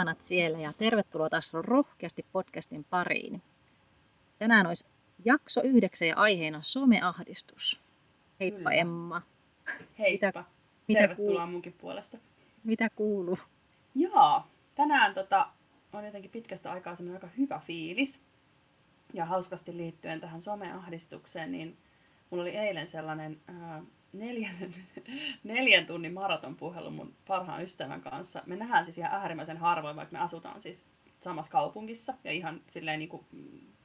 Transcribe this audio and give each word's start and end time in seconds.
Ihanat 0.00 0.22
siellä 0.22 0.58
ja 0.58 0.72
tervetuloa 0.78 1.30
taas 1.30 1.54
rohkeasti 1.54 2.26
podcastin 2.32 2.84
pariin. 2.90 3.42
Tänään 4.38 4.66
olisi 4.66 4.86
jakso 5.24 5.60
yhdeksän 5.64 6.08
ja 6.08 6.16
aiheena 6.16 6.58
someahdistus. 6.62 7.80
Heippa 8.40 8.58
Kyllä. 8.58 8.70
Emma. 8.70 9.22
Heippa. 9.98 10.26
Mitä- 10.26 10.44
mitä 10.88 11.00
Tervetuloa 11.00 11.44
kuul- 11.44 11.50
munkin 11.50 11.72
puolesta. 11.72 12.18
Mitä 12.64 12.88
kuuluu? 12.96 13.38
Joo, 13.94 14.42
tänään 14.74 15.14
tota, 15.14 15.48
on 15.92 16.04
jotenkin 16.04 16.30
pitkästä 16.30 16.72
aikaa 16.72 16.96
semmoinen 16.96 17.22
aika 17.24 17.34
hyvä 17.38 17.60
fiilis. 17.66 18.22
Ja 19.14 19.24
hauskasti 19.24 19.76
liittyen 19.76 20.20
tähän 20.20 20.40
someahdistukseen, 20.40 21.52
niin 21.52 21.76
mulla 22.30 22.42
oli 22.42 22.56
eilen 22.56 22.86
sellainen 22.86 23.40
ää, 23.48 23.82
neljän, 24.12 24.74
neljän 25.44 25.86
tunnin 25.86 26.12
maraton 26.12 26.56
puhelu 26.56 26.90
mun 26.90 27.14
parhaan 27.26 27.62
ystävän 27.62 28.00
kanssa. 28.00 28.42
Me 28.46 28.56
nähdään 28.56 28.84
siis 28.84 28.98
ihan 28.98 29.12
äärimmäisen 29.12 29.56
harvoin, 29.56 29.96
vaikka 29.96 30.12
me 30.12 30.18
asutaan 30.18 30.60
siis 30.60 30.86
samassa 31.20 31.52
kaupungissa 31.52 32.14
ja 32.24 32.32
ihan 32.32 32.60
silleen 32.68 32.98
niin 32.98 33.08
kuin, 33.08 33.26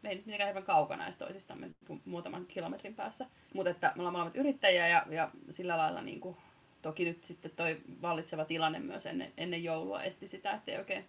me 0.02 0.10
ei 0.10 0.16
mitenkään 0.16 0.48
hirveän 0.48 0.66
kaukana 0.66 1.04
edes 1.04 1.18
toisistamme 1.18 1.70
kuin 1.88 2.02
muutaman 2.06 2.46
kilometrin 2.46 2.96
päässä. 2.96 3.26
Mutta 3.54 3.70
että 3.70 3.92
me 3.96 4.02
ollaan 4.02 4.14
molemmat 4.14 4.36
yrittäjiä 4.36 4.88
ja, 4.88 5.06
ja 5.10 5.32
sillä 5.50 5.78
lailla 5.78 6.02
niin 6.02 6.20
kuin, 6.20 6.38
toki 6.82 7.06
nyt 7.06 7.24
sitten 7.24 7.52
toi 7.56 7.82
vallitseva 8.02 8.46
tilanne 8.46 8.80
myös 8.80 9.06
ennen, 9.06 9.34
ennen 9.38 9.64
joulua 9.64 10.04
esti 10.04 10.28
sitä, 10.28 10.52
ettei 10.52 10.78
oikein 10.78 11.06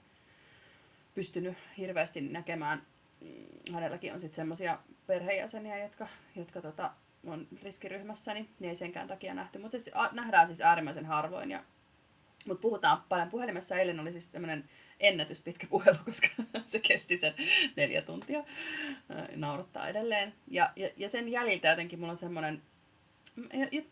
pystynyt 1.15 1.57
hirveästi 1.79 2.21
näkemään. 2.21 2.83
Mm, 3.21 3.75
Hänelläkin 3.75 4.15
on 4.15 4.21
sitten 4.21 4.37
semmoisia 4.37 4.79
perheenjäseniä, 5.07 5.79
jotka, 5.79 6.09
jotka 6.37 6.61
tota, 6.61 6.91
on 7.27 7.47
riskiryhmässä, 7.63 8.35
niin 8.35 8.49
ei 8.61 8.75
senkään 8.75 9.09
takia 9.09 9.35
nähty. 9.35 9.59
Mutta 9.59 9.79
siis, 9.79 9.95
nähdään 10.13 10.47
siis 10.47 10.61
äärimmäisen 10.61 11.07
harvoin. 11.07 11.51
Ja, 11.51 11.63
mutta 12.47 12.63
puhutaan 12.63 13.03
paljon 13.09 13.31
puhelimessa. 13.31 13.77
Eilen 13.77 14.01
oli 14.01 14.13
siis 14.13 14.29
tämmöinen 14.29 14.65
ennätyspitkä 15.01 15.67
puhelu, 15.67 15.99
koska 16.05 16.29
se 16.67 16.79
kesti 16.79 17.17
sen 17.17 17.35
neljä 17.77 18.03
tuntia. 18.03 18.45
Naurattaa 19.37 19.89
edelleen. 19.89 20.35
Ja, 20.49 20.73
ja, 20.77 20.89
ja 20.97 21.09
sen 21.09 21.29
jäljiltä 21.29 21.69
jotenkin 21.69 21.99
mulla 21.99 22.11
on 22.11 22.17
semmoinen 22.17 22.63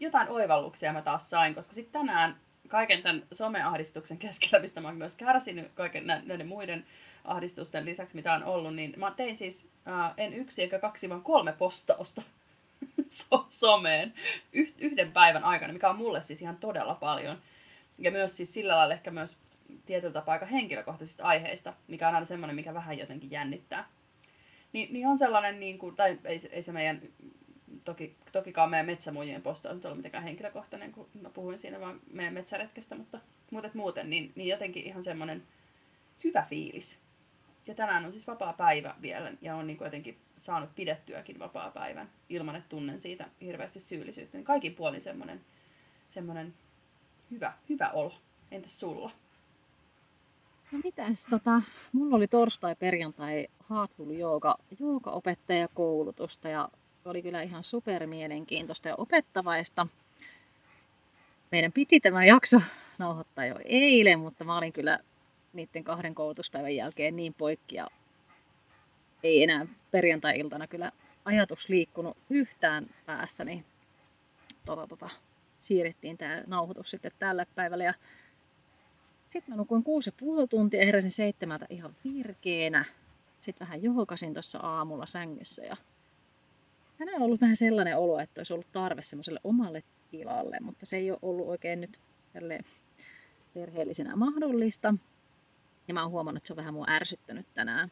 jotain 0.00 0.28
oivalluksia 0.28 0.92
mä 0.92 1.02
taas 1.02 1.30
sain, 1.30 1.55
koska 1.55 1.74
sitten 1.74 2.00
tänään 2.00 2.36
kaiken 2.68 3.02
tämän 3.02 3.22
someahdistuksen 3.32 4.18
keskellä, 4.18 4.62
mistä 4.62 4.80
mä 4.80 4.88
oon 4.88 4.96
myös 4.96 5.16
kärsinyt 5.16 5.72
kaiken 5.74 6.06
nä- 6.06 6.22
näiden 6.24 6.48
muiden 6.48 6.86
ahdistusten 7.24 7.84
lisäksi, 7.84 8.16
mitä 8.16 8.34
on 8.34 8.45
ollut, 8.45 8.74
niin 8.74 8.95
mä 8.96 9.12
tein 9.16 9.36
siis 9.36 9.68
en 10.16 10.34
yksi 10.34 10.62
eikä 10.62 10.78
kaksi, 10.78 11.08
vaan 11.08 11.22
kolme 11.22 11.52
postausta 11.52 12.22
so- 13.11 13.46
someen 13.48 14.14
yh- 14.52 14.74
yhden 14.78 15.12
päivän 15.12 15.45
aikana, 15.45 15.72
mikä 15.72 15.90
on 15.90 15.96
mulle 15.96 16.22
siis 16.22 16.42
ihan 16.42 16.56
todella 16.56 16.95
paljon. 16.95 17.39
Ja 17.98 18.11
myös 18.11 18.36
siis 18.36 18.55
sillä 18.55 18.77
lailla 18.77 18.95
ehkä 18.95 19.11
myös 19.11 19.39
tietyllä 19.86 20.12
tapaa 20.12 20.33
aika 20.33 20.46
henkilökohtaisista 20.46 21.24
aiheista, 21.24 21.74
mikä 21.89 22.08
on 22.08 22.14
aina 22.14 22.27
semmoinen, 22.27 22.56
mikä 22.56 22.74
vähän 22.74 22.98
jotenkin 22.98 23.30
jännittää. 23.30 23.89
Niin, 24.72 24.92
niin 24.92 25.06
on 25.06 25.18
sellainen, 25.18 25.61
niin 25.61 25.78
kuin, 25.78 25.96
tai 25.96 26.18
ei, 26.24 26.40
ei 26.50 26.62
se 26.62 26.72
meidän 26.72 27.02
toki, 27.84 28.17
tokikaan 28.33 28.70
meidän 28.70 28.86
metsämuijien 28.86 29.42
postaus 29.42 29.74
nyt 29.74 29.84
ollut 29.84 29.98
mitenkään 29.98 30.24
henkilökohtainen, 30.24 30.92
kun 30.92 31.08
mä 31.22 31.30
puhuin 31.30 31.58
siinä 31.58 31.80
vaan 31.80 32.01
meidän 32.12 32.34
metsäretkestä, 32.34 32.95
mutta, 32.95 33.20
et 33.64 33.74
muuten, 33.74 34.11
niin, 34.11 34.33
niin 34.34 34.48
jotenkin 34.48 34.86
ihan 34.86 35.02
semmoinen 35.02 35.42
hyvä 36.24 36.46
fiilis. 36.48 37.03
Ja 37.67 37.75
tänään 37.75 38.05
on 38.05 38.13
siis 38.13 38.27
vapaa 38.27 38.52
päivä 38.52 38.95
vielä, 39.02 39.33
ja 39.41 39.57
on 39.57 39.67
niin 39.67 39.77
kuin 39.77 39.86
jotenkin 39.86 40.19
saanut 40.36 40.75
pidettyäkin 40.75 41.39
vapaa 41.39 41.70
päivän 41.70 42.11
ilman, 42.29 42.57
että 42.57 42.69
tunnen 42.69 43.01
siitä 43.01 43.29
hirveästi 43.41 43.80
syyllisyyttä. 43.80 44.39
Niin 44.39 44.45
kaikin 44.45 44.75
puolin 44.75 45.02
semmoinen, 45.02 45.41
semmoinen 46.08 46.55
hyvä, 47.30 47.52
hyvä 47.69 47.91
olo. 47.91 48.14
Entäs 48.51 48.80
sulla? 48.80 49.11
No 50.73 50.79
mitäs, 50.85 51.27
tota, 51.30 51.63
mulla 51.92 52.17
oli 52.17 52.29
torstai, 52.29 52.77
perjantai 52.77 53.48
Heartful 53.70 54.11
Jooga, 54.11 54.57
joogaopettajakoulutusta 54.81 56.48
ja 56.48 56.69
oli 57.05 57.23
kyllä 57.23 57.42
ihan 57.42 57.64
super 57.64 58.07
mielenkiintoista 58.07 58.89
ja 58.89 58.95
opettavaista. 58.98 59.86
Meidän 61.52 61.73
piti 61.73 62.01
tämä 62.01 62.25
jakso 62.25 62.61
nauhoittaa 62.98 63.46
jo 63.46 63.55
eilen, 63.64 64.19
mutta 64.19 64.45
mä 64.45 64.58
olin 64.58 64.73
kyllä 64.73 64.98
niiden 65.54 65.84
kahden 65.84 66.14
koulutuspäivän 66.14 66.76
jälkeen 66.76 67.16
niin 67.16 67.34
poikki 67.34 67.76
ja 67.76 67.88
ei 69.22 69.42
enää 69.42 69.66
perjantai-iltana 69.90 70.66
kyllä 70.66 70.92
ajatus 71.24 71.68
liikkunut 71.68 72.16
yhtään 72.30 72.90
päässäni. 73.06 73.64
Tota, 74.64 74.86
tota, 74.86 75.10
siirrettiin 75.60 76.18
tämä 76.18 76.42
nauhoitus 76.46 76.90
sitten 76.90 77.12
tälle 77.18 77.46
päivälle 77.54 77.84
ja 77.84 77.94
sitten 79.28 79.54
mä 79.54 79.56
nukuin 79.56 79.82
kuusi 79.82 80.08
ja 80.08 80.14
puoli 80.20 80.48
tuntia 80.48 80.86
heräsin 80.86 81.10
seitsemältä 81.10 81.66
ihan 81.70 81.96
virkeänä. 82.04 82.84
Sitten 83.40 83.66
vähän 83.66 83.82
johkasin 83.82 84.32
tuossa 84.32 84.58
aamulla 84.58 85.06
sängyssä 85.06 85.64
ja 85.64 85.76
tänään 86.98 87.16
on 87.16 87.22
ollut 87.22 87.40
vähän 87.40 87.56
sellainen 87.56 87.98
olo, 87.98 88.18
että 88.18 88.40
olisi 88.40 88.52
ollut 88.52 88.72
tarve 88.72 89.02
semmoiselle 89.02 89.40
omalle 89.44 89.82
tilalle, 90.10 90.56
mutta 90.60 90.86
se 90.86 90.96
ei 90.96 91.10
ole 91.10 91.18
ollut 91.22 91.48
oikein 91.48 91.80
nyt 91.80 92.00
perheellisenä 93.54 94.16
mahdollista. 94.16 94.94
Ja 95.89 95.95
mä 95.95 96.02
oon 96.02 96.11
huomannut, 96.11 96.40
että 96.40 96.46
se 96.46 96.52
on 96.52 96.56
vähän 96.56 96.74
mua 96.74 96.86
ärsyttänyt 96.89 97.46
tänään. 97.55 97.90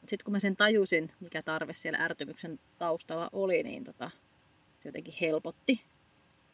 Mutta 0.00 0.10
sitten 0.10 0.24
kun 0.24 0.32
mä 0.32 0.38
sen 0.38 0.56
tajusin, 0.56 1.12
mikä 1.20 1.42
tarve 1.42 1.74
siellä 1.74 1.98
ärtymyksen 1.98 2.60
taustalla 2.78 3.30
oli, 3.32 3.62
niin 3.62 3.84
tota, 3.84 4.10
se 4.80 4.88
jotenkin 4.88 5.14
helpotti. 5.20 5.82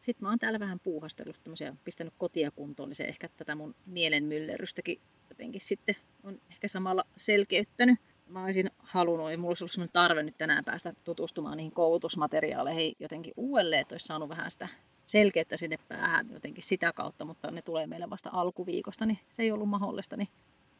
Sitten 0.01 0.25
mä 0.25 0.29
oon 0.29 0.39
täällä 0.39 0.59
vähän 0.59 0.79
puuhastellut 0.79 1.43
tämmöisiä, 1.43 1.75
pistänyt 1.83 2.13
kotia 2.17 2.51
kuntoon, 2.51 2.89
niin 2.89 2.95
se 2.95 3.03
ehkä 3.03 3.29
tätä 3.37 3.55
mun 3.55 3.75
mielen 3.85 4.23
myllerrystäkin 4.23 5.01
jotenkin 5.29 5.61
sitten 5.61 5.95
on 6.23 6.41
ehkä 6.51 6.67
samalla 6.67 7.03
selkeyttänyt. 7.17 7.99
Mä 8.27 8.43
olisin 8.43 8.71
halunnut, 8.77 9.31
ja 9.31 9.37
mulla 9.37 9.49
olisi 9.49 9.63
ollut 9.63 9.71
semmoinen 9.71 9.93
tarve 9.93 10.23
nyt 10.23 10.37
tänään 10.37 10.65
päästä 10.65 10.93
tutustumaan 11.03 11.57
niihin 11.57 11.71
koulutusmateriaaleihin 11.71 12.95
jotenkin 12.99 13.33
uudelleen, 13.37 13.81
että 13.81 13.93
olisi 13.93 14.05
saanut 14.05 14.29
vähän 14.29 14.51
sitä 14.51 14.67
selkeyttä 15.05 15.57
sinne 15.57 15.77
päähän 15.87 16.29
jotenkin 16.33 16.63
sitä 16.63 16.93
kautta, 16.93 17.25
mutta 17.25 17.51
ne 17.51 17.61
tulee 17.61 17.87
meille 17.87 18.09
vasta 18.09 18.29
alkuviikosta, 18.33 19.05
niin 19.05 19.19
se 19.29 19.43
ei 19.43 19.51
ollut 19.51 19.69
mahdollista, 19.69 20.17
niin 20.17 20.29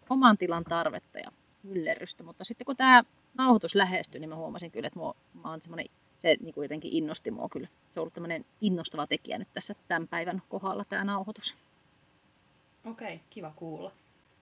oman 0.09 0.38
tilan 0.38 0.64
tarvetta 0.64 1.20
ja 1.20 1.31
myllerrystä. 1.64 2.24
Mutta 2.24 2.44
sitten 2.44 2.66
kun 2.66 2.78
tämä 2.78 3.03
nauhoitus 3.38 3.75
lähestyi, 3.75 4.20
niin 4.20 4.30
mä 4.30 4.36
huomasin 4.36 4.72
kyllä, 4.72 4.88
että 4.88 5.00
mua, 5.00 5.16
mä 5.44 5.50
oon 5.50 5.62
se 6.20 6.38
niin 6.42 6.53
kuin 6.53 6.66
jotenkin 6.66 6.94
innosti 6.94 7.31
mua 7.31 7.50
kyllä. 7.50 7.68
Se 7.92 8.00
on 8.00 8.02
ollut 8.02 8.14
tämmöinen 8.14 8.46
innostava 8.62 9.08
tekijä 9.08 9.38
nyt 9.38 9.47
tässä 9.53 9.76
tämän 9.88 10.08
päivän 10.08 10.41
kohdalla 10.50 10.85
tämä 10.85 11.03
nauhoitus. 11.03 11.56
Okei, 12.85 13.16
okay, 13.16 13.28
kiva 13.29 13.53
kuulla. 13.56 13.91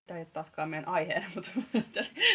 Tämä 0.07 0.17
ei 0.17 0.21
ole 0.21 0.29
taaskaan 0.33 0.69
meidän 0.69 0.89
aiheena, 0.89 1.25
mutta 1.35 1.51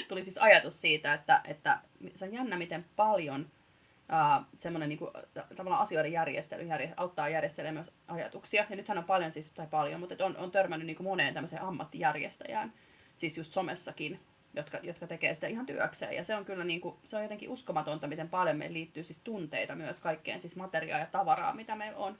tuli 0.08 0.24
siis 0.24 0.38
ajatus 0.38 0.80
siitä, 0.80 1.14
että, 1.14 1.40
että 1.44 1.78
se 2.14 2.24
on 2.24 2.32
jännä, 2.32 2.56
miten 2.56 2.84
paljon 2.96 3.40
uh, 3.40 4.46
semmoinen 4.58 4.88
niin 4.88 4.98
kuin, 4.98 5.10
tavallaan 5.56 5.82
asioiden 5.82 6.12
järjestely 6.12 6.62
järje, 6.62 6.94
auttaa 6.96 7.28
järjestelemään 7.28 7.74
myös 7.74 7.92
ajatuksia. 8.08 8.66
Ja 8.70 8.76
nythän 8.76 8.98
on 8.98 9.04
paljon, 9.04 9.32
siis, 9.32 9.50
tai 9.50 9.66
paljon, 9.66 10.00
mutta 10.00 10.24
on, 10.24 10.36
on 10.36 10.50
törmännyt 10.50 10.86
niin 10.86 10.96
kuin 10.96 11.06
moneen 11.06 11.34
tämmöiseen 11.34 11.62
ammattijärjestäjään, 11.62 12.72
siis 13.22 13.38
just 13.38 13.52
somessakin, 13.52 14.20
jotka, 14.54 14.78
jotka 14.82 15.06
tekee 15.06 15.34
sitä 15.34 15.46
ihan 15.46 15.66
työkseen. 15.66 16.16
Ja 16.16 16.24
se 16.24 16.36
on 16.36 16.44
kyllä 16.44 16.64
niin 16.64 16.80
kuin, 16.80 16.94
se 17.04 17.16
on 17.16 17.22
jotenkin 17.22 17.48
uskomatonta, 17.48 18.06
miten 18.06 18.28
paljon 18.28 18.56
meillä 18.56 18.74
liittyy 18.74 19.04
siis 19.04 19.20
tunteita 19.24 19.74
myös 19.74 20.00
kaikkeen, 20.00 20.40
siis 20.40 20.56
materiaa 20.56 20.98
ja 20.98 21.06
tavaraa, 21.06 21.54
mitä 21.54 21.76
meillä 21.76 21.98
on. 21.98 22.18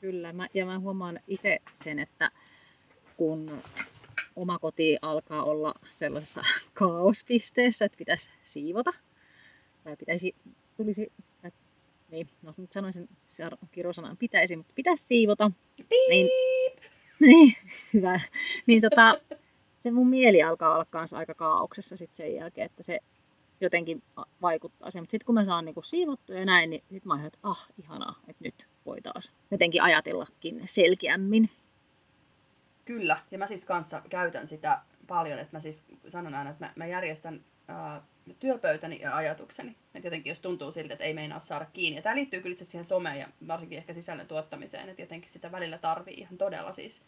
Kyllä, 0.00 0.32
mä, 0.32 0.48
ja 0.54 0.66
mä 0.66 0.78
huomaan 0.78 1.20
itse 1.26 1.58
sen, 1.72 1.98
että 1.98 2.30
kun 3.16 3.62
oma 4.36 4.58
koti 4.58 4.98
alkaa 5.02 5.42
olla 5.42 5.74
sellaisessa 5.88 6.42
kaospisteessä, 6.74 7.84
että 7.84 7.98
pitäisi 7.98 8.30
siivota, 8.42 8.92
tai 9.84 9.96
pitäisi, 9.96 10.34
tulisi, 10.76 11.12
äh, 11.44 11.52
niin, 12.10 12.28
no 12.42 12.54
nyt 12.56 12.72
sanoisin 12.72 13.08
kirosanan 13.72 14.16
pitäisi, 14.16 14.56
mutta 14.56 14.72
pitäisi 14.74 15.04
siivota, 15.04 15.50
niin, 15.90 16.28
niin 17.20 17.54
hyvä, 17.94 18.20
niin 18.66 18.82
tota, 18.82 19.20
se 19.88 19.92
mun 19.92 20.08
mieli 20.08 20.42
alkaa 20.42 20.74
olla 20.74 20.84
kanssa 20.84 21.18
aika 21.18 21.34
kaauksessa 21.34 21.96
sit 21.96 22.14
sen 22.14 22.34
jälkeen, 22.34 22.66
että 22.66 22.82
se 22.82 22.98
jotenkin 23.60 24.02
vaikuttaa 24.42 24.90
siihen. 24.90 25.02
Mutta 25.02 25.10
sitten 25.10 25.26
kun 25.26 25.34
mä 25.34 25.44
saan 25.44 25.64
niinku 25.64 25.82
siivottua 25.82 26.36
ja 26.36 26.44
näin, 26.44 26.70
niin 26.70 26.82
sitten 26.90 27.08
mä 27.08 27.14
ajattelen, 27.14 27.34
että 27.34 27.48
ah, 27.48 27.68
ihanaa, 27.78 28.20
että 28.28 28.44
nyt 28.44 28.66
voi 28.86 29.00
taas 29.00 29.32
jotenkin 29.50 29.82
ajatellakin 29.82 30.62
selkeämmin. 30.64 31.50
Kyllä, 32.84 33.22
ja 33.30 33.38
mä 33.38 33.46
siis 33.46 33.64
kanssa 33.64 34.02
käytän 34.10 34.48
sitä 34.48 34.80
paljon, 35.06 35.38
että 35.38 35.56
mä 35.56 35.60
siis 35.60 35.84
sanon 36.08 36.34
aina, 36.34 36.50
että 36.50 36.64
mä, 36.64 36.72
mä 36.76 36.86
järjestän 36.86 37.40
ää, 37.68 38.02
työpöytäni 38.40 39.00
ja 39.00 39.16
ajatukseni. 39.16 39.76
Että 39.94 40.06
jotenkin 40.06 40.30
jos 40.30 40.40
tuntuu 40.40 40.72
siltä, 40.72 40.94
että 40.94 41.04
ei 41.04 41.14
meinaa 41.14 41.40
saada 41.40 41.66
kiinni. 41.72 41.96
Ja 41.96 42.02
tämä 42.02 42.14
liittyy 42.14 42.40
kyllä 42.40 42.52
itse 42.52 42.64
siihen 42.64 42.84
someen 42.84 43.18
ja 43.18 43.28
varsinkin 43.46 43.78
ehkä 43.78 43.92
sisällön 43.92 44.26
tuottamiseen, 44.26 44.88
että 44.88 45.02
jotenkin 45.02 45.30
sitä 45.30 45.52
välillä 45.52 45.78
tarvii 45.78 46.14
ihan 46.14 46.38
todella 46.38 46.72
siis 46.72 47.02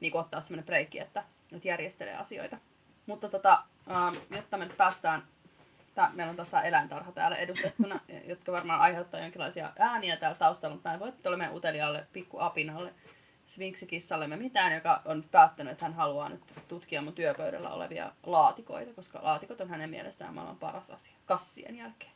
niin 0.00 0.16
ottaa 0.16 0.40
semmoinen 0.40 0.66
breikki, 0.66 0.98
että, 0.98 1.24
että 1.52 1.68
järjestelee 1.68 2.16
asioita. 2.16 2.58
Mutta 3.06 3.28
tota, 3.28 3.62
ää, 3.88 4.12
jotta 4.30 4.56
me 4.56 4.64
nyt 4.64 4.76
päästään 4.76 5.22
Tää, 5.94 6.10
meillä 6.14 6.30
on 6.30 6.36
tässä 6.36 6.60
eläintarha 6.60 7.12
täällä 7.12 7.36
edustettuna, 7.36 8.00
jotka 8.28 8.52
varmaan 8.52 8.80
aiheuttaa 8.80 9.20
jonkinlaisia 9.20 9.72
ääniä 9.78 10.16
täällä 10.16 10.38
taustalla, 10.38 10.74
mutta 10.74 10.88
mä 10.88 10.94
en 10.94 11.00
voi 11.00 11.12
tuolle 11.12 11.36
meidän 11.36 11.56
uteliaalle, 11.56 12.06
pikku 12.12 12.38
apinalle, 12.40 12.94
svinksikissallemme 13.46 14.36
mitään, 14.36 14.74
joka 14.74 15.02
on 15.04 15.24
päättänyt, 15.30 15.72
että 15.72 15.84
hän 15.84 15.94
haluaa 15.94 16.28
nyt 16.28 16.40
tutkia 16.68 17.02
mun 17.02 17.12
työpöydällä 17.12 17.70
olevia 17.70 18.12
laatikoita, 18.26 18.94
koska 18.94 19.18
laatikot 19.22 19.60
on 19.60 19.68
hänen 19.68 19.90
mielestään 19.90 20.34
maailman 20.34 20.56
paras 20.56 20.90
asia, 20.90 21.14
kassien 21.26 21.76
jälkeen. 21.76 22.12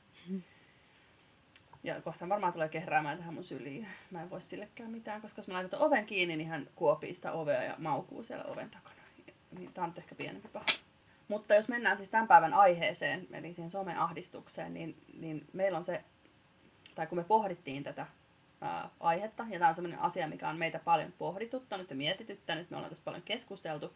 Ja 1.83 2.01
kohta 2.01 2.29
varmaan 2.29 2.53
tulee 2.53 2.69
kehräämään 2.69 3.19
tähän 3.19 3.35
mun 3.35 3.45
syliin. 3.45 3.89
Mä 4.11 4.23
en 4.23 4.31
voi 4.31 4.41
sillekään 4.41 4.91
mitään, 4.91 5.21
koska 5.21 5.39
jos 5.39 5.49
mä 5.49 5.55
laitan 5.55 5.81
oven 5.81 6.07
kiinni, 6.07 6.37
niin 6.37 6.49
hän 6.49 6.69
kuopii 6.75 7.15
sitä 7.15 7.33
ovea 7.33 7.63
ja 7.63 7.75
maukuu 7.79 8.23
siellä 8.23 8.45
oven 8.45 8.71
takana. 8.71 8.94
Niin 9.59 9.73
tää 9.73 9.85
on 9.85 9.91
nyt 9.91 9.99
ehkä 9.99 10.15
pienempi 10.15 10.49
paha. 10.49 10.67
Mutta 11.29 11.55
jos 11.55 11.69
mennään 11.69 11.97
siis 11.97 12.09
tämän 12.09 12.29
päivän 12.29 12.55
aiheeseen, 12.55 13.27
eli 13.33 13.53
siihen 13.53 13.71
someahdistukseen, 13.71 14.75
niin, 14.75 14.97
niin 15.19 15.47
meillä 15.53 15.79
on 15.79 15.85
se, 15.85 16.05
tai 16.95 17.07
kun 17.07 17.19
me 17.19 17.25
pohdittiin 17.25 17.83
tätä 17.85 18.07
ää, 18.61 18.89
aihetta, 19.01 19.47
ja 19.51 19.59
tämä 19.59 19.69
on 19.69 19.75
sellainen 19.75 20.01
asia, 20.01 20.29
mikä 20.29 20.49
on 20.49 20.59
meitä 20.59 20.79
paljon 20.79 21.13
pohdituttanut 21.19 21.91
ja 21.91 21.97
mietityttänyt, 21.97 22.71
me 22.71 22.77
ollaan 22.77 22.91
tässä 22.91 23.05
paljon 23.05 23.23
keskusteltu 23.23 23.93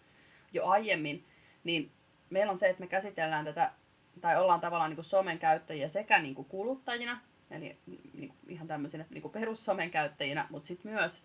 jo 0.52 0.66
aiemmin, 0.66 1.24
niin 1.64 1.90
meillä 2.30 2.50
on 2.50 2.58
se, 2.58 2.68
että 2.68 2.80
me 2.80 2.86
käsitellään 2.86 3.44
tätä, 3.44 3.72
tai 4.20 4.40
ollaan 4.40 4.60
tavallaan 4.60 4.90
niin 4.90 4.96
kuin 4.96 5.04
somen 5.04 5.38
käyttäjiä 5.38 5.88
sekä 5.88 6.18
niin 6.18 6.34
kuin 6.34 6.48
kuluttajina, 6.48 7.20
eli 7.50 7.78
niin 7.86 8.28
kuin 8.28 8.38
ihan 8.48 8.68
tämmöisinä 8.68 9.04
niin 9.10 9.22
kuin 9.22 9.32
perussomen 9.32 9.90
käyttäjinä, 9.90 10.46
mutta 10.50 10.66
sitten 10.66 10.92
myös 10.92 11.24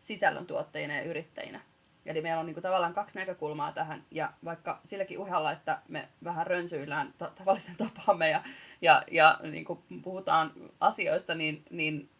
sisällöntuottajina 0.00 0.94
ja 0.94 1.02
yrittäjinä. 1.02 1.60
Eli 2.06 2.20
meillä 2.20 2.40
on 2.40 2.46
niin 2.46 2.54
kuin 2.54 2.62
tavallaan 2.62 2.94
kaksi 2.94 3.18
näkökulmaa 3.18 3.72
tähän, 3.72 4.04
ja 4.10 4.32
vaikka 4.44 4.80
silläkin 4.84 5.18
uhalla, 5.18 5.52
että 5.52 5.78
me 5.88 6.08
vähän 6.24 6.46
rönsyillään 6.46 7.14
ta- 7.18 7.32
tavallisen 7.38 7.76
tapaamme 7.76 8.30
ja, 8.30 8.42
ja, 8.82 9.04
ja 9.10 9.40
niin 9.42 9.64
kuin 9.64 9.78
puhutaan 10.02 10.52
asioista, 10.80 11.34
niin, 11.34 11.64
niin 11.70 12.10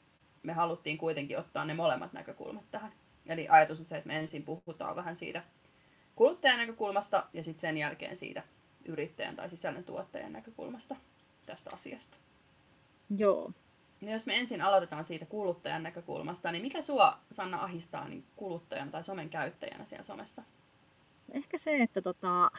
me 0.43 0.53
haluttiin 0.53 0.99
kuitenkin 0.99 1.39
ottaa 1.39 1.65
ne 1.65 1.75
molemmat 1.75 2.13
näkökulmat 2.13 2.71
tähän. 2.71 2.93
Eli 3.27 3.49
ajatus 3.49 3.79
on 3.79 3.85
se, 3.85 3.97
että 3.97 4.09
me 4.09 4.19
ensin 4.19 4.43
puhutaan 4.43 4.97
vähän 4.97 5.17
siitä 5.17 5.43
kuluttajan 6.17 6.59
näkökulmasta 6.59 7.27
ja 7.33 7.43
sitten 7.43 7.61
sen 7.61 7.79
jälkeen 7.79 8.17
siitä 8.17 8.43
yrittäjän 8.85 9.37
tai 9.37 9.51
sisällön 9.51 9.85
tuottajan 9.85 10.33
näkökulmasta 10.33 10.97
tästä 11.47 11.71
asiasta. 11.75 12.17
Joo. 13.17 13.53
No 14.03 14.13
jos 14.13 14.27
me 14.27 14.39
ensin 14.39 14.63
aloitetaan 14.63 15.05
siitä 15.05 15.27
kuluttajan 15.27 15.83
näkökulmasta, 15.83 16.53
niin 16.53 16.63
mikä 16.63 16.81
sua, 16.81 17.19
Sanna, 17.33 17.63
ahistaa 17.65 18.09
niin 18.09 18.25
kuluttajan 18.37 18.91
tai 18.91 19.05
somen 19.05 19.31
käyttäjänä 19.31 19.85
siellä 19.85 20.03
somessa? 20.03 20.43
Ehkä 21.33 21.59
se, 21.59 21.83
että 21.83 22.03
tota, 22.03 22.51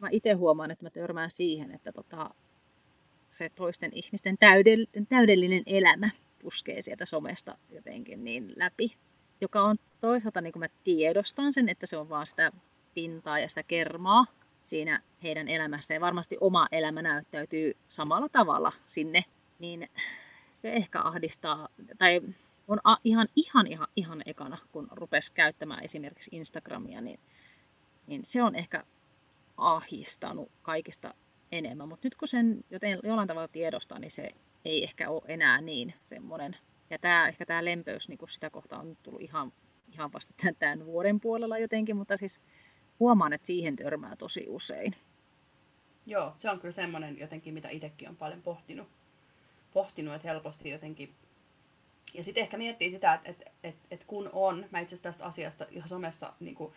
mä 0.00 0.08
itse 0.10 0.32
huomaan, 0.32 0.70
että 0.70 0.84
mä 0.84 0.90
törmään 0.90 1.30
siihen, 1.30 1.74
että 1.74 1.92
tota, 1.92 2.30
se 3.28 3.50
toisten 3.54 3.90
ihmisten 3.94 4.36
täydellinen 5.08 5.62
elämä 5.66 6.10
puskee 6.42 6.82
sieltä 6.82 7.06
somesta 7.06 7.58
jotenkin 7.70 8.24
niin 8.24 8.52
läpi. 8.56 8.96
Joka 9.40 9.62
on 9.62 9.76
toisaalta, 10.00 10.40
niin 10.40 10.52
kuin 10.52 10.60
mä 10.60 10.68
tiedostan 10.84 11.52
sen, 11.52 11.68
että 11.68 11.86
se 11.86 11.96
on 11.96 12.08
vaan 12.08 12.26
sitä 12.26 12.52
pintaa 12.94 13.38
ja 13.38 13.48
sitä 13.48 13.62
kermaa 13.62 14.26
siinä 14.62 15.02
heidän 15.22 15.48
elämästä. 15.48 15.94
Ja 15.94 16.00
varmasti 16.00 16.36
oma 16.40 16.66
elämä 16.72 17.02
näyttäytyy 17.02 17.72
samalla 17.88 18.28
tavalla 18.28 18.72
sinne. 18.86 19.24
Niin 19.58 19.88
se 20.64 20.72
ehkä 20.72 21.00
ahdistaa, 21.00 21.68
tai 21.98 22.20
on 22.68 22.80
a, 22.84 22.96
ihan, 23.04 23.28
ihan, 23.36 23.66
ihan, 23.66 23.88
ihan 23.96 24.22
ekana, 24.26 24.58
kun 24.72 24.88
rupesi 24.90 25.32
käyttämään 25.32 25.84
esimerkiksi 25.84 26.30
Instagramia, 26.32 27.00
niin, 27.00 27.20
niin 28.06 28.24
se 28.24 28.42
on 28.42 28.54
ehkä 28.54 28.84
ahistanut 29.56 30.50
kaikista 30.62 31.14
enemmän. 31.52 31.88
Mutta 31.88 32.06
nyt 32.06 32.14
kun 32.14 32.28
sen 32.28 32.64
joten, 32.70 32.98
jollain 33.02 33.28
tavalla 33.28 33.48
tiedostaa, 33.48 33.98
niin 33.98 34.10
se 34.10 34.30
ei 34.64 34.84
ehkä 34.84 35.10
ole 35.10 35.22
enää 35.26 35.60
niin 35.60 35.94
semmoinen. 36.06 36.56
Ja 36.90 36.98
tämä, 36.98 37.28
ehkä 37.28 37.46
tämä 37.46 37.64
lempeys 37.64 38.08
niin 38.08 38.18
sitä 38.26 38.50
kohtaa 38.50 38.80
on 38.80 38.96
tullut 39.02 39.22
ihan, 39.22 39.52
ihan 39.92 40.12
vasta 40.12 40.34
tämän, 40.36 40.56
tämän 40.58 40.86
vuoden 40.86 41.20
puolella 41.20 41.58
jotenkin, 41.58 41.96
mutta 41.96 42.16
siis 42.16 42.40
huomaan, 43.00 43.32
että 43.32 43.46
siihen 43.46 43.76
törmää 43.76 44.16
tosi 44.16 44.46
usein. 44.48 44.94
Joo, 46.06 46.32
se 46.36 46.50
on 46.50 46.60
kyllä 46.60 46.72
semmoinen 46.72 47.18
jotenkin, 47.18 47.54
mitä 47.54 47.68
itsekin 47.68 48.08
on 48.08 48.16
paljon 48.16 48.42
pohtinut 48.42 48.88
pohtinut, 49.74 50.14
että 50.14 50.28
helposti 50.28 50.70
jotenkin... 50.70 51.14
Ja 52.14 52.24
sitten 52.24 52.42
ehkä 52.42 52.56
miettii 52.56 52.90
sitä, 52.90 53.14
että, 53.14 53.30
että, 53.30 53.50
että, 53.62 53.86
että 53.90 54.06
kun 54.06 54.30
on, 54.32 54.66
mä 54.70 54.80
itse 54.80 55.02
tästä 55.02 55.24
asiasta 55.24 55.66
ihan 55.70 55.88
somessa 55.88 56.32
niin 56.40 56.54
kuin 56.54 56.72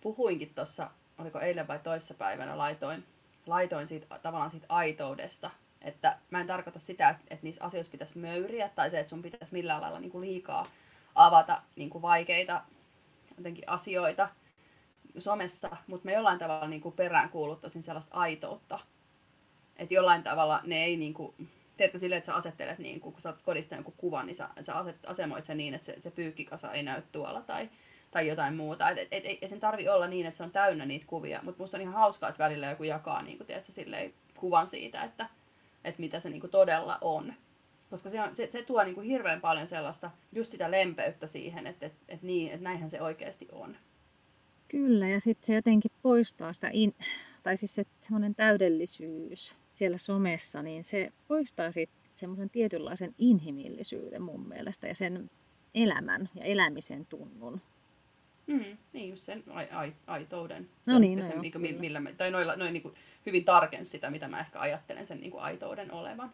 puhuinkin 0.00 0.54
tuossa, 0.54 0.90
oliko 1.18 1.40
eilen 1.40 1.68
vai 1.68 1.78
toissa 1.78 2.14
päivänä, 2.14 2.58
laitoin, 2.58 3.04
laitoin 3.46 3.88
siitä, 3.88 4.18
tavallaan 4.18 4.50
siitä 4.50 4.66
aitoudesta, 4.68 5.50
että 5.82 6.18
mä 6.30 6.40
en 6.40 6.46
tarkoita 6.46 6.78
sitä, 6.78 7.08
että, 7.08 7.22
että 7.30 7.44
niissä 7.44 7.64
asioissa 7.64 7.92
pitäisi 7.92 8.18
möyriä 8.18 8.68
tai 8.68 8.90
se, 8.90 9.00
että 9.00 9.10
sun 9.10 9.22
pitäisi 9.22 9.52
millään 9.52 9.82
lailla 9.82 10.00
niin 10.00 10.10
kuin 10.10 10.20
liikaa 10.20 10.66
avata 11.14 11.62
niin 11.76 11.90
kuin 11.90 12.02
vaikeita 12.02 12.62
jotenkin 13.38 13.68
asioita 13.68 14.28
somessa, 15.18 15.76
mutta 15.86 16.04
mä 16.08 16.12
jollain 16.12 16.38
tavalla 16.38 16.68
niin 16.68 16.80
kuin 16.80 16.94
peräänkuuluttaisin 16.94 17.82
sellaista 17.82 18.16
aitoutta. 18.16 18.78
Että 19.76 19.94
jollain 19.94 20.22
tavalla 20.22 20.60
ne 20.64 20.84
ei 20.84 20.96
niin 20.96 21.14
kuin, 21.14 21.34
tiedätkö 21.76 21.98
silleen, 21.98 22.18
että 22.18 22.26
sä 22.26 22.34
asettelet, 22.34 22.78
niin 22.78 23.00
kun, 23.00 23.12
kun 23.12 23.22
sä 23.22 23.28
oot 23.28 23.42
kodista 23.42 23.74
jonkun 23.74 23.94
kuvan, 23.96 24.26
niin 24.26 24.34
sä, 24.34 24.48
sä 24.60 24.74
aset, 24.74 24.96
asemoit 25.06 25.44
sen 25.44 25.56
niin, 25.56 25.74
että 25.74 25.84
se, 25.84 26.00
se 26.00 26.10
pyykkikasa 26.10 26.72
ei 26.72 26.82
näy 26.82 27.02
tuolla 27.12 27.42
tai, 27.42 27.68
tai 28.10 28.28
jotain 28.28 28.56
muuta. 28.56 28.90
Et, 28.90 28.98
et, 28.98 29.08
et, 29.10 29.24
ei 29.42 29.48
sen 29.48 29.60
tarvi 29.60 29.88
olla 29.88 30.06
niin, 30.06 30.26
että 30.26 30.38
se 30.38 30.44
on 30.44 30.50
täynnä 30.50 30.86
niitä 30.86 31.06
kuvia, 31.06 31.40
mutta 31.42 31.62
musta 31.62 31.76
on 31.76 31.80
ihan 31.80 31.94
hauskaa, 31.94 32.28
että 32.28 32.44
välillä 32.44 32.66
joku 32.70 32.84
jakaa 32.84 33.22
niin 33.22 33.38
kun, 33.38 33.46
tiedätkö, 33.46 33.72
silleen, 33.72 34.12
kuvan 34.36 34.66
siitä, 34.66 35.02
että, 35.02 35.28
että 35.84 36.00
mitä 36.00 36.20
se 36.20 36.30
niin 36.30 36.40
kuin 36.40 36.50
todella 36.50 36.98
on. 37.00 37.34
Koska 37.90 38.10
se, 38.10 38.20
on, 38.20 38.36
se, 38.36 38.48
se 38.52 38.62
tuo 38.62 38.84
niin 38.84 38.94
kuin 38.94 39.06
hirveän 39.06 39.40
paljon 39.40 39.66
sellaista, 39.66 40.10
just 40.32 40.50
sitä 40.50 40.70
lempeyttä 40.70 41.26
siihen, 41.26 41.66
että, 41.66 41.86
että, 41.86 41.98
että, 42.08 42.26
niin, 42.26 42.52
että 42.52 42.64
näinhän 42.64 42.90
se 42.90 43.02
oikeasti 43.02 43.48
on. 43.52 43.76
Kyllä, 44.68 45.08
ja 45.08 45.20
sitten 45.20 45.46
se 45.46 45.54
jotenkin 45.54 45.90
poistaa 46.02 46.52
sitä, 46.52 46.70
in, 46.72 46.94
tai 47.46 47.56
siis 47.56 47.74
se 47.74 47.84
semmoinen 48.00 48.34
täydellisyys 48.34 49.56
siellä 49.70 49.98
somessa, 49.98 50.62
niin 50.62 50.84
se 50.84 51.12
poistaa 51.28 51.72
sitten 51.72 51.98
semmoisen 52.14 52.50
tietynlaisen 52.50 53.14
inhimillisyyden 53.18 54.22
mun 54.22 54.48
mielestä 54.48 54.86
ja 54.86 54.94
sen 54.94 55.30
elämän 55.74 56.28
ja 56.34 56.44
elämisen 56.44 57.06
tunnun. 57.06 57.60
Mm, 58.46 58.76
niin 58.92 59.10
just 59.10 59.24
sen 59.24 59.44
ai, 59.50 59.68
ai, 59.70 59.92
aitouden. 60.06 60.68
Se 60.84 60.92
no 60.92 60.98
niin, 60.98 61.18
no 61.18 61.24
sen, 61.24 61.32
joo, 61.32 61.42
niin 61.42 61.52
kuin, 61.52 61.80
millä 61.80 62.00
me, 62.00 62.12
tai 62.12 62.30
noilla, 62.30 62.56
noin 62.56 62.72
niin 62.72 62.82
kuin 62.82 62.94
hyvin 63.26 63.44
tarkensi 63.44 63.90
sitä, 63.90 64.10
mitä 64.10 64.28
mä 64.28 64.40
ehkä 64.40 64.60
ajattelen 64.60 65.06
sen 65.06 65.20
niin 65.20 65.30
kuin 65.30 65.42
aitouden 65.42 65.92
olevan. 65.92 66.32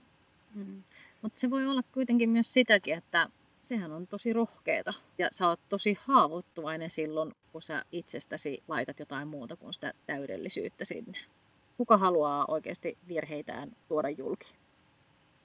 Mm. 0.54 0.82
Mutta 1.22 1.38
se 1.38 1.50
voi 1.50 1.66
olla 1.66 1.82
kuitenkin 1.92 2.30
myös 2.30 2.52
sitäkin, 2.52 2.94
että 2.94 3.28
sehän 3.62 3.92
on 3.92 4.06
tosi 4.06 4.32
rohkeeta. 4.32 4.94
Ja 5.18 5.28
sä 5.32 5.48
oot 5.48 5.60
tosi 5.68 5.98
haavoittuvainen 6.00 6.90
silloin, 6.90 7.34
kun 7.52 7.62
sä 7.62 7.84
itsestäsi 7.92 8.62
laitat 8.68 8.98
jotain 8.98 9.28
muuta 9.28 9.56
kuin 9.56 9.74
sitä 9.74 9.92
täydellisyyttä 10.06 10.84
sinne. 10.84 11.18
Kuka 11.76 11.98
haluaa 11.98 12.44
oikeasti 12.48 12.98
virheitään 13.08 13.76
tuoda 13.88 14.08
julki? 14.10 14.54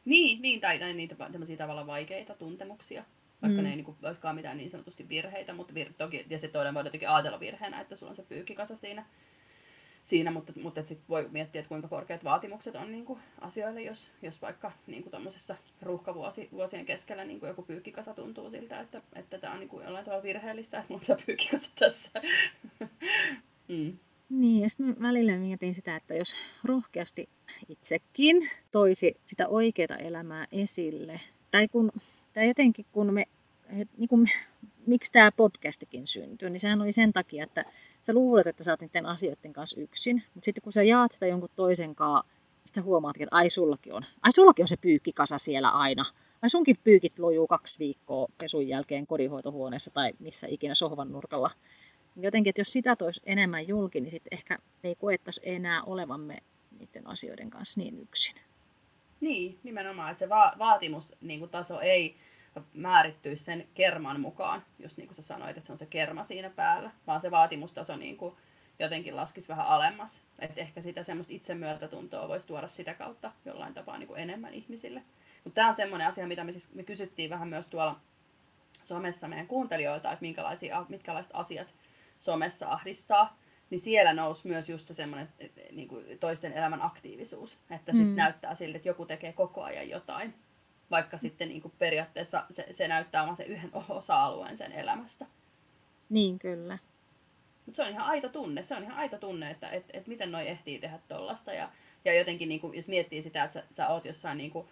Niin, 0.05 0.41
niin 0.41 0.61
tai, 0.61 0.79
tai 0.79 0.93
niitä 0.93 1.15
tämmöisiä 1.15 1.57
tavallaan 1.57 1.87
vaikeita 1.87 2.33
tuntemuksia. 2.33 3.03
Vaikka 3.41 3.57
mm. 3.57 3.63
ne 3.63 3.69
ei 3.69 3.75
niin 3.75 3.95
olisikaan 4.03 4.35
mitään 4.35 4.57
niin 4.57 4.69
sanotusti 4.69 5.09
virheitä, 5.09 5.53
mutta 5.53 5.73
vir, 5.73 5.93
toki, 5.93 6.25
ja 6.29 6.39
se 6.39 6.47
toinen 6.47 6.73
voi 6.73 6.83
jotenkin 6.85 7.09
ajatella 7.09 7.39
virheenä, 7.39 7.81
että 7.81 7.95
sulla 7.95 8.09
on 8.09 8.15
se 8.15 8.23
pyykkikasa 8.23 8.75
siinä 8.75 9.05
siinä, 10.07 10.31
mutta, 10.31 10.53
mutta 10.63 10.85
sitten 10.85 11.05
voi 11.09 11.27
miettiä, 11.31 11.59
että 11.59 11.69
kuinka 11.69 11.87
korkeat 11.87 12.23
vaatimukset 12.23 12.75
on 12.75 12.91
niin 12.91 13.05
kuin 13.05 13.19
asioille, 13.41 13.81
jos, 13.81 14.11
jos 14.21 14.41
vaikka 14.41 14.71
niin 14.87 15.03
kuin 15.03 15.13
ruuhkavuosien 15.81 16.85
keskellä 16.85 17.25
niin 17.25 17.39
kuin 17.39 17.47
joku 17.47 17.61
pyykkikasa 17.61 18.13
tuntuu 18.13 18.49
siltä, 18.49 18.79
että, 18.79 19.01
että 19.15 19.39
tämä 19.39 19.53
on 19.53 19.59
niin 19.59 19.69
kuin 19.69 19.83
jollain 19.83 20.05
tavalla 20.05 20.23
virheellistä, 20.23 20.79
että 20.79 20.93
mulla 20.93 21.05
on 21.09 21.17
pyykkikasa 21.25 21.71
tässä. 21.79 22.21
mm. 23.67 23.97
Niin, 24.29 24.61
ja 24.61 24.69
sitten 24.69 25.01
välillä 25.01 25.37
mietin 25.37 25.73
sitä, 25.73 25.95
että 25.95 26.15
jos 26.15 26.37
rohkeasti 26.63 27.29
itsekin 27.69 28.49
toisi 28.71 29.15
sitä 29.25 29.47
oikeaa 29.47 29.97
elämää 29.99 30.47
esille, 30.51 31.19
tai, 31.51 31.67
kun, 31.67 31.91
tai 32.33 32.47
jotenkin 32.47 32.85
kun 32.91 33.13
me, 33.13 33.25
niin 33.97 34.09
kun 34.09 34.27
miksi 34.85 35.11
tämä 35.11 35.31
podcastikin 35.31 36.07
syntyy, 36.07 36.49
niin 36.49 36.59
sehän 36.59 36.81
oli 36.81 36.91
sen 36.91 37.13
takia, 37.13 37.43
että 37.43 37.65
sä 38.07 38.13
luulet, 38.13 38.47
että 38.47 38.63
sä 38.63 38.71
oot 38.71 38.81
niiden 38.81 39.05
asioiden 39.05 39.53
kanssa 39.53 39.81
yksin, 39.81 40.23
mutta 40.33 40.45
sitten 40.45 40.61
kun 40.61 40.73
sä 40.73 40.83
jaat 40.83 41.11
sitä 41.11 41.27
jonkun 41.27 41.49
toisen 41.55 41.95
kanssa, 41.95 42.31
sitten 42.63 42.83
huomaatkin, 42.83 43.23
että 43.23 43.35
ai 43.35 43.49
sullakin 43.49 43.93
on, 43.93 44.05
ai 44.21 44.31
sullakin 44.31 44.63
on 44.63 44.67
se 44.67 44.77
pyykkikasa 44.77 45.37
siellä 45.37 45.69
aina, 45.69 46.05
ai 46.41 46.49
sunkin 46.49 46.75
pyykit 46.83 47.19
lojuu 47.19 47.47
kaksi 47.47 47.79
viikkoa 47.79 48.27
pesun 48.37 48.67
jälkeen 48.67 49.07
kodinhoitohuoneessa 49.07 49.91
tai 49.91 50.13
missä 50.19 50.47
ikinä 50.49 50.75
sohvan 50.75 51.11
nurkalla. 51.11 51.51
Jotenkin, 52.15 52.49
että 52.49 52.61
jos 52.61 52.73
sitä 52.73 52.95
toisi 52.95 53.21
enemmän 53.25 53.67
julki, 53.67 54.01
niin 54.01 54.11
sitten 54.11 54.37
ehkä 54.37 54.59
ei 54.83 54.95
koettaisi 54.95 55.41
enää 55.43 55.83
olevamme 55.83 56.37
niiden 56.79 57.07
asioiden 57.07 57.49
kanssa 57.49 57.79
niin 57.79 57.99
yksin. 57.99 58.35
Niin, 59.21 59.59
nimenomaan, 59.63 60.11
että 60.11 60.19
se 60.19 60.29
va- 60.29 60.53
vaatimustaso 60.59 61.79
ei 61.79 62.15
määrittyisi 62.73 63.43
sen 63.43 63.67
kerman 63.73 64.19
mukaan, 64.19 64.63
just 64.79 64.97
niin 64.97 65.07
kuin 65.07 65.15
sä 65.15 65.21
sanoit, 65.21 65.57
että 65.57 65.67
se 65.67 65.71
on 65.73 65.77
se 65.77 65.85
kerma 65.85 66.23
siinä 66.23 66.49
päällä, 66.49 66.91
vaan 67.07 67.21
se 67.21 67.31
vaatimustaso 67.31 67.95
niin 67.95 68.17
kuin 68.17 68.35
jotenkin 68.79 69.15
laskisi 69.15 69.47
vähän 69.47 69.67
alemmas. 69.67 70.21
Että 70.39 70.61
ehkä 70.61 70.81
sitä 70.81 71.03
semmoista 71.03 71.33
itsemyötätuntoa 71.33 72.27
voisi 72.27 72.47
tuoda 72.47 72.67
sitä 72.67 72.93
kautta 72.93 73.31
jollain 73.45 73.73
tapaa 73.73 73.97
niin 73.97 74.07
kuin 74.07 74.19
enemmän 74.19 74.53
ihmisille. 74.53 75.01
Mutta 75.43 75.55
tämä 75.55 75.67
on 75.67 75.75
semmoinen 75.75 76.07
asia, 76.07 76.27
mitä 76.27 76.43
me, 76.43 76.51
siis, 76.51 76.73
me 76.73 76.83
kysyttiin 76.83 77.29
vähän 77.29 77.47
myös 77.47 77.67
tuolla 77.67 77.99
somessa 78.83 79.27
meidän 79.27 79.47
kuuntelijoilta, 79.47 80.11
että 80.11 80.21
minkälaisia, 80.21 80.85
mitkälaiset 80.89 81.31
asiat 81.35 81.67
somessa 82.19 82.71
ahdistaa. 82.71 83.37
Niin 83.69 83.79
siellä 83.79 84.13
nousi 84.13 84.47
myös 84.47 84.69
just 84.69 84.87
se 84.87 84.93
semmoinen 84.93 85.29
niin 85.71 85.89
toisten 86.19 86.53
elämän 86.53 86.81
aktiivisuus. 86.81 87.59
Että 87.71 87.91
mm. 87.91 87.97
sitten 87.97 88.15
näyttää 88.15 88.55
siltä, 88.55 88.77
että 88.77 88.89
joku 88.89 89.05
tekee 89.05 89.33
koko 89.33 89.63
ajan 89.63 89.89
jotain 89.89 90.33
vaikka 90.91 91.17
sitten 91.17 91.49
niin 91.49 91.61
kuin 91.61 91.73
periaatteessa 91.79 92.45
se, 92.51 92.67
se 92.71 92.87
näyttää 92.87 93.25
vain 93.25 93.35
sen 93.35 93.47
yhden 93.47 93.71
osa-alueen 93.89 94.57
sen 94.57 94.71
elämästä. 94.71 95.25
Niin, 96.09 96.39
kyllä. 96.39 96.77
Mutta 97.65 97.75
se 97.75 97.83
on 97.83 97.89
ihan 97.89 98.07
aito 98.07 98.29
tunne, 98.29 98.63
se 98.63 98.75
on 98.75 98.83
ihan 98.83 98.97
aito 98.97 99.17
tunne, 99.17 99.51
että 99.51 99.69
et, 99.69 99.85
et 99.93 100.07
miten 100.07 100.31
noi 100.31 100.47
ehtii 100.47 100.79
tehdä 100.79 100.99
tollasta. 101.07 101.53
Ja, 101.53 101.69
ja 102.05 102.13
jotenkin, 102.13 102.49
niin 102.49 102.61
kuin, 102.61 102.75
jos 102.75 102.87
miettii 102.87 103.21
sitä, 103.21 103.43
että 103.43 103.53
sä, 103.53 103.63
sä 103.73 103.87
oot 103.87 104.05
jossain 104.05 104.37
niin 104.37 104.51
kuin, 104.51 104.67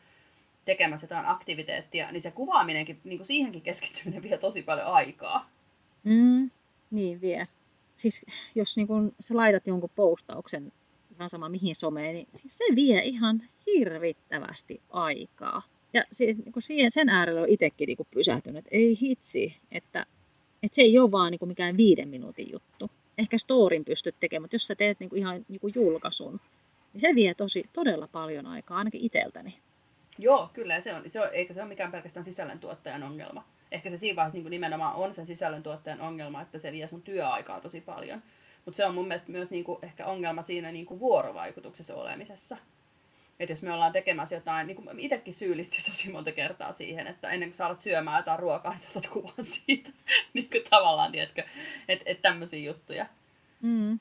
tekemässä 0.66 1.06
jotain 1.06 1.26
aktiviteettia, 1.26 2.12
niin 2.12 2.22
se 2.22 2.32
kuvaaminenkin, 2.32 3.00
niin 3.04 3.18
kuin 3.18 3.28
siihenkin 3.28 3.62
keskittyminen 3.62 4.24
vie 4.24 4.38
tosi 4.38 4.62
paljon 4.62 4.88
aikaa. 4.88 5.50
Mm, 6.04 6.52
niin 6.92 7.22
vie. 7.22 7.48
Siis 7.96 8.26
jos 8.56 8.78
niin 8.78 8.88
kun 8.88 9.16
sä 9.20 9.36
laitat 9.38 9.68
jonkun 9.68 9.90
postauksen, 9.96 10.72
ihan 11.16 11.30
sama 11.30 11.50
mihin 11.50 11.76
someen, 11.76 12.14
niin 12.14 12.28
siis 12.34 12.58
se 12.58 12.64
vie 12.76 13.02
ihan 13.04 13.44
hirvittävästi 13.66 14.82
aikaa. 14.90 15.62
Ja 15.96 16.04
siis, 16.12 16.38
niin 16.38 16.54
siihen, 16.60 16.92
sen 16.92 17.10
äärellä 17.10 17.42
on 17.42 17.50
itsekin 17.50 17.88
niin 17.88 18.08
pysähtynyt, 18.14 18.58
että 18.58 18.70
ei 18.72 18.98
hitsi, 19.02 19.58
että, 19.72 20.06
että 20.64 20.76
se 20.76 20.82
ei 20.82 21.00
ole 21.00 21.12
vaan 21.12 21.32
niin 21.32 21.40
kuin 21.40 21.50
mikään 21.50 21.78
viiden 21.78 22.10
minuutin 22.10 22.52
juttu. 22.52 22.92
Ehkä 23.18 23.38
storin 23.38 23.86
pystyt 23.86 24.16
tekemään, 24.20 24.44
mutta 24.44 24.56
jos 24.56 24.68
sä 24.68 24.76
teet 24.76 25.00
niin 25.00 25.10
kuin 25.10 25.20
ihan 25.20 25.46
niin 25.48 25.60
kuin 25.60 25.74
julkaisun, 25.76 26.40
niin 26.94 27.02
se 27.02 27.16
vie 27.16 27.34
tosi, 27.34 27.64
todella 27.74 28.08
paljon 28.08 28.46
aikaa, 28.46 28.78
ainakin 28.78 29.02
itseltäni. 29.02 29.58
Joo, 30.18 30.50
kyllä, 30.54 30.82
se 30.82 30.94
on, 30.94 31.04
se 31.08 31.22
on, 31.22 31.30
eikä 31.32 31.54
se 31.54 31.62
ole 31.62 31.70
mikään 31.70 31.92
pelkästään 31.92 32.26
sisällöntuottajan 32.26 33.04
ongelma. 33.04 33.46
Ehkä 33.72 33.90
se 33.90 33.98
siinä 33.98 34.16
vaiheessa 34.16 34.40
niin 34.40 34.52
nimenomaan 34.52 34.96
on 34.96 35.14
se 35.14 35.26
sisällöntuottajan 35.26 36.02
ongelma, 36.02 36.42
että 36.42 36.58
se 36.58 36.72
vie 36.72 36.88
sun 36.88 37.02
työaikaa 37.02 37.62
tosi 37.62 37.82
paljon. 37.82 38.22
Mutta 38.66 38.78
se 38.78 38.86
on 38.86 38.94
mun 38.94 39.08
mielestä 39.08 39.32
myös 39.32 39.50
niin 39.50 39.64
kuin, 39.64 39.80
ehkä 39.82 40.06
ongelma 40.06 40.44
siinä 40.44 40.72
niin 40.72 40.86
kuin 40.86 41.00
vuorovaikutuksessa 41.00 41.96
olemisessa. 41.96 42.58
Että 43.40 43.54
jos 43.54 43.62
me 43.62 43.74
ollaan 43.74 43.92
tekemässä 43.92 44.36
jotain, 44.36 44.68
niin 44.68 44.76
kuin 44.76 45.00
itsekin 45.00 45.34
syyllistyy 45.34 45.84
tosi 45.84 46.12
monta 46.12 46.32
kertaa 46.32 46.72
siihen, 46.72 47.08
että 47.08 47.30
ennen 47.30 47.50
kuin 47.50 47.56
sä 47.56 47.66
alat 47.66 47.82
syömään 47.82 48.20
jotain 48.20 48.40
ruokaa, 48.40 48.72
niin 48.72 48.80
sä 48.80 48.90
otat 48.90 49.08
kuvan 49.08 49.34
siitä. 49.42 49.90
niin 50.34 50.50
kuin 50.50 50.64
tavallaan, 50.70 51.12
tiedätkö, 51.12 51.44
että 51.88 52.04
et 52.08 52.22
tämmöisiä 52.22 52.60
juttuja. 52.60 53.06
Mm. 53.62 54.00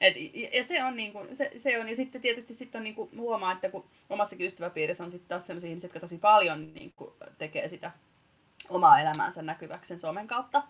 Et, 0.00 0.14
ja 0.52 0.64
se 0.64 0.84
on, 0.84 0.96
niin 0.96 1.12
kuin, 1.12 1.36
se, 1.36 1.52
se 1.56 1.80
on, 1.80 1.88
ja 1.88 1.96
sitten 1.96 2.20
tietysti 2.20 2.54
sit 2.54 2.74
on 2.74 2.84
niin 2.84 2.94
kuin, 2.94 3.10
huomaa, 3.16 3.52
että 3.52 3.68
kun 3.68 3.84
omassakin 4.10 4.46
ystäväpiirissä 4.46 5.04
on 5.04 5.10
sitten 5.10 5.28
taas 5.28 5.46
sellaisia 5.46 5.68
ihmisiä, 5.68 5.86
jotka 5.86 6.00
tosi 6.00 6.18
paljon 6.18 6.74
niin 6.74 6.92
kuin, 6.96 7.10
tekee 7.38 7.68
sitä 7.68 7.90
omaa 8.68 9.00
elämäänsä 9.00 9.42
näkyväksi 9.42 9.88
sen 9.88 9.98
somen 9.98 10.26
kautta, 10.26 10.62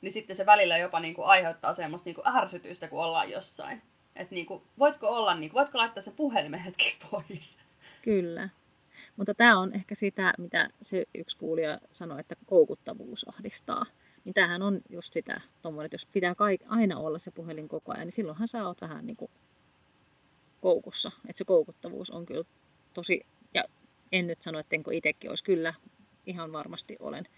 niin 0.00 0.12
sitten 0.12 0.36
se 0.36 0.46
välillä 0.46 0.78
jopa 0.78 1.00
niin 1.00 1.14
kuin, 1.14 1.26
aiheuttaa 1.26 1.74
semmoista 1.74 2.08
niin 2.08 2.14
kuin, 2.14 2.36
ärsytystä, 2.36 2.88
kun 2.88 3.04
ollaan 3.04 3.30
jossain. 3.30 3.82
Että 4.16 4.34
niinku, 4.34 4.62
voitko 4.78 5.08
olla, 5.08 5.34
niinku, 5.34 5.54
voitko 5.54 5.78
laittaa 5.78 6.02
se 6.02 6.10
puhelimen 6.10 6.60
hetkeksi 6.60 7.00
pois? 7.10 7.58
Kyllä. 8.02 8.48
Mutta 9.16 9.34
tämä 9.34 9.58
on 9.58 9.72
ehkä 9.74 9.94
sitä, 9.94 10.34
mitä 10.38 10.68
se 10.82 11.04
yksi 11.14 11.38
kuulija 11.38 11.80
sanoi, 11.92 12.20
että 12.20 12.36
koukuttavuus 12.46 13.28
ahdistaa. 13.28 13.86
Niin 14.24 14.34
tämähän 14.34 14.62
on 14.62 14.80
just 14.88 15.12
sitä, 15.12 15.40
että 15.84 15.94
jos 15.94 16.06
pitää 16.06 16.34
kaik- 16.34 16.64
aina 16.68 16.98
olla 16.98 17.18
se 17.18 17.30
puhelin 17.30 17.68
koko 17.68 17.92
ajan, 17.92 18.06
niin 18.06 18.12
silloinhan 18.12 18.48
sä 18.48 18.66
oot 18.66 18.80
vähän 18.80 19.06
niin 19.06 19.16
kuin 19.16 19.30
koukussa. 20.60 21.10
Että 21.28 21.38
se 21.38 21.44
koukuttavuus 21.44 22.10
on 22.10 22.26
kyllä 22.26 22.44
tosi, 22.94 23.26
ja 23.54 23.64
en 24.12 24.26
nyt 24.26 24.42
sano, 24.42 24.58
että 24.58 24.76
itsekin 24.92 25.30
olisi 25.30 25.44
kyllä, 25.44 25.74
ihan 26.26 26.52
varmasti 26.52 26.96
olen. 27.00 27.28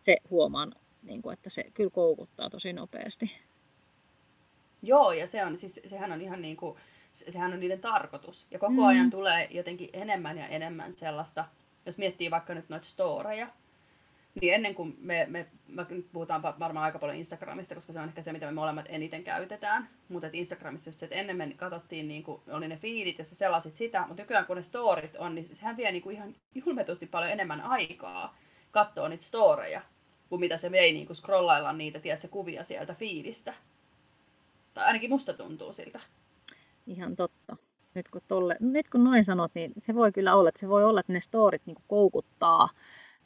Se 0.00 0.16
huomaan, 0.30 0.74
niin 1.02 1.22
kuin, 1.22 1.32
että 1.32 1.50
se 1.50 1.64
kyllä 1.74 1.90
koukuttaa 1.90 2.50
tosi 2.50 2.72
nopeasti. 2.72 3.32
Joo, 4.82 5.12
ja 5.12 5.26
se 5.26 5.44
on, 5.44 5.58
siis, 5.58 5.80
sehän 5.88 6.12
on 6.12 6.20
ihan 6.20 6.42
niin 6.42 6.56
kuin, 6.56 6.78
sehän 7.12 7.52
on 7.52 7.60
niiden 7.60 7.80
tarkoitus. 7.80 8.46
Ja 8.50 8.58
koko 8.58 8.72
mm. 8.72 8.86
ajan 8.86 9.10
tulee 9.10 9.48
jotenkin 9.50 9.90
enemmän 9.92 10.38
ja 10.38 10.48
enemmän 10.48 10.92
sellaista, 10.92 11.44
jos 11.86 11.98
miettii 11.98 12.30
vaikka 12.30 12.54
nyt 12.54 12.68
noita 12.68 12.86
storeja, 12.86 13.48
niin 14.40 14.54
ennen 14.54 14.74
kuin 14.74 14.96
me, 15.00 15.26
me, 15.30 15.46
me 15.68 15.86
puhutaan 16.12 16.42
varmaan 16.42 16.84
aika 16.84 16.98
paljon 16.98 17.18
Instagramista, 17.18 17.74
koska 17.74 17.92
se 17.92 18.00
on 18.00 18.08
ehkä 18.08 18.22
se, 18.22 18.32
mitä 18.32 18.46
me 18.46 18.52
molemmat 18.52 18.86
eniten 18.88 19.24
käytetään. 19.24 19.88
Mutta 20.08 20.28
Instagramissa 20.32 20.88
just 20.88 20.98
se, 20.98 21.06
että 21.06 21.16
ennen 21.16 21.36
me 21.36 21.52
katsottiin, 21.56 22.08
niin 22.08 22.22
kuin, 22.22 22.40
oli 22.50 22.68
ne 22.68 22.76
feedit 22.76 23.18
ja 23.18 23.24
sä 23.24 23.34
selasit 23.34 23.76
sitä, 23.76 24.04
mutta 24.08 24.22
nykyään 24.22 24.46
kun 24.46 24.56
ne 24.56 24.62
storit 24.62 25.16
on, 25.16 25.34
niin 25.34 25.56
sehän 25.56 25.76
vie 25.76 25.92
niin 25.92 26.02
kuin 26.02 26.16
ihan 26.16 26.34
julmetusti 26.54 27.06
paljon 27.06 27.32
enemmän 27.32 27.60
aikaa 27.60 28.36
katsoa 28.70 29.08
niitä 29.08 29.24
storeja, 29.24 29.82
kuin 30.28 30.40
mitä 30.40 30.56
se 30.56 30.70
vei 30.70 30.92
niin 30.92 31.06
kuin 31.06 31.16
scrollailla 31.16 31.72
niitä, 31.72 32.00
tiedätkö, 32.00 32.28
kuvia 32.28 32.64
sieltä 32.64 32.94
fiidistä. 32.94 33.54
Tai 34.76 34.84
ainakin 34.84 35.10
musta 35.10 35.34
tuntuu 35.34 35.72
siltä. 35.72 36.00
Ihan 36.86 37.16
totta. 37.16 37.56
Nyt 37.94 38.08
kun, 38.08 38.20
tolle, 38.28 38.56
nyt 38.60 38.88
kun 38.88 39.04
noin 39.04 39.24
sanot, 39.24 39.50
niin 39.54 39.72
se 39.78 39.94
voi 39.94 40.12
kyllä 40.12 40.34
olla, 40.34 40.48
että 40.48 40.60
se 40.60 40.68
voi 40.68 40.84
olla, 40.84 41.00
että 41.00 41.12
ne 41.12 41.20
storit 41.20 41.62
niin 41.66 41.76
koukuttaa 41.88 42.68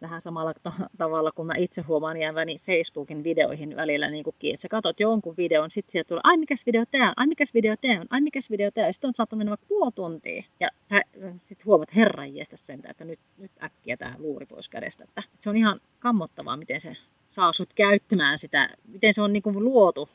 vähän 0.01 0.21
samalla 0.21 0.55
ta- 0.63 0.91
tavalla 0.99 1.33
kuin 1.33 1.47
mä 1.47 1.53
itse 1.57 1.83
huomaan 1.83 2.17
jääväni 2.17 2.59
Facebookin 2.59 3.25
videoihin 3.25 3.77
välillä 3.77 4.11
niin 4.11 4.25
kukin, 4.25 4.55
että 4.55 4.63
sä 4.63 4.69
katot 4.69 5.01
jonkun 5.01 5.37
videon, 5.37 5.71
sitten 5.71 5.93
sieltä 5.93 6.09
tulee, 6.09 6.21
ai 6.25 6.37
mikäs 6.37 6.67
video 6.67 6.85
tää 6.91 7.09
on, 7.09 7.15
ai 7.17 7.27
mikäs 7.27 7.55
video 7.55 7.77
tää 7.77 8.01
on, 8.01 8.07
ai 8.11 8.21
mikäs 8.21 8.51
video 8.51 8.71
tää 8.71 8.87
on, 8.87 8.93
sitten 8.93 9.09
on 9.09 9.15
saattanut 9.15 9.39
mennä 9.39 9.51
vaikka 9.51 9.67
puoli 9.67 9.93
tuntia, 9.93 10.43
ja 10.61 10.69
sä 10.85 11.03
sitten 11.37 11.67
huomaat 11.67 11.97
herran 11.97 12.29
sen, 12.55 12.83
että 12.89 13.05
nyt, 13.05 13.21
nyt 13.39 13.53
äkkiä 13.63 13.97
tämä 13.97 14.15
luuri 14.19 14.47
pois 14.47 14.69
kädestä, 14.69 15.05
että 15.05 15.23
se 15.41 15.51
on 15.51 15.57
ihan 15.57 15.81
kammottavaa, 15.99 16.57
miten 16.57 16.81
se 16.81 16.97
saa 17.29 17.53
sut 17.53 17.75
käyttämään 17.75 18.39
sitä, 18.39 18.69
miten 18.89 19.15
se 19.15 19.23
on 19.23 19.33
niin 19.33 19.43
kuin 19.43 19.65
luotu 19.65 20.09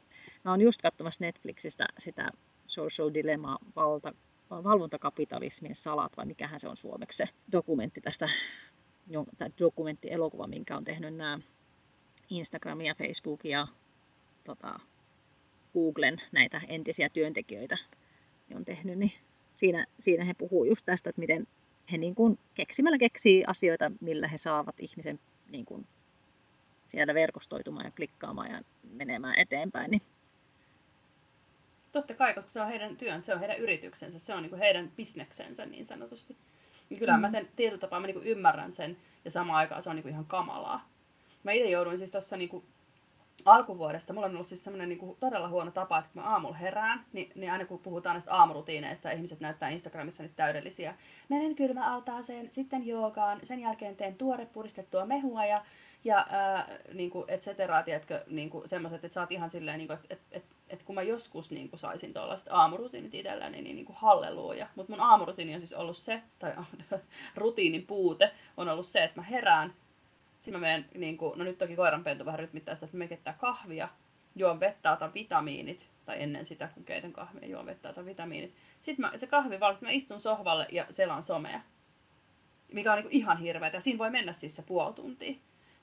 Mä 0.45 0.51
oon 0.51 0.61
just 0.61 0.81
katsomassa 0.81 1.25
Netflixistä 1.25 1.87
sitä 1.99 2.31
Social 2.67 3.13
Dilemma 3.13 3.57
valta, 3.75 4.13
valvontakapitalismin 4.49 5.75
salat, 5.75 6.17
vai 6.17 6.25
mikähän 6.25 6.59
se 6.59 6.67
on 6.67 6.77
suomeksi 6.77 7.17
se 7.17 7.29
dokumentti 7.51 8.01
tästä, 8.01 8.29
dokumenttielokuva, 9.59 10.47
minkä 10.47 10.77
on 10.77 10.83
tehnyt 10.83 11.15
nämä 11.15 11.39
Instagramia, 12.29 12.95
Facebookia 12.95 13.57
ja 13.59 13.67
tota, 14.43 14.79
Googlen 15.73 16.21
näitä 16.31 16.61
entisiä 16.67 17.09
työntekijöitä 17.09 17.77
ne 18.49 18.55
on 18.55 18.65
tehnyt, 18.65 18.99
niin 18.99 19.11
siinä, 19.53 19.85
siinä 19.99 20.25
he 20.25 20.33
puhuu 20.33 20.65
just 20.65 20.85
tästä, 20.85 21.09
että 21.09 21.19
miten 21.19 21.47
he 21.91 21.97
niin 21.97 22.15
kuin 22.15 22.39
keksimällä 22.53 22.97
keksii 22.97 23.43
asioita, 23.47 23.91
millä 24.01 24.27
he 24.27 24.37
saavat 24.37 24.79
ihmisen 24.79 25.19
niin 25.49 25.65
kuin 25.65 25.87
sieltä 26.87 27.13
verkostoitumaan 27.13 27.85
ja 27.85 27.91
klikkaamaan 27.91 28.51
ja 28.51 28.61
menemään 28.91 29.39
eteenpäin, 29.39 29.91
niin 29.91 30.01
Totta 31.95 32.13
kai, 32.13 32.33
koska 32.33 32.51
se 32.51 32.61
on 32.61 32.67
heidän 32.67 32.97
työn, 32.97 33.23
se 33.23 33.33
on 33.33 33.39
heidän 33.39 33.57
yrityksensä, 33.57 34.19
se 34.19 34.33
on 34.33 34.41
niin 34.41 34.49
kuin 34.49 34.59
heidän 34.59 34.91
bisneksensä 34.97 35.65
niin 35.65 35.85
sanotusti. 35.85 36.37
Niin 36.89 36.99
kyllä 36.99 37.13
mm. 37.13 37.21
mä 37.21 37.29
sen 37.29 37.47
tietyllä 37.55 37.81
tapaa 37.81 37.99
mä 37.99 38.07
niin 38.07 38.15
kuin 38.15 38.27
ymmärrän 38.27 38.71
sen 38.71 38.97
ja 39.25 39.31
samaan 39.31 39.57
aikaan 39.57 39.83
se 39.83 39.89
on 39.89 39.95
niin 39.95 40.03
kuin 40.03 40.11
ihan 40.11 40.25
kamalaa. 40.25 40.89
Mä 41.43 41.51
itse 41.51 41.69
jouduin 41.69 41.97
siis 41.97 42.11
tuossa 42.11 42.37
niin 42.37 42.63
alkuvuodesta, 43.45 44.13
mulla 44.13 44.27
on 44.27 44.33
ollut 44.33 44.47
siis 44.47 44.63
semmoinen 44.63 44.89
niin 44.89 45.17
todella 45.19 45.49
huono 45.49 45.71
tapa, 45.71 45.99
että 45.99 46.11
kun 46.13 46.21
mä 46.21 46.29
aamulla 46.29 46.55
herään, 46.55 47.05
niin, 47.13 47.31
niin 47.35 47.51
aina 47.51 47.65
kun 47.65 47.79
puhutaan 47.79 48.13
näistä 48.13 48.33
aamurutiineista, 48.33 49.11
ihmiset 49.11 49.39
näyttää 49.39 49.69
Instagramissa 49.69 50.23
nyt 50.23 50.35
täydellisiä. 50.35 50.95
Menen 51.29 51.55
kylmäaltaaseen, 51.55 52.51
sitten 52.51 52.87
joogaan, 52.87 53.39
sen 53.43 53.59
jälkeen 53.59 53.95
teen 53.95 54.15
tuore 54.15 54.45
puristettua 54.45 55.05
mehua 55.05 55.45
ja, 55.45 55.65
ja 56.03 56.27
ää, 56.29 56.67
niin 56.93 57.09
kuin 57.09 57.25
et 57.27 57.41
cetera, 57.41 57.83
tiedätkö, 57.83 58.23
niin 58.27 58.49
kuin 58.49 58.69
semmoiset, 58.69 59.03
että 59.03 59.13
sä 59.13 59.21
oot 59.21 59.31
ihan 59.31 59.49
silleen, 59.49 59.77
niin 59.77 59.87
kuin, 59.87 59.99
että 60.09 60.13
et, 60.13 60.21
et, 60.31 60.54
et 60.69 60.83
kun 60.83 60.95
mä 60.95 61.01
joskus 61.01 61.51
niin 61.51 61.69
kuin 61.69 61.79
saisin 61.79 62.13
tuollaiset 62.13 62.47
aamurutiinit 62.49 63.15
itselläni, 63.15 63.61
niin, 63.61 63.75
niin 63.75 63.85
kuin 63.85 63.95
halleluja. 63.95 64.67
Mutta 64.75 64.91
mun 64.91 65.01
aamurutiini 65.01 65.55
on 65.55 65.61
siis 65.61 65.73
ollut 65.73 65.97
se, 65.97 66.21
tai 66.39 66.53
rutiinin 67.35 67.85
puute 67.85 68.31
on 68.57 68.69
ollut 68.69 68.85
se, 68.85 69.03
että 69.03 69.21
mä 69.21 69.23
herään, 69.23 69.73
Sitten 70.39 70.53
mä 70.53 70.67
menen, 70.67 70.85
niin 70.95 71.17
kuin, 71.17 71.39
no 71.39 71.43
nyt 71.43 71.57
toki 71.57 71.75
koiranpentu 71.75 72.25
vähän 72.25 72.39
rytmittää 72.39 72.75
sitä, 72.75 72.85
että 72.85 72.97
mä 72.97 73.07
keittää 73.07 73.33
kahvia, 73.33 73.89
juon 74.35 74.59
vettä, 74.59 74.91
otan 74.91 75.13
vitamiinit, 75.13 75.87
tai 76.05 76.23
ennen 76.23 76.45
sitä, 76.45 76.69
kun 76.73 76.83
keitän 76.83 77.13
kahvia, 77.13 77.47
juon 77.47 77.65
vettä, 77.65 77.89
otan 77.89 78.05
vitamiinit. 78.05 78.53
Sitten 78.81 79.05
mä, 79.05 79.17
se 79.17 79.27
kahvi 79.27 79.59
valmistuu, 79.59 79.87
mä 79.87 79.91
istun 79.91 80.19
sohvalle 80.19 80.67
ja 80.71 80.85
selaan 80.91 81.23
somea, 81.23 81.61
mikä 82.71 82.93
on 82.93 82.99
niin 82.99 83.11
ihan 83.11 83.37
hirveätä. 83.37 83.77
Ja 83.77 83.81
siinä 83.81 83.97
voi 83.97 84.09
mennä 84.09 84.33
siis 84.33 84.55
se 84.55 84.61
puoli 84.61 84.93
tuntia. 84.93 85.35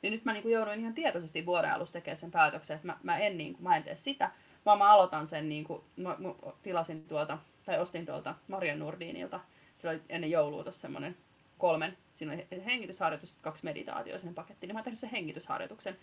Niin 0.03 0.12
nyt 0.12 0.25
mä 0.25 0.33
niin 0.33 0.43
kuin 0.43 0.53
jouduin 0.53 0.81
ihan 0.81 0.95
tietoisesti 0.95 1.47
vuoden 1.47 1.73
alussa 1.73 1.93
tekemään 1.93 2.17
sen 2.17 2.31
päätöksen, 2.31 2.75
että 2.75 2.87
mä, 2.87 2.99
mä, 3.03 3.19
en, 3.19 3.39
niin 3.39 3.55
kuin, 3.55 3.62
mä 3.62 3.77
en 3.77 3.83
tee 3.83 3.97
sitä, 3.97 4.31
vaan 4.66 4.78
mä 4.78 4.92
aloitan 4.92 5.26
sen, 5.26 5.49
niin 5.49 5.64
kuin, 5.64 5.83
mä, 5.97 6.16
mä 6.19 6.28
tilasin 6.62 7.04
tuolta, 7.09 7.38
tai 7.64 7.78
ostin 7.78 8.07
tuolta 8.07 8.35
Marian 8.49 8.78
Nurdinilta, 8.78 9.40
oli 9.88 10.00
ennen 10.09 10.31
joulua 10.31 10.62
tuossa 10.62 10.81
semmoinen 10.81 11.16
kolmen, 11.59 11.99
siinä 12.14 12.33
oli 12.33 12.64
hengitysharjoitus, 12.64 13.38
kaksi 13.42 13.64
meditaatioa 13.64 14.19
sinne 14.19 14.35
pakettiin, 14.35 14.69
niin 14.69 14.75
mä 14.75 14.78
oon 14.78 14.85
tehnyt 14.85 14.99
sen 14.99 15.11
hengitysharjoituksen. 15.11 15.97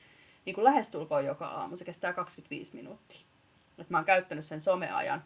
Niin 0.46 0.54
kuin 0.54 0.66
lähestulkoon 0.66 1.26
joka 1.26 1.48
aamu, 1.48 1.78
se 1.78 1.86
kestää 1.86 2.14
25 2.14 2.76
minuuttia. 2.76 3.20
Et 3.78 3.90
mä 3.90 3.98
oon 3.98 4.06
käyttänyt 4.06 4.46
sen 4.46 4.62
someajan 4.62 5.24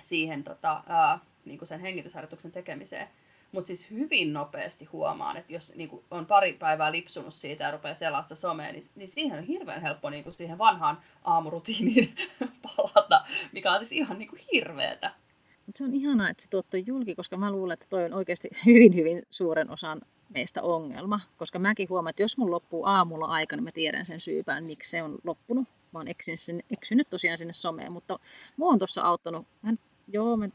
siihen 0.00 0.44
tota, 0.44 0.82
ää, 0.86 1.18
niin 1.44 1.58
kuin 1.58 1.68
sen 1.68 1.80
hengitysharjoituksen 1.80 2.52
tekemiseen, 2.52 3.08
mutta 3.54 3.66
siis 3.66 3.90
hyvin 3.90 4.32
nopeasti 4.32 4.84
huomaan, 4.84 5.36
että 5.36 5.52
jos 5.52 5.72
niin 5.74 6.04
on 6.10 6.26
pari 6.26 6.52
päivää 6.52 6.92
lipsunut 6.92 7.34
siitä 7.34 7.64
ja 7.64 7.70
rupeaa 7.70 7.94
selasta 7.94 8.34
somea, 8.34 8.72
niin, 8.72 8.82
niin 8.94 9.08
siihen 9.08 9.38
on 9.38 9.44
hirveän 9.44 9.82
helppo 9.82 10.10
niin 10.10 10.24
kuin 10.24 10.34
siihen 10.34 10.58
vanhaan 10.58 10.98
aamurutiiniin 11.24 12.14
palata, 12.62 13.24
mikä 13.52 13.72
on 13.72 13.78
siis 13.78 13.92
ihan 13.92 14.18
niin 14.18 14.28
kuin 14.28 14.40
hirveetä. 14.52 15.12
Mutta 15.66 15.78
se 15.78 15.84
on 15.84 15.94
ihanaa, 15.94 16.30
että 16.30 16.42
se 16.42 16.50
tuotto 16.50 16.76
julki, 16.76 17.14
koska 17.14 17.36
mä 17.36 17.50
luulen, 17.50 17.74
että 17.74 17.86
toi 17.90 18.04
on 18.04 18.12
oikeasti 18.12 18.48
hyvin, 18.66 18.94
hyvin 18.94 19.22
suuren 19.30 19.70
osan 19.70 20.00
meistä 20.28 20.62
ongelma. 20.62 21.20
Koska 21.36 21.58
mäkin 21.58 21.88
huomaan, 21.88 22.10
että 22.10 22.22
jos 22.22 22.38
mun 22.38 22.50
loppuu 22.50 22.84
aamulla 22.84 23.26
aika, 23.26 23.56
niin 23.56 23.64
mä 23.64 23.70
tiedän 23.74 24.06
sen 24.06 24.20
syypään, 24.20 24.64
miksi 24.64 24.90
se 24.90 25.02
on 25.02 25.18
loppunut. 25.24 25.68
Mä 25.92 25.98
oon 25.98 26.08
eksynyt, 26.08 26.66
eksynyt 26.70 27.10
tosiaan 27.10 27.38
sinne 27.38 27.52
someen, 27.52 27.92
mutta 27.92 28.18
mua 28.56 28.72
on 28.72 28.78
tuossa 28.78 29.02
auttanut. 29.02 29.46
Hän, 29.62 29.78
joo, 30.08 30.36
mä, 30.36 30.48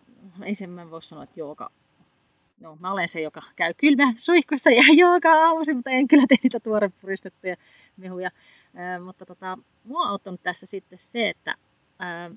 ei 0.43 0.55
sen 0.55 0.69
mä 0.69 0.91
voi 0.91 1.03
sanoa, 1.03 1.23
että 1.23 1.39
jooga 1.39 1.71
no, 2.59 2.77
mä 2.79 2.91
olen 2.91 3.07
se, 3.07 3.21
joka 3.21 3.41
käy 3.55 3.73
kylmä 3.73 4.13
suihkussa 4.17 4.69
ja 4.69 4.83
joka 5.07 5.33
aamusi, 5.33 5.73
mutta 5.73 5.89
en 5.89 6.07
kyllä 6.07 6.25
tee 6.27 6.37
niitä 6.43 6.59
tuorepuristettuja 6.59 7.55
mehuja. 7.97 8.31
Ää, 8.75 8.99
mutta 8.99 9.25
tota, 9.25 9.57
mua 9.83 10.01
on 10.01 10.09
auttanut 10.09 10.43
tässä 10.43 10.65
sitten 10.65 10.99
se, 10.99 11.29
että 11.29 11.55
ää, 11.99 12.29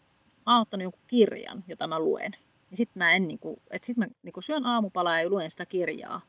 mä 0.46 0.52
oon 0.54 0.62
ottanut 0.62 0.82
jonkun 0.82 1.02
kirjan, 1.06 1.64
jota 1.68 1.86
mä 1.86 1.98
luen. 1.98 2.32
Ja 2.70 2.76
sitten 2.76 3.00
mä, 3.00 3.12
en, 3.12 3.28
niinku, 3.28 3.62
et 3.70 3.84
sit 3.84 3.96
mä 3.96 4.06
niinku 4.22 4.40
syön 4.40 4.66
aamupalaa 4.66 5.20
ja 5.20 5.28
luen 5.28 5.50
sitä 5.50 5.66
kirjaa. 5.66 6.20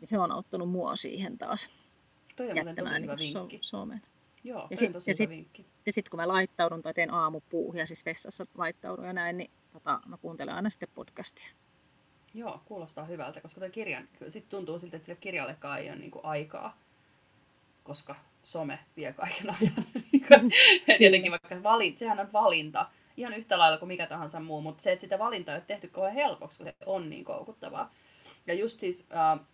Niin 0.00 0.08
se 0.08 0.18
on 0.18 0.32
auttanut 0.32 0.70
mua 0.70 0.96
siihen 0.96 1.38
taas. 1.38 1.72
Toi 2.36 2.50
on 2.50 2.56
jättämään 2.56 3.02
niinku 3.02 3.16
so, 3.18 3.48
somen. 3.60 4.02
Joo, 4.44 4.66
ja 4.70 4.76
sitten 4.76 5.14
sit, 5.14 5.30
ja 5.86 5.92
sit, 5.92 6.08
kun 6.08 6.20
mä 6.20 6.28
laittaudun 6.28 6.82
tai 6.82 6.94
teen 6.94 7.14
aamupuuhia, 7.14 7.86
siis 7.86 8.04
vessassa 8.04 8.46
laittaudun 8.54 9.06
ja 9.06 9.12
näin, 9.12 9.36
niin 9.36 9.50
tota, 9.72 10.00
mä 10.06 10.16
kuuntelen 10.16 10.54
aina 10.54 10.70
sitten 10.70 10.88
podcastia. 10.94 11.46
Joo, 12.34 12.60
kuulostaa 12.64 13.04
hyvältä, 13.04 13.40
koska 13.40 13.60
tuo 13.60 13.70
kirjan, 13.70 14.08
sitten 14.28 14.50
tuntuu 14.50 14.78
siltä, 14.78 14.96
että 14.96 15.06
sille 15.06 15.18
kirjallekaan 15.20 15.80
ei 15.80 15.90
ole 15.90 15.98
niin 15.98 16.10
aikaa, 16.22 16.78
koska 17.84 18.14
some 18.44 18.78
vie 18.96 19.12
kaiken 19.12 19.50
ajan. 19.50 19.86
Jotenkin 21.00 21.30
vaikka 21.30 21.62
valinta, 21.62 21.98
sehän 21.98 22.20
on 22.20 22.32
valinta, 22.32 22.86
ihan 23.16 23.34
yhtä 23.34 23.58
lailla 23.58 23.78
kuin 23.78 23.88
mikä 23.88 24.06
tahansa 24.06 24.40
muu, 24.40 24.60
mutta 24.60 24.82
se, 24.82 24.92
että 24.92 25.00
sitä 25.00 25.18
valintaa 25.18 25.54
ei 25.54 25.58
ole 25.58 25.64
tehty 25.66 25.88
kauhean 25.88 26.14
helpoksi, 26.14 26.58
koska 26.58 26.78
se 26.78 26.90
on 26.90 27.10
niin 27.10 27.24
koukuttavaa. 27.24 27.94
Ja 28.46 28.54
just 28.54 28.80
siis, 28.80 29.06
äh, 29.14 29.46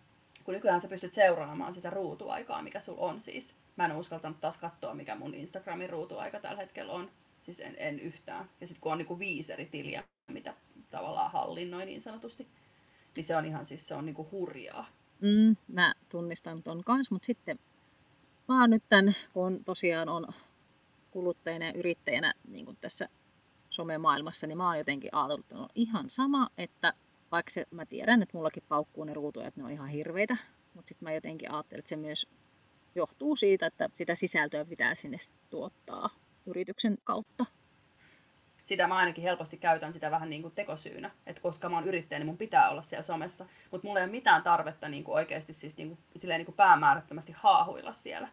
kun 0.43 0.53
nykyään 0.53 0.81
sä 0.81 0.87
pystyt 0.87 1.13
seuraamaan 1.13 1.73
sitä 1.73 1.89
ruutuaikaa, 1.89 2.61
mikä 2.61 2.79
sulla 2.79 3.01
on 3.01 3.21
siis. 3.21 3.55
Mä 3.75 3.85
en 3.85 3.95
uskaltanut 3.95 4.41
taas 4.41 4.57
katsoa, 4.57 4.93
mikä 4.93 5.15
mun 5.15 5.35
Instagramin 5.35 5.89
ruutuaika 5.89 6.39
tällä 6.39 6.57
hetkellä 6.57 6.93
on. 6.93 7.11
Siis 7.43 7.59
en, 7.59 7.75
en 7.77 7.99
yhtään. 7.99 8.49
Ja 8.61 8.67
sitten 8.67 8.81
kun 8.81 8.91
on 8.91 8.97
niinku 8.97 9.19
viisi 9.19 9.53
eri 9.53 9.65
tiliä, 9.65 10.03
mitä 10.27 10.53
tavallaan 10.91 11.31
hallinnoi 11.31 11.85
niin 11.85 12.01
sanotusti, 12.01 12.47
niin 13.15 13.23
se 13.23 13.35
on 13.35 13.45
ihan 13.45 13.65
siis 13.65 13.87
se 13.87 13.95
on 13.95 14.05
niinku 14.05 14.27
hurjaa. 14.31 14.87
Mm, 15.21 15.55
mä 15.67 15.93
tunnistan 16.11 16.63
ton 16.63 16.83
kanssa, 16.83 17.15
mutta 17.15 17.25
sitten 17.25 17.59
oon 18.47 18.69
nyt 18.69 18.83
tämän, 18.89 19.13
kun 19.33 19.63
tosiaan 19.65 20.09
on 20.09 20.27
kuluttajana 21.11 21.65
ja 21.65 21.73
yrittäjänä 21.73 22.33
niin 22.47 22.65
kuin 22.65 22.77
tässä 22.81 23.09
somemaailmassa, 23.69 24.47
niin 24.47 24.57
mä 24.57 24.67
oon 24.67 24.77
jotenkin 24.77 25.09
ajatellut, 25.13 25.45
että 25.45 25.57
on 25.57 25.69
ihan 25.75 26.09
sama, 26.09 26.49
että 26.57 26.93
vaikka 27.31 27.49
se, 27.49 27.67
mä 27.71 27.85
tiedän, 27.85 28.21
että 28.21 28.37
mullakin 28.37 28.63
paukkuu 28.69 29.03
ne 29.03 29.13
ruutuja, 29.13 29.47
että 29.47 29.59
ne 29.59 29.65
on 29.65 29.71
ihan 29.71 29.89
hirveitä, 29.89 30.37
mutta 30.73 30.89
sitten 30.89 31.05
mä 31.05 31.13
jotenkin 31.13 31.51
ajattelen, 31.51 31.79
että 31.79 31.89
se 31.89 31.95
myös 31.95 32.27
johtuu 32.95 33.35
siitä, 33.35 33.65
että 33.65 33.89
sitä 33.93 34.15
sisältöä 34.15 34.65
pitää 34.65 34.95
sinne 34.95 35.17
tuottaa 35.49 36.09
yrityksen 36.45 36.97
kautta 37.03 37.45
sitä 38.65 38.87
mä 38.87 38.95
ainakin 38.95 39.23
helposti 39.23 39.57
käytän 39.57 39.93
sitä 39.93 40.11
vähän 40.11 40.29
niin 40.29 40.41
kuin 40.41 40.53
tekosyynä, 40.55 41.11
että 41.25 41.41
koska 41.41 41.69
mä 41.69 41.75
oon 41.75 41.87
yrittäjä, 41.87 42.19
niin 42.19 42.27
mun 42.27 42.37
pitää 42.37 42.69
olla 42.69 42.81
siellä 42.81 43.03
somessa, 43.03 43.45
mutta 43.71 43.87
mulla 43.87 43.99
ei 43.99 44.03
ole 44.03 44.11
mitään 44.11 44.43
tarvetta 44.43 44.89
niin 44.89 45.03
kuin 45.03 45.15
oikeasti 45.15 45.53
siis 45.53 45.77
niin 45.77 45.87
kuin, 45.87 45.99
silleen 46.15 46.39
niin 46.39 46.45
kuin 46.45 46.55
päämäärättömästi 46.55 47.33
haahuilla 47.37 47.91
siellä. 47.91 48.27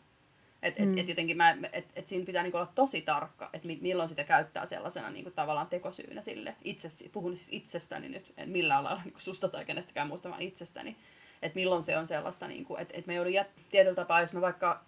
Et, 0.63 0.79
mm. 0.79 0.93
et, 0.93 0.99
et 0.99 1.09
jotenkin 1.09 1.37
mä, 1.37 1.57
et, 1.73 1.87
et 1.97 2.09
siinä 2.09 2.27
pitää 2.27 2.43
niinku 2.43 2.59
olla 2.59 2.73
tosi 2.75 3.03
tarkka, 3.03 3.51
että 3.53 3.69
milloin 3.81 4.09
sitä 4.09 4.25
käyttää 4.25 4.67
sellaisena 4.67 5.11
niinku 5.11 5.31
tavallaan 5.31 5.67
tekosyynä 5.67 6.23
sille. 6.23 6.57
Itse, 6.65 6.89
puhun 7.13 7.37
siis 7.37 7.49
itsestäni 7.53 8.09
nyt, 8.09 8.33
en 8.37 8.49
millään 8.49 8.85
lailla 8.85 9.03
niinku 9.05 9.21
susta 9.21 9.49
tai 9.49 9.65
kenestäkään 9.65 10.09
muusta, 10.09 10.31
vaan 10.31 10.43
itsestäni. 10.43 10.97
Että 11.43 11.57
milloin 11.57 11.83
se 11.83 11.99
on 11.99 12.07
sellaista, 12.07 12.49
niinku, 12.49 12.77
että 12.77 12.95
et 12.97 13.07
me 13.07 13.15
joudun 13.15 13.33
jät, 13.33 13.47
tietyllä 13.71 13.95
tapaa, 13.95 14.21
jos 14.21 14.33
mä 14.33 14.41
vaikka 14.41 14.85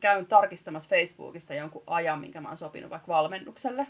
käyn 0.00 0.26
tarkistamassa 0.26 0.88
Facebookista 0.88 1.54
jonkun 1.54 1.82
ajan, 1.86 2.20
minkä 2.20 2.40
mä 2.40 2.48
oon 2.48 2.56
sopinut 2.56 2.90
vaikka 2.90 3.12
valmennukselle, 3.12 3.86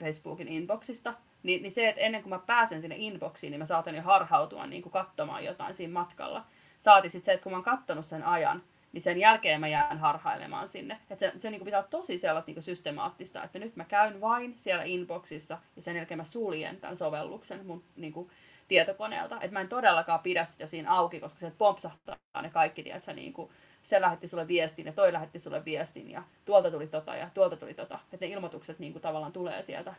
Facebookin 0.00 0.48
inboxista, 0.48 1.14
niin, 1.42 1.62
niin 1.62 1.72
se, 1.72 1.88
että 1.88 2.00
ennen 2.00 2.22
kuin 2.22 2.30
mä 2.30 2.38
pääsen 2.38 2.80
sinne 2.80 2.96
inboxiin, 2.98 3.50
niin 3.50 3.58
mä 3.58 3.66
saatan 3.66 3.94
jo 3.94 4.02
harhautua 4.02 4.66
niin 4.66 4.82
kuin 4.82 4.92
katsomaan 4.92 5.44
jotain 5.44 5.74
siinä 5.74 5.92
matkalla. 5.92 6.44
Saati 6.80 7.08
sitten 7.08 7.26
se, 7.26 7.32
että 7.32 7.42
kun 7.42 7.52
mä 7.52 7.56
oon 7.56 7.64
kattonut 7.64 8.06
sen 8.06 8.24
ajan, 8.24 8.62
niin 8.92 9.02
sen 9.02 9.20
jälkeen 9.20 9.60
mä 9.60 9.68
jään 9.68 9.98
harhailemaan 9.98 10.68
sinne. 10.68 10.98
Että 11.10 11.16
se, 11.16 11.32
se 11.38 11.50
niin 11.50 11.58
kuin 11.58 11.64
pitää 11.64 11.80
olla 11.80 11.88
tosi 11.90 12.18
sellaista 12.18 12.48
niin 12.48 12.54
kuin 12.54 12.64
systemaattista, 12.64 13.44
että 13.44 13.58
nyt 13.58 13.76
mä 13.76 13.84
käyn 13.84 14.20
vain 14.20 14.52
siellä 14.56 14.84
inboxissa 14.84 15.58
ja 15.76 15.82
sen 15.82 15.96
jälkeen 15.96 16.18
mä 16.18 16.24
suljen 16.24 16.76
tämän 16.76 16.96
sovelluksen 16.96 17.66
mun 17.66 17.84
niin 17.96 18.12
kuin, 18.12 18.30
tietokoneelta. 18.70 19.34
Että 19.34 19.52
mä 19.52 19.60
en 19.60 19.68
todellakaan 19.68 20.20
pidä 20.20 20.44
sitä 20.44 20.66
siinä 20.66 20.92
auki, 20.92 21.20
koska 21.20 21.40
se 21.40 21.52
pompsahtaa 21.58 22.16
ne 22.42 22.50
kaikki, 22.50 22.82
tiedätkö, 22.82 23.12
niin 23.12 23.32
kuin, 23.32 23.50
se 23.82 24.00
lähetti 24.00 24.28
sulle 24.28 24.48
viestin 24.48 24.86
ja 24.86 24.92
toi 24.92 25.12
lähetti 25.12 25.38
sulle 25.38 25.64
viestin 25.64 26.10
ja 26.10 26.22
tuolta 26.44 26.70
tuli 26.70 26.86
tota 26.86 27.16
ja 27.16 27.30
tuolta 27.34 27.56
tuli 27.56 27.74
tota. 27.74 27.98
Että 28.12 28.26
ne 28.26 28.32
ilmoitukset 28.32 28.78
niin 28.78 28.92
kuin, 28.92 29.02
tavallaan 29.02 29.32
tulee 29.32 29.62
sieltä 29.62 29.94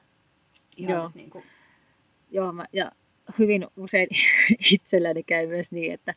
ihan 0.78 0.94
Joo. 0.94 1.02
siis 1.02 1.16
niin 1.16 1.30
kuin... 1.30 1.44
Joo, 2.32 2.52
mä, 2.52 2.66
ja 2.74 2.92
hyvin 3.40 3.68
usein 3.78 4.08
itselläni 4.74 5.24
käy 5.24 5.48
myös 5.48 5.72
niin, 5.72 5.94
että 5.94 6.14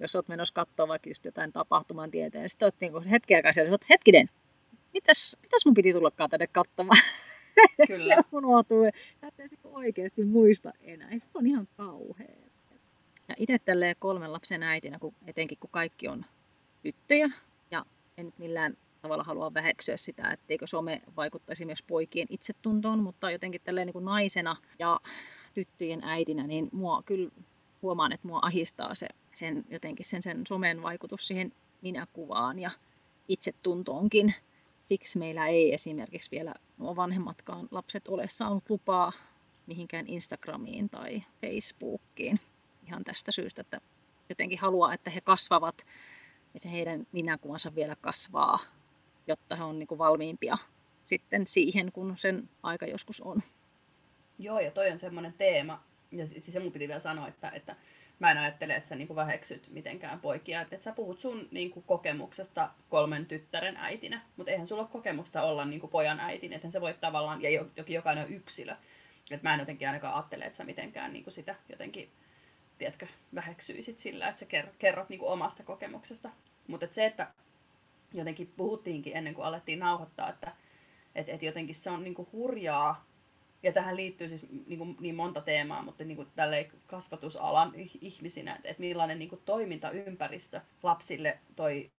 jos 0.00 0.16
olet 0.16 0.28
menossa 0.28 0.54
katsoa 0.54 0.88
vaikka 0.88 1.10
just 1.10 1.24
jotain 1.24 1.52
tapahtuman 1.52 2.10
tieteen, 2.10 2.48
sitten 2.48 2.66
olet 2.66 2.80
niin 2.80 3.10
hetken 3.10 3.36
aikaa 3.36 3.52
siellä, 3.52 3.74
että 3.74 3.86
hetkinen, 3.90 4.28
mitäs, 4.92 5.36
mitäs 5.42 5.66
mun 5.66 5.74
piti 5.74 5.92
tullakaan 5.92 6.30
tänne 6.30 6.46
katsomaan? 6.46 7.02
Kyllä. 7.86 8.16
se 8.16 8.22
unohtuu, 8.32 8.84
että 8.84 9.42
ei 9.42 9.48
oikeasti 9.64 10.24
muista 10.24 10.72
enää. 10.80 11.10
Se 11.18 11.30
on 11.34 11.46
ihan 11.46 11.68
kauhea. 11.76 12.26
Ja 13.28 13.34
itse 13.38 13.58
tälleen 13.58 13.96
kolmen 13.98 14.32
lapsen 14.32 14.62
äitinä, 14.62 14.98
kun, 14.98 15.14
etenkin 15.26 15.58
kun 15.60 15.70
kaikki 15.70 16.08
on 16.08 16.24
tyttöjä, 16.82 17.30
ja 17.70 17.84
en 18.16 18.26
nyt 18.26 18.38
millään 18.38 18.76
tavalla 19.02 19.24
halua 19.24 19.54
väheksyä 19.54 19.96
sitä, 19.96 20.30
etteikö 20.30 20.66
some 20.66 21.02
vaikuttaisi 21.16 21.64
myös 21.64 21.82
poikien 21.82 22.26
itsetuntoon, 22.30 22.98
mutta 22.98 23.30
jotenkin 23.30 23.60
tälleen 23.64 23.86
niin 23.86 23.92
kuin 23.92 24.04
naisena 24.04 24.56
ja 24.78 25.00
tyttöjen 25.54 26.04
äitinä, 26.04 26.46
niin 26.46 26.68
mua 26.72 27.02
kyllä 27.02 27.30
huomaan, 27.82 28.12
että 28.12 28.28
mua 28.28 28.38
ahistaa 28.42 28.94
se, 28.94 29.08
sen, 29.34 29.64
jotenkin 29.70 30.06
sen, 30.06 30.22
sen 30.22 30.46
somen 30.48 30.82
vaikutus 30.82 31.26
siihen 31.26 31.52
minäkuvaan 31.82 32.58
ja 32.58 32.70
itsetuntoonkin. 33.28 34.34
Siksi 34.82 35.18
meillä 35.18 35.46
ei 35.46 35.74
esimerkiksi 35.74 36.30
vielä 36.30 36.54
nuo 36.78 36.96
vanhemmatkaan 36.96 37.68
lapset 37.70 38.08
ole 38.08 38.28
saanut 38.28 38.70
lupaa 38.70 39.12
mihinkään 39.66 40.06
Instagramiin 40.06 40.88
tai 40.88 41.22
Facebookiin. 41.40 42.40
Ihan 42.86 43.04
tästä 43.04 43.32
syystä, 43.32 43.60
että 43.60 43.80
jotenkin 44.28 44.58
haluaa, 44.58 44.94
että 44.94 45.10
he 45.10 45.20
kasvavat 45.20 45.86
ja 46.54 46.60
se 46.60 46.72
heidän 46.72 47.06
minäkuvansa 47.12 47.74
vielä 47.74 47.96
kasvaa, 48.00 48.58
jotta 49.26 49.56
he 49.56 49.64
on 49.64 49.78
niin 49.78 49.86
kuin 49.86 49.98
valmiimpia 49.98 50.58
sitten 51.04 51.46
siihen, 51.46 51.92
kun 51.92 52.14
sen 52.18 52.48
aika 52.62 52.86
joskus 52.86 53.20
on. 53.20 53.42
Joo, 54.38 54.60
ja 54.60 54.70
toi 54.70 54.90
on 54.90 54.98
semmoinen 54.98 55.32
teema, 55.32 55.84
ja 56.12 56.26
siis 56.26 56.46
se 56.46 56.60
mun 56.60 56.72
piti 56.72 56.88
vielä 56.88 57.00
sanoa, 57.00 57.28
että, 57.28 57.50
että 57.50 57.76
mä 58.18 58.30
en 58.30 58.38
ajattele, 58.38 58.74
että 58.74 58.88
sä 58.88 58.94
niinku 58.94 59.16
väheksyt 59.16 59.68
mitenkään 59.70 60.20
poikia, 60.20 60.60
että, 60.60 60.74
että 60.74 60.84
sä 60.84 60.92
puhut 60.92 61.20
sun 61.20 61.48
niinku 61.50 61.80
kokemuksesta 61.80 62.70
kolmen 62.88 63.26
tyttären 63.26 63.76
äitinä, 63.76 64.20
mutta 64.36 64.52
eihän 64.52 64.66
sulla 64.66 64.82
ole 64.82 64.90
kokemusta 64.92 65.42
olla 65.42 65.64
niinku 65.64 65.88
pojan 65.88 66.20
äitin, 66.20 66.52
että 66.52 66.70
se 66.70 66.80
voi 66.80 66.94
tavallaan, 66.94 67.42
ja 67.42 67.50
jokin 67.76 67.94
jokainen 67.94 68.24
on 68.24 68.32
yksilö, 68.32 68.76
että 69.30 69.48
mä 69.48 69.54
en 69.54 69.60
jotenkin 69.60 69.88
ainakaan 69.88 70.14
ajattele, 70.14 70.44
että 70.44 70.56
sä 70.56 70.64
mitenkään 70.64 71.12
niinku 71.12 71.30
sitä 71.30 71.54
jotenkin, 71.68 72.10
tiedätkö, 72.78 73.06
väheksyisit 73.34 73.98
sillä, 73.98 74.28
että 74.28 74.38
sä 74.38 74.46
kerrot, 74.46 74.76
kerrot 74.78 75.08
niinku 75.08 75.28
omasta 75.28 75.62
kokemuksesta. 75.62 76.30
Mutta 76.66 76.86
et 76.86 76.92
se, 76.92 77.06
että 77.06 77.30
jotenkin 78.14 78.52
puhuttiinkin 78.56 79.16
ennen 79.16 79.34
kuin 79.34 79.44
alettiin 79.44 79.78
nauhoittaa, 79.78 80.28
että 80.28 80.52
et, 81.14 81.28
et 81.28 81.42
jotenkin 81.42 81.74
se 81.74 81.90
on 81.90 82.04
niin 82.04 82.14
kuin 82.14 82.28
hurjaa, 82.32 83.06
ja 83.62 83.72
tähän 83.72 83.96
liittyy 83.96 84.28
siis 84.28 84.46
niin, 84.66 84.78
kuin, 84.78 84.96
niin 85.00 85.14
monta 85.14 85.40
teemaa, 85.40 85.82
mutta 85.82 86.04
niin 86.04 86.16
kuin 86.16 86.28
kasvatusalan 86.86 87.72
ihmisinä, 88.00 88.54
että, 88.54 88.68
että 88.68 88.80
millainen 88.80 89.18
niin 89.18 89.28
kuin 89.28 89.42
toimintaympäristö 89.44 90.60
lapsille 90.82 91.38
toi 91.56 91.90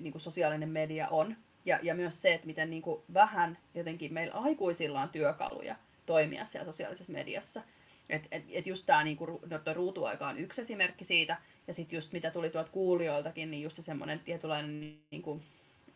niin 0.00 0.12
kuin 0.12 0.22
sosiaalinen 0.22 0.68
media 0.68 1.08
on. 1.08 1.36
Ja, 1.64 1.78
ja 1.82 1.94
myös 1.94 2.22
se, 2.22 2.34
että 2.34 2.46
miten 2.46 2.70
niin 2.70 2.82
kuin 2.82 3.02
vähän 3.14 3.58
jotenkin 3.74 4.14
meillä 4.14 4.34
aikuisilla 4.34 5.00
on 5.00 5.08
työkaluja 5.08 5.76
toimia 6.06 6.46
siellä 6.46 6.72
sosiaalisessa 6.72 7.12
mediassa. 7.12 7.62
Et, 8.08 8.28
et, 8.30 8.44
et 8.50 8.66
just 8.66 8.86
tämä 8.86 9.04
niinku, 9.04 9.26
no, 9.26 9.74
ruutuaika 9.74 10.28
on 10.28 10.38
yksi 10.38 10.60
esimerkki 10.60 11.04
siitä, 11.04 11.36
ja 11.66 11.74
sitten 11.74 11.96
just 11.96 12.12
mitä 12.12 12.30
tuli 12.30 12.50
tuolta 12.50 12.70
kuulijoiltakin, 12.70 13.50
niin 13.50 13.62
just 13.62 13.76
se 13.76 13.82
semmoinen 13.82 14.20
tietynlainen 14.20 14.98
niinku, 15.10 15.40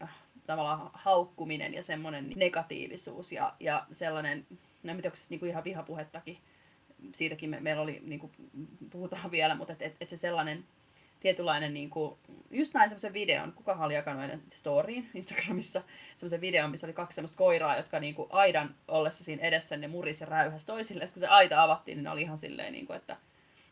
äh, 0.02 0.14
tavallaan 0.46 0.90
haukkuminen 0.94 1.74
ja 1.74 1.82
semmoinen 1.82 2.32
negatiivisuus 2.36 3.32
ja, 3.32 3.54
ja 3.60 3.86
sellainen, 3.92 4.46
no 4.82 4.94
mitä 4.94 5.08
onko 5.08 5.16
se 5.16 5.26
niinku 5.30 5.46
ihan 5.46 5.64
vihapuhettakin, 5.64 6.38
siitäkin 7.14 7.50
me, 7.50 7.60
meillä 7.60 7.82
oli, 7.82 8.02
niinku, 8.04 8.30
puhutaan 8.90 9.30
vielä, 9.30 9.54
mutta 9.54 9.72
että 9.72 9.84
et, 9.84 9.96
et 10.00 10.08
se 10.08 10.16
sellainen 10.16 10.64
tietynlainen, 11.22 11.74
niin 11.74 11.90
kuin, 11.90 12.16
just 12.50 12.74
näin 12.74 12.90
semmoisen 12.90 13.12
videon, 13.12 13.52
kuka 13.52 13.72
oli 13.80 13.94
jakanut 13.94 14.40
storyin 14.54 15.10
Instagramissa, 15.14 15.82
semmoisen 16.16 16.40
videon, 16.40 16.70
missä 16.70 16.86
oli 16.86 16.94
kaksi 16.94 17.14
semmoista 17.14 17.36
koiraa, 17.36 17.76
jotka 17.76 18.00
niin 18.00 18.14
kuin 18.14 18.28
aidan 18.32 18.74
ollessa 18.88 19.24
siinä 19.24 19.42
edessä, 19.42 19.76
ne 19.76 19.88
murisi 19.88 20.24
ja 20.24 20.28
räyhäsi 20.28 20.66
toisille. 20.66 21.06
Kun 21.06 21.20
se 21.20 21.26
aita 21.26 21.62
avattiin, 21.62 21.96
niin 21.96 22.04
ne 22.04 22.10
oli 22.10 22.22
ihan 22.22 22.38
silleen, 22.38 22.72
niin 22.72 22.86
kuin, 22.86 22.96
että, 22.96 23.16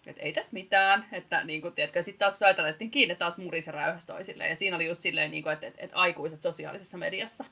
että 0.06 0.22
ei 0.22 0.32
tässä 0.32 0.52
mitään. 0.52 1.06
Että 1.12 1.44
niin 1.44 1.62
kuin, 1.62 1.74
tiedätkö, 1.74 2.02
sitten 2.02 2.18
taas 2.18 2.40
laitettiin 2.40 2.90
kiinni, 2.90 3.14
taas 3.14 3.36
murisi 3.36 3.70
ja 3.70 3.74
räyhäsi 3.74 4.06
toisille. 4.06 4.48
Ja 4.48 4.56
siinä 4.56 4.76
oli 4.76 4.86
just 4.86 5.02
silleen, 5.02 5.30
niin 5.30 5.42
kuin, 5.42 5.52
että, 5.52 5.66
että, 5.66 5.84
että 5.84 5.96
aikuiset 5.96 6.42
sosiaalisessa 6.42 6.98
mediassa. 6.98 7.44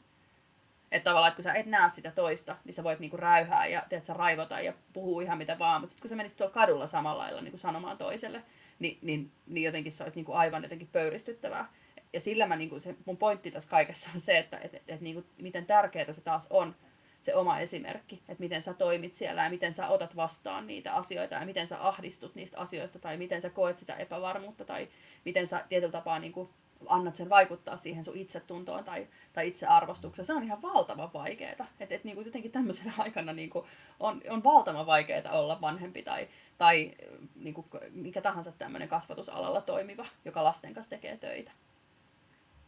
Että 0.92 1.10
tavallaan, 1.10 1.28
että 1.28 1.36
kun 1.36 1.42
sä 1.42 1.54
et 1.54 1.66
näe 1.66 1.88
sitä 1.88 2.10
toista, 2.10 2.56
niin 2.64 2.74
sä 2.74 2.84
voit 2.84 2.98
niinku 2.98 3.16
räyhää 3.16 3.66
ja 3.66 3.82
tiedät, 3.88 4.08
raivota 4.08 4.60
ja 4.60 4.72
puhua 4.92 5.22
ihan 5.22 5.38
mitä 5.38 5.58
vaan. 5.58 5.80
Mutta 5.80 5.90
sitten 5.90 6.02
kun 6.02 6.08
sä 6.08 6.16
menisit 6.16 6.38
tuolla 6.38 6.54
kadulla 6.54 6.86
samalla 6.86 7.22
lailla 7.22 7.40
niinku 7.40 7.58
sanomaan 7.58 7.98
toiselle, 7.98 8.42
niin, 8.78 8.98
niin, 9.02 9.30
niin 9.46 9.64
jotenkin 9.64 9.92
se 9.92 10.02
olisi 10.02 10.16
niin 10.16 10.24
kuin 10.24 10.38
aivan 10.38 10.62
jotenkin 10.62 10.88
pöyristyttävää. 10.92 11.72
Ja 12.12 12.20
sillä 12.20 12.46
mä, 12.46 12.56
niin 12.56 12.70
kuin 12.70 12.80
se, 12.80 12.94
mun 13.04 13.16
pointti 13.16 13.50
tässä 13.50 13.70
kaikessa 13.70 14.10
on 14.14 14.20
se, 14.20 14.38
että 14.38 14.58
et, 14.58 14.74
et, 14.74 14.82
et, 14.88 15.00
niin 15.00 15.14
kuin, 15.14 15.26
miten 15.38 15.66
tärkeää 15.66 16.12
se 16.12 16.20
taas 16.20 16.46
on, 16.50 16.74
se 17.20 17.34
oma 17.34 17.58
esimerkki, 17.58 18.22
että 18.28 18.42
miten 18.42 18.62
sä 18.62 18.74
toimit 18.74 19.14
siellä 19.14 19.44
ja 19.44 19.50
miten 19.50 19.72
sä 19.72 19.88
otat 19.88 20.16
vastaan 20.16 20.66
niitä 20.66 20.94
asioita 20.94 21.34
ja 21.34 21.46
miten 21.46 21.68
sä 21.68 21.86
ahdistut 21.86 22.34
niistä 22.34 22.58
asioista 22.58 22.98
tai 22.98 23.16
miten 23.16 23.42
sä 23.42 23.50
koet 23.50 23.78
sitä 23.78 23.94
epävarmuutta 23.94 24.64
tai 24.64 24.88
miten 25.24 25.48
sä 25.48 25.64
tietyllä 25.68 25.92
tapaa 25.92 26.18
niin 26.18 26.32
kuin 26.32 26.48
annat 26.86 27.16
sen 27.16 27.28
vaikuttaa 27.28 27.76
siihen 27.76 28.04
sun 28.04 28.16
itsetuntoon 28.16 28.84
tai, 28.84 29.06
tai 29.32 29.48
itsearvostukseen. 29.48 30.26
Se 30.26 30.34
on 30.34 30.44
ihan 30.44 30.62
valtavan 30.62 31.12
vaikeaa. 31.12 31.66
Että 31.80 31.94
et, 31.94 32.04
niinku 32.04 32.22
jotenkin 32.22 32.52
tämmöisenä 32.52 32.92
aikana 32.98 33.32
niinku 33.32 33.66
on, 34.00 34.22
on 34.30 34.44
valtavan 34.44 34.86
vaikeaa 34.86 35.32
olla 35.32 35.60
vanhempi 35.60 36.02
tai, 36.02 36.28
tai 36.58 36.94
niinku, 37.34 37.66
mikä 37.90 38.20
tahansa 38.20 38.52
tämmöinen 38.52 38.88
kasvatusalalla 38.88 39.60
toimiva, 39.60 40.06
joka 40.24 40.44
lasten 40.44 40.74
kanssa 40.74 40.90
tekee 40.90 41.16
töitä. 41.16 41.50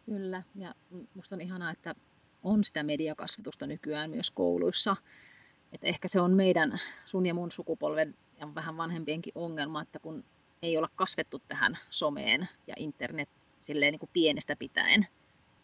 Kyllä, 0.06 0.42
ja 0.54 0.74
musta 1.14 1.34
on 1.34 1.40
ihanaa, 1.40 1.70
että 1.70 1.94
on 2.42 2.64
sitä 2.64 2.82
mediakasvatusta 2.82 3.66
nykyään 3.66 4.10
myös 4.10 4.30
kouluissa. 4.30 4.96
Että 5.72 5.86
ehkä 5.86 6.08
se 6.08 6.20
on 6.20 6.32
meidän, 6.32 6.80
sun 7.04 7.26
ja 7.26 7.34
mun 7.34 7.50
sukupolven 7.50 8.14
ja 8.40 8.54
vähän 8.54 8.76
vanhempienkin 8.76 9.32
ongelma, 9.34 9.82
että 9.82 9.98
kun 9.98 10.24
ei 10.62 10.76
olla 10.76 10.90
kasvettu 10.96 11.42
tähän 11.48 11.78
someen 11.90 12.48
ja 12.66 12.74
internet 12.78 13.28
silleen 13.60 13.92
niin 13.92 14.00
kuin 14.00 14.10
pienestä 14.12 14.56
pitäen, 14.56 15.06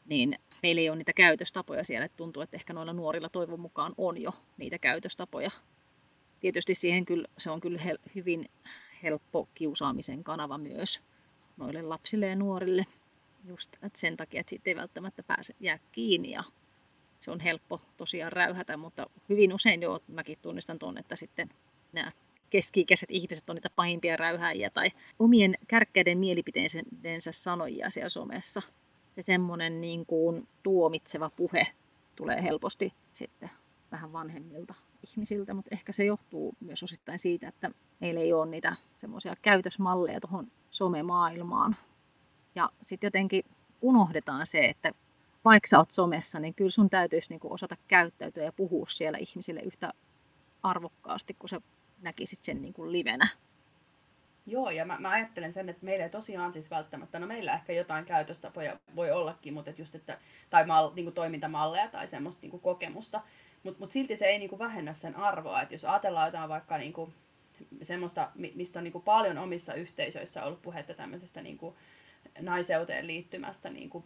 niin 0.06 0.38
meillä 0.62 0.80
ei 0.80 0.88
ole 0.90 0.96
niitä 0.96 1.12
käytöstapoja 1.12 1.84
siellä. 1.84 2.04
Että 2.04 2.16
tuntuu, 2.16 2.42
että 2.42 2.56
ehkä 2.56 2.72
noilla 2.72 2.92
nuorilla 2.92 3.28
toivon 3.28 3.60
mukaan 3.60 3.94
on 3.98 4.22
jo 4.22 4.30
niitä 4.56 4.78
käytöstapoja. 4.78 5.50
Tietysti 6.40 6.74
siihen 6.74 7.04
kyllä, 7.04 7.28
se 7.38 7.50
on 7.50 7.60
kyllä 7.60 7.78
hel- 7.78 8.10
hyvin 8.14 8.50
helppo 9.02 9.48
kiusaamisen 9.54 10.24
kanava 10.24 10.58
myös 10.58 11.02
noille 11.56 11.82
lapsille 11.82 12.26
ja 12.26 12.36
nuorille. 12.36 12.86
Just 13.44 13.74
että 13.74 13.98
sen 13.98 14.16
takia, 14.16 14.40
että 14.40 14.50
siitä 14.50 14.70
ei 14.70 14.76
välttämättä 14.76 15.22
pääse 15.22 15.54
jää 15.60 15.78
kiinni 15.92 16.30
ja 16.30 16.44
se 17.20 17.30
on 17.30 17.40
helppo 17.40 17.80
tosiaan 17.96 18.32
räyhätä, 18.32 18.76
mutta 18.76 19.06
hyvin 19.28 19.54
usein 19.54 19.82
jo 19.82 20.00
mäkin 20.08 20.38
tunnistan 20.42 20.78
tuonne, 20.78 21.00
että 21.00 21.16
sitten 21.16 21.50
nämä 21.92 22.12
keski-ikäiset 22.50 23.10
ihmiset 23.10 23.50
on 23.50 23.56
niitä 23.56 23.70
pahimpia 23.70 24.16
räyhääjiä 24.16 24.70
tai 24.70 24.90
omien 25.18 25.54
kärkkäiden 25.68 26.18
mielipiteensä 26.18 27.32
sanojia 27.32 27.90
siellä 27.90 28.08
somessa. 28.08 28.62
Se 29.08 29.22
semmoinen 29.22 29.80
niin 29.80 30.06
kuin 30.06 30.48
tuomitseva 30.62 31.30
puhe 31.30 31.66
tulee 32.16 32.42
helposti 32.42 32.92
sitten 33.12 33.50
vähän 33.92 34.12
vanhemmilta 34.12 34.74
ihmisiltä, 35.10 35.54
mutta 35.54 35.68
ehkä 35.72 35.92
se 35.92 36.04
johtuu 36.04 36.54
myös 36.60 36.82
osittain 36.82 37.18
siitä, 37.18 37.48
että 37.48 37.70
meillä 38.00 38.20
ei 38.20 38.32
ole 38.32 38.46
niitä 38.46 38.76
semmoisia 38.94 39.36
käytösmalleja 39.42 40.20
tuohon 40.20 40.46
somemaailmaan. 40.70 41.76
Ja 42.54 42.70
sitten 42.82 43.08
jotenkin 43.08 43.44
unohdetaan 43.82 44.46
se, 44.46 44.66
että 44.66 44.92
vaikka 45.44 45.66
sä 45.66 45.78
oot 45.78 45.90
somessa, 45.90 46.38
niin 46.38 46.54
kyllä 46.54 46.70
sun 46.70 46.90
täytyisi 46.90 47.32
niin 47.32 47.40
osata 47.44 47.76
käyttäytyä 47.88 48.44
ja 48.44 48.52
puhua 48.52 48.86
siellä 48.88 49.18
ihmisille 49.18 49.60
yhtä 49.60 49.92
arvokkaasti 50.62 51.34
kuin 51.34 51.48
se 51.48 51.60
näkisit 52.02 52.42
sen 52.42 52.62
niin 52.62 52.74
kuin 52.74 52.92
livenä. 52.92 53.28
Joo, 54.46 54.70
ja 54.70 54.84
mä, 54.84 54.96
mä 55.00 55.10
ajattelen 55.10 55.52
sen, 55.52 55.68
että 55.68 55.84
meillä 55.84 56.04
ei 56.04 56.10
tosiaan 56.10 56.52
siis 56.52 56.70
välttämättä, 56.70 57.18
no 57.18 57.26
meillä 57.26 57.54
ehkä 57.54 57.72
jotain 57.72 58.04
käytöstapoja 58.04 58.78
voi 58.96 59.10
ollakin, 59.10 59.54
mutta 59.54 59.70
et 59.70 59.78
just, 59.78 59.94
että, 59.94 60.18
tai 60.50 60.66
mal, 60.66 60.92
niin 60.94 61.04
kuin 61.04 61.14
toimintamalleja 61.14 61.88
tai 61.88 62.08
semmoista 62.08 62.42
niin 62.42 62.50
kuin 62.50 62.60
kokemusta, 62.60 63.20
mutta 63.62 63.80
mut 63.80 63.90
silti 63.90 64.16
se 64.16 64.26
ei 64.26 64.38
niin 64.38 64.48
kuin 64.48 64.58
vähennä 64.58 64.92
sen 64.92 65.16
arvoa, 65.16 65.62
että 65.62 65.74
jos 65.74 65.84
ajatellaan 65.84 66.28
jotain 66.28 66.48
vaikka 66.48 66.78
niin 66.78 66.92
kuin 66.92 67.14
semmoista, 67.82 68.30
mistä 68.54 68.80
on 68.80 68.84
niin 68.84 68.92
kuin 68.92 69.04
paljon 69.04 69.38
omissa 69.38 69.74
yhteisöissä 69.74 70.44
ollut 70.44 70.62
puhetta 70.62 70.94
tämmöisestä 70.94 71.42
niin 71.42 71.58
kuin 71.58 71.74
naiseuteen 72.40 73.06
liittymästä 73.06 73.70
niin 73.70 73.90
kuin 73.90 74.04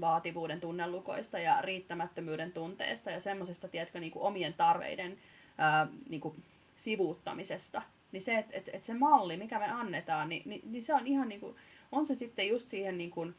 vaativuuden 0.00 0.60
tunnelukoista 0.60 1.38
ja 1.38 1.60
riittämättömyyden 1.60 2.52
tunteesta 2.52 3.10
ja 3.10 3.20
semmoisesta, 3.20 3.68
tiedätkö, 3.68 4.00
niin 4.00 4.12
kuin 4.12 4.22
omien 4.22 4.54
tarveiden 4.54 5.18
ää, 5.58 5.86
niin 6.08 6.20
kuin 6.20 6.42
sivuuttamisesta, 6.76 7.82
niin 8.12 8.22
se, 8.22 8.38
että 8.38 8.56
et, 8.56 8.70
et 8.72 8.84
se 8.84 8.94
malli, 8.94 9.36
mikä 9.36 9.58
me 9.58 9.70
annetaan, 9.70 10.28
niin, 10.28 10.42
niin, 10.44 10.60
niin 10.72 10.82
se 10.82 10.94
on 10.94 11.06
ihan 11.06 11.28
niin 11.28 11.40
kuin, 11.40 11.56
on 11.92 12.06
se 12.06 12.14
sitten 12.14 12.48
just 12.48 12.70
siihen 12.70 12.98
niin 12.98 13.10
kuin, 13.10 13.34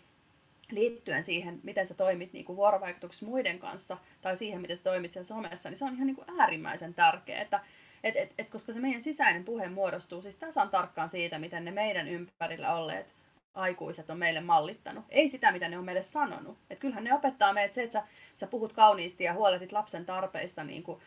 liittyen 0.71 1.23
siihen, 1.23 1.59
miten 1.63 1.87
sä 1.87 1.93
toimit 1.93 2.33
niin 2.33 2.45
kuin 2.45 2.55
vuorovaikutuksessa 2.55 3.25
muiden 3.25 3.59
kanssa, 3.59 3.97
tai 4.21 4.37
siihen, 4.37 4.61
miten 4.61 4.77
sä 4.77 4.83
toimit 4.83 5.11
sen 5.11 5.25
somessa, 5.25 5.69
niin 5.69 5.77
se 5.77 5.85
on 5.85 5.93
ihan 5.93 6.07
niin 6.07 6.15
kuin 6.15 6.39
äärimmäisen 6.39 6.93
tärkeää, 6.93 7.41
että 7.41 7.59
et, 8.03 8.15
et, 8.15 8.33
et, 8.37 8.49
koska 8.49 8.73
se 8.73 8.79
meidän 8.79 9.03
sisäinen 9.03 9.45
puhe 9.45 9.69
muodostuu 9.69 10.21
siis 10.21 10.35
tasan 10.35 10.69
tarkkaan 10.69 11.09
siitä, 11.09 11.39
miten 11.39 11.65
ne 11.65 11.71
meidän 11.71 12.07
ympärillä 12.07 12.75
olleet 12.75 13.13
aikuiset 13.53 14.09
on 14.09 14.17
meille 14.17 14.41
mallittanut. 14.41 15.05
Ei 15.09 15.29
sitä, 15.29 15.51
mitä 15.51 15.69
ne 15.69 15.77
on 15.77 15.85
meille 15.85 16.01
sanonut. 16.01 16.57
Et 16.69 16.79
kyllähän 16.79 17.03
ne 17.03 17.13
opettaa 17.13 17.53
meitä 17.53 17.75
se, 17.75 17.83
että 17.83 17.99
sä, 17.99 18.07
sä 18.35 18.47
puhut 18.47 18.73
kauniisti 18.73 19.23
ja 19.23 19.33
huolehdit 19.33 19.71
lapsen 19.71 20.05
tarpeista 20.05 20.63
niin 20.63 20.83
kuin, 20.83 20.99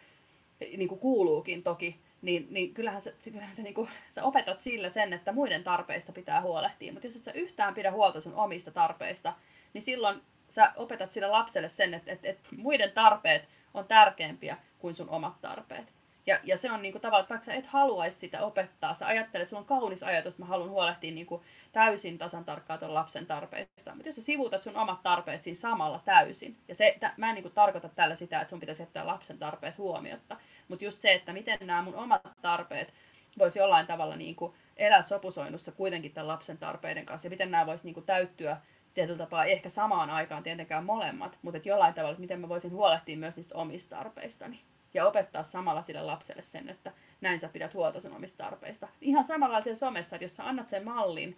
niin 0.61 0.89
kuin 0.89 0.99
kuuluukin 0.99 1.63
toki, 1.63 1.97
niin, 2.23 2.47
niin 2.51 2.75
kyllähän, 2.75 3.03
se, 3.03 3.15
kyllähän 3.25 3.55
se, 3.55 3.63
niin 3.63 3.75
kuin, 3.75 3.89
sä 4.11 4.25
opetat 4.25 4.61
sillä 4.61 4.89
sen, 4.89 5.13
että 5.13 5.33
muiden 5.33 5.65
tarpeista 5.65 6.13
pitää 6.13 6.43
huolehtia. 6.43 6.93
Mutta 6.93 7.07
jos 7.07 7.17
et 7.17 7.25
sä 7.25 7.33
yhtään 7.33 7.75
pidä 7.75 7.93
huolta 7.93 8.21
sun 8.21 8.35
omista 8.35 8.71
tarpeista, 8.71 9.33
niin 9.73 9.83
silloin 9.83 10.23
sä 10.49 10.73
opetat 10.77 11.13
sille 11.13 11.29
lapselle 11.29 11.69
sen, 11.69 11.95
että, 11.95 12.13
että, 12.13 12.29
että 12.29 12.49
muiden 12.57 12.93
tarpeet 12.93 13.49
on 13.75 13.85
tärkeämpiä 13.85 14.57
kuin 14.79 14.95
sun 14.95 15.11
omat 15.11 15.41
tarpeet. 15.41 15.93
Ja, 16.27 16.41
ja 16.45 16.57
se 16.57 16.73
on 16.73 16.83
niin 16.83 16.93
kuin, 16.93 17.03
tavallaan, 17.03 17.23
että 17.23 17.35
vaikka 17.35 17.45
sä 17.45 17.55
et 17.55 17.67
haluaisi 17.67 18.19
sitä 18.19 18.43
opettaa, 18.43 18.95
sä 18.95 19.07
ajattelet, 19.07 19.43
että 19.43 19.51
sulla 19.51 19.61
on 19.61 19.67
kaunis 19.67 20.03
ajatus, 20.03 20.31
että 20.31 20.43
mä 20.43 20.47
haluan 20.47 20.71
huolehtia 20.71 21.27
kuin, 21.27 21.43
täysin 21.73 22.19
tasan 22.19 22.45
tarkkaan 22.45 22.79
tuon 22.79 22.95
lapsen 22.95 23.27
tarpeista. 23.27 23.95
Mutta 23.95 24.09
jos 24.09 24.17
sä 24.17 24.23
sivuutat 24.23 24.63
sun 24.63 24.77
omat 24.77 25.03
tarpeet 25.03 25.43
siinä 25.43 25.59
samalla 25.59 26.01
täysin, 26.05 26.57
ja 26.69 26.75
se, 26.75 26.97
t- 27.01 27.19
mä 27.19 27.31
en 27.31 27.43
kuin, 27.43 27.55
tarkoita 27.55 27.89
tällä 27.89 28.15
sitä, 28.15 28.41
että 28.41 28.51
sun 28.51 28.61
pitäisi 28.61 28.83
jättää 28.83 29.07
lapsen 29.07 29.39
tarpeet 29.39 29.79
huomiotta, 29.79 30.37
mutta 30.71 30.85
just 30.85 31.01
se, 31.01 31.13
että 31.13 31.33
miten 31.33 31.59
nämä 31.61 31.83
mun 31.83 31.95
omat 31.95 32.23
tarpeet 32.43 32.95
voisi 33.39 33.59
jollain 33.59 33.87
tavalla 33.87 34.17
niin 34.17 34.37
kuin, 34.37 34.53
elää 34.77 35.03
sopusoinnussa 35.03 35.73
kuitenkin 35.73 36.13
tämän 36.13 36.29
lapsen 36.29 36.59
tarpeiden 36.59 37.07
kanssa, 37.07 37.27
ja 37.27 37.31
miten 37.31 37.51
nämä 37.51 37.67
voisi 37.67 37.85
niin 37.85 37.95
kuin, 37.95 38.07
täyttyä 38.07 38.57
tietyllä 38.95 39.19
tapaa, 39.19 39.45
ehkä 39.45 39.69
samaan 39.69 40.11
aikaan 40.11 40.43
tietenkään 40.43 40.85
molemmat, 40.85 41.39
mutta 41.43 41.57
että 41.57 41.69
jollain 41.69 41.95
tavalla, 41.95 42.11
että 42.11 42.21
miten 42.21 42.41
mä 42.41 42.49
voisin 42.49 42.73
huolehtia 42.73 43.17
myös 43.17 43.37
niistä 43.37 43.55
omista 43.55 43.97
tarpeistani 43.97 44.61
ja 44.95 45.07
opettaa 45.07 45.43
samalla 45.43 45.83
sille 45.83 46.03
lapselle 46.03 46.43
sen, 46.43 46.69
että 46.69 46.93
näin 47.21 47.41
sä 47.41 47.49
pidät 47.49 47.75
huolta 47.75 48.01
sun 48.01 48.17
omista 48.17 48.45
tarpeista. 48.45 48.89
Ihan 49.01 49.25
samalla 49.25 49.63
siellä 49.63 49.79
somessa, 49.79 50.17
että 50.17 50.25
jos 50.25 50.37
sä 50.37 50.49
annat 50.49 50.69
sen 50.69 50.85
mallin, 50.85 51.37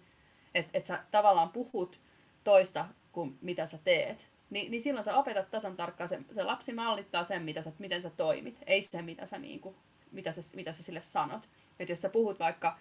että, 0.55 0.69
että 0.73 0.87
sä 0.87 0.99
tavallaan 1.11 1.49
puhut 1.49 1.99
toista 2.43 2.85
kuin 3.11 3.37
mitä 3.41 3.65
sä 3.65 3.77
teet, 3.83 4.27
niin, 4.53 4.71
niin 4.71 4.81
silloin 4.81 5.03
sä 5.03 5.17
opetat 5.17 5.51
tasan 5.51 5.75
tarkkaan, 5.75 6.09
se, 6.09 6.19
se 6.35 6.43
lapsi 6.43 6.73
mallittaa 6.73 7.23
sen, 7.23 7.41
mitä 7.41 7.61
sä, 7.61 7.71
miten 7.79 8.01
sä 8.01 8.09
toimit, 8.09 8.57
ei 8.67 8.81
se, 8.81 9.01
mitä 9.01 9.25
sä, 9.25 9.37
niin 9.37 9.59
kuin, 9.59 9.75
mitä 10.11 10.31
sä, 10.31 10.41
mitä 10.55 10.73
sä 10.73 10.83
sille 10.83 11.01
sanot. 11.01 11.49
Että 11.79 11.91
jos 11.91 12.01
sä 12.01 12.09
puhut 12.09 12.39
vaikka, 12.39 12.77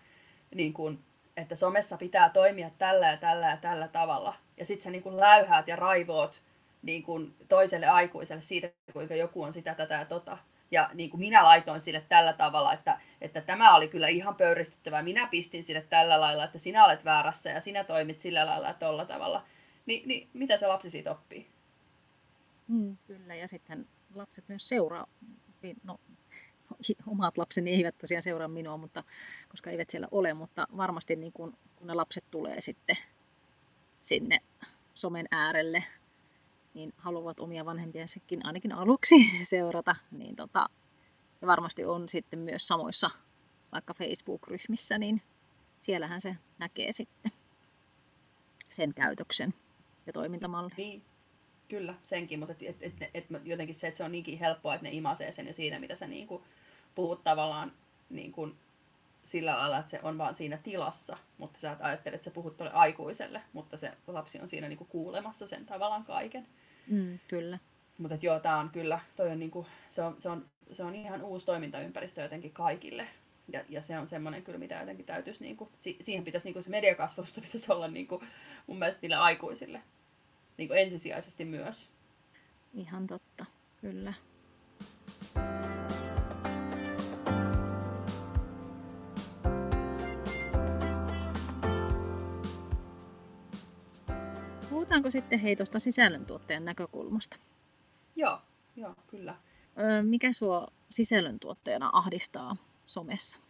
niin 0.54 0.72
kuin, 0.72 0.98
että 1.36 1.56
somessa 1.56 1.96
pitää 1.96 2.30
toimia 2.30 2.70
tällä 2.78 3.06
ja 3.06 3.16
tällä 3.16 3.46
ja 3.46 3.56
tällä 3.56 3.88
tavalla, 3.88 4.34
ja 4.56 4.64
sit 4.64 4.80
sä 4.80 4.90
niin 4.90 5.02
kuin 5.02 5.16
läyhäät 5.16 5.68
ja 5.68 5.76
raivoot 5.76 6.40
niin 6.82 7.02
kuin 7.02 7.34
toiselle 7.48 7.86
aikuiselle 7.86 8.42
siitä, 8.42 8.70
kuinka 8.92 9.14
joku 9.14 9.42
on 9.42 9.52
sitä, 9.52 9.74
tätä 9.74 9.94
ja 9.94 10.04
tota. 10.04 10.38
Ja 10.70 10.90
niin 10.94 11.10
kuin 11.10 11.20
minä 11.20 11.44
laitoin 11.44 11.80
sille 11.80 12.02
tällä 12.08 12.32
tavalla, 12.32 12.72
että, 12.72 13.00
että 13.20 13.40
tämä 13.40 13.74
oli 13.74 13.88
kyllä 13.88 14.08
ihan 14.08 14.34
pöyristyttävää. 14.34 15.02
Minä 15.02 15.26
pistin 15.26 15.64
sille 15.64 15.86
tällä 15.88 16.20
lailla, 16.20 16.44
että 16.44 16.58
sinä 16.58 16.84
olet 16.84 17.04
väärässä 17.04 17.50
ja 17.50 17.60
sinä 17.60 17.84
toimit 17.84 18.20
sillä 18.20 18.46
lailla 18.46 18.68
ja 18.68 18.74
tolla 18.74 19.04
tavalla. 19.04 19.44
Ni, 19.86 20.02
niin 20.06 20.28
mitä 20.32 20.56
se 20.56 20.66
lapsi 20.66 20.90
siitä 20.90 21.10
oppii? 21.10 21.52
Mm, 22.72 22.96
kyllä, 23.06 23.34
ja 23.34 23.48
sitten 23.48 23.88
lapset 24.14 24.48
myös 24.48 24.68
seuraa. 24.68 25.06
No, 25.84 26.00
omat 27.06 27.38
lapseni 27.38 27.70
eivät 27.70 27.98
tosiaan 27.98 28.22
seuraa 28.22 28.48
minua, 28.48 28.76
mutta, 28.76 29.04
koska 29.48 29.70
eivät 29.70 29.90
siellä 29.90 30.08
ole, 30.10 30.34
mutta 30.34 30.66
varmasti 30.76 31.16
niin 31.16 31.32
kun, 31.32 31.56
kun 31.76 31.86
ne 31.86 31.94
lapset 31.94 32.24
tulee 32.30 32.60
sitten 32.60 32.96
sinne 34.00 34.38
somen 34.94 35.26
äärelle, 35.30 35.84
niin 36.74 36.92
haluavat 36.96 37.40
omia 37.40 37.64
vanhempiensakin 37.64 38.46
ainakin 38.46 38.72
aluksi 38.72 39.14
seurata, 39.42 39.96
niin 40.10 40.36
tota, 40.36 40.68
ja 41.40 41.46
varmasti 41.46 41.84
on 41.84 42.08
sitten 42.08 42.38
myös 42.38 42.68
samoissa 42.68 43.10
vaikka 43.72 43.94
Facebook-ryhmissä, 43.94 44.98
niin 44.98 45.22
siellähän 45.80 46.20
se 46.20 46.36
näkee 46.58 46.92
sitten 46.92 47.32
sen 48.70 48.94
käytöksen 48.94 49.54
ja 50.06 50.12
toimintamallin. 50.12 50.74
Niin, 50.76 51.02
kyllä, 51.72 51.94
senkin, 52.04 52.38
mutta 52.38 52.54
et, 52.60 52.76
et, 52.80 52.94
et, 53.02 53.10
et, 53.14 53.26
jotenkin 53.44 53.74
se, 53.74 53.86
että 53.86 53.98
se 53.98 54.04
on 54.04 54.12
niinkin 54.12 54.38
helppoa, 54.38 54.74
että 54.74 54.86
ne 54.86 54.92
imasee 54.92 55.32
sen 55.32 55.46
jo 55.46 55.52
siinä, 55.52 55.78
mitä 55.78 55.94
sä 55.94 56.06
niin 56.06 56.26
kuin 56.26 56.42
puhut 56.94 57.24
tavallaan 57.24 57.72
niin 58.10 58.32
kuin 58.32 58.56
sillä 59.24 59.58
lailla, 59.58 59.78
että 59.78 59.90
se 59.90 60.00
on 60.02 60.18
vaan 60.18 60.34
siinä 60.34 60.56
tilassa, 60.56 61.18
mutta 61.38 61.60
sä 61.60 61.76
ajattelet, 61.80 62.14
että 62.14 62.24
sä 62.24 62.30
puhut 62.30 62.56
tuolle 62.56 62.72
aikuiselle, 62.74 63.42
mutta 63.52 63.76
se 63.76 63.92
lapsi 64.06 64.40
on 64.40 64.48
siinä 64.48 64.68
niin 64.68 64.76
kuin 64.76 64.88
kuulemassa 64.88 65.46
sen 65.46 65.66
tavallaan 65.66 66.04
kaiken. 66.04 66.46
Mm, 66.86 67.18
kyllä. 67.28 67.58
Mutta 67.98 68.18
joo, 68.22 68.40
tämä 68.40 68.58
on 68.58 68.70
kyllä, 68.70 69.00
toi 69.16 69.30
on 69.30 69.38
niinku, 69.38 69.66
se, 69.88 70.02
on, 70.02 70.16
se, 70.18 70.28
on, 70.28 70.46
se 70.72 70.84
on 70.84 70.94
ihan 70.94 71.22
uusi 71.22 71.46
toimintaympäristö 71.46 72.22
jotenkin 72.22 72.52
kaikille. 72.52 73.06
Ja, 73.48 73.64
ja 73.68 73.82
se 73.82 73.98
on 73.98 74.08
semmoinen 74.08 74.42
kyllä, 74.42 74.58
mitä 74.58 74.80
jotenkin 74.80 75.06
täytyisi, 75.06 75.44
niinku, 75.44 75.68
si, 75.80 75.96
siihen 76.02 76.24
pitäisi, 76.24 76.46
niinku, 76.46 76.62
se 76.62 76.70
mediakasvatusta 76.70 77.40
pitäisi 77.46 77.72
olla 77.72 77.88
niinku, 77.88 78.22
mun 78.66 78.78
mielestä 78.78 78.98
niille 79.02 79.16
aikuisille 79.16 79.82
niinku 80.62 80.74
ensisijaisesti 80.74 81.44
myös. 81.44 81.88
Ihan 82.74 83.06
totta, 83.06 83.46
kyllä. 83.80 84.14
Puhutaanko 94.70 95.10
sitten 95.10 95.38
hei 95.38 95.56
tuosta 95.56 95.78
sisällöntuottajan 95.78 96.64
näkökulmasta? 96.64 97.36
Joo, 98.16 98.38
joo, 98.76 98.94
kyllä. 99.06 99.34
Öö, 99.78 100.02
mikä 100.02 100.32
sua 100.32 100.68
sisällöntuottajana 100.90 101.90
ahdistaa 101.92 102.56
somessa? 102.84 103.40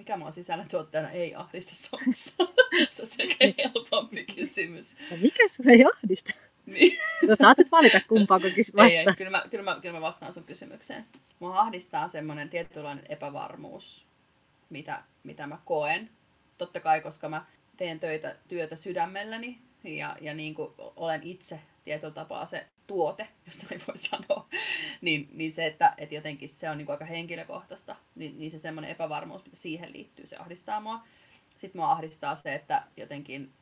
Mikä 0.00 0.16
mua 0.16 0.30
sisällöntuottajana 0.30 1.10
ei 1.10 1.34
ahdista 1.34 1.74
somessa? 1.74 2.34
se 2.90 3.02
on 3.02 3.08
sekä 3.08 3.36
helpompi 3.58 4.24
kysymys. 4.24 4.96
Ja 5.10 5.16
mikä 5.16 5.48
sua 5.48 5.72
ei 5.72 5.84
ahdista? 5.94 6.34
Niin. 6.66 6.98
No 7.28 7.34
saatat 7.34 7.72
valita 7.72 8.00
kumpaako 8.08 8.46
vastaat. 8.76 8.92
Ei, 8.92 8.98
ei, 8.98 9.16
kyllä, 9.18 9.30
mä, 9.30 9.44
kyllä, 9.50 9.64
mä, 9.64 9.78
kyllä 9.82 9.94
mä 9.94 10.00
vastaan 10.00 10.32
sun 10.32 10.44
kysymykseen. 10.44 11.04
Mua 11.38 11.60
ahdistaa 11.60 12.08
semmoinen 12.08 12.48
tietynlainen 12.48 13.04
epävarmuus, 13.08 14.06
mitä, 14.70 15.02
mitä 15.24 15.46
mä 15.46 15.58
koen. 15.64 16.10
Totta 16.58 16.80
kai, 16.80 17.00
koska 17.00 17.28
mä 17.28 17.44
teen 17.76 18.00
töitä, 18.00 18.36
työtä 18.48 18.76
sydämelläni, 18.76 19.58
ja, 19.84 20.16
ja 20.20 20.34
niin 20.34 20.54
kuin 20.54 20.74
olen 20.78 21.22
itse 21.22 21.60
tietyllä 21.84 22.12
tapaa 22.12 22.46
se 22.46 22.66
tuote, 22.86 23.28
jos 23.46 23.62
näin 23.62 23.80
voi 23.88 23.98
sanoa, 23.98 24.48
niin, 25.00 25.28
niin 25.32 25.52
se, 25.52 25.66
että, 25.66 25.94
että 25.98 26.14
jotenkin 26.14 26.48
se 26.48 26.70
on 26.70 26.78
niin 26.78 26.86
kuin 26.86 26.94
aika 26.94 27.04
henkilökohtaista, 27.04 27.96
niin, 28.14 28.38
niin 28.38 28.50
se 28.50 28.58
semmoinen 28.58 28.90
epävarmuus, 28.90 29.44
mitä 29.44 29.56
siihen 29.56 29.92
liittyy, 29.92 30.26
se 30.26 30.36
ahdistaa 30.36 30.80
mua. 30.80 31.02
Sitten 31.56 31.80
mua 31.80 31.90
ahdistaa 31.90 32.34
se, 32.34 32.54
että 32.54 32.82
jotenkin 32.96 33.52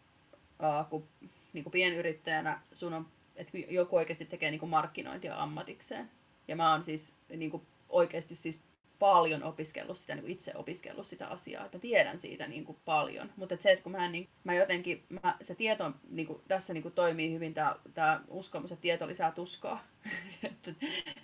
uh, 0.62 0.88
kun 0.90 1.08
niin 1.52 1.64
kuin 1.64 1.72
pienyrittäjänä 1.72 2.60
sun 2.72 2.94
on, 2.94 3.06
että 3.36 3.58
joku 3.58 3.96
oikeasti 3.96 4.24
tekee 4.24 4.50
niin 4.50 4.60
kuin 4.60 4.70
markkinointia 4.70 5.42
ammatikseen. 5.42 6.10
Ja 6.48 6.56
mä 6.56 6.72
oon 6.72 6.84
siis 6.84 7.12
niin 7.36 7.50
kuin 7.50 7.62
oikeasti 7.88 8.34
siis 8.34 8.64
paljon 8.98 9.42
opiskellut 9.42 9.98
sitä, 9.98 10.14
niin 10.14 10.22
kuin 10.22 10.32
itse 10.32 10.52
opiskellut 10.54 11.06
sitä 11.06 11.26
asiaa, 11.26 11.64
että 11.64 11.78
mä 11.78 11.80
tiedän 11.80 12.18
siitä 12.18 12.46
niin 12.46 12.64
kuin 12.64 12.78
paljon. 12.84 13.32
Mutta 13.36 13.54
et 13.54 13.62
se, 13.62 13.72
että 13.72 13.82
kun 13.82 13.92
mä, 13.92 14.08
niin, 14.08 14.28
mä 14.44 14.54
jotenkin, 14.54 15.04
mä, 15.08 15.36
se 15.42 15.54
tieto 15.54 15.92
niin 16.10 16.26
kuin, 16.26 16.42
tässä 16.48 16.72
niin 16.72 16.82
kuin 16.82 16.94
toimii 16.94 17.32
hyvin 17.32 17.54
tämä, 17.54 17.76
tämä 17.94 18.20
uskomus, 18.28 18.72
että 18.72 18.82
tieto 18.82 19.06
lisää 19.06 19.32
tuskaa. 19.32 19.84
että 20.42 20.70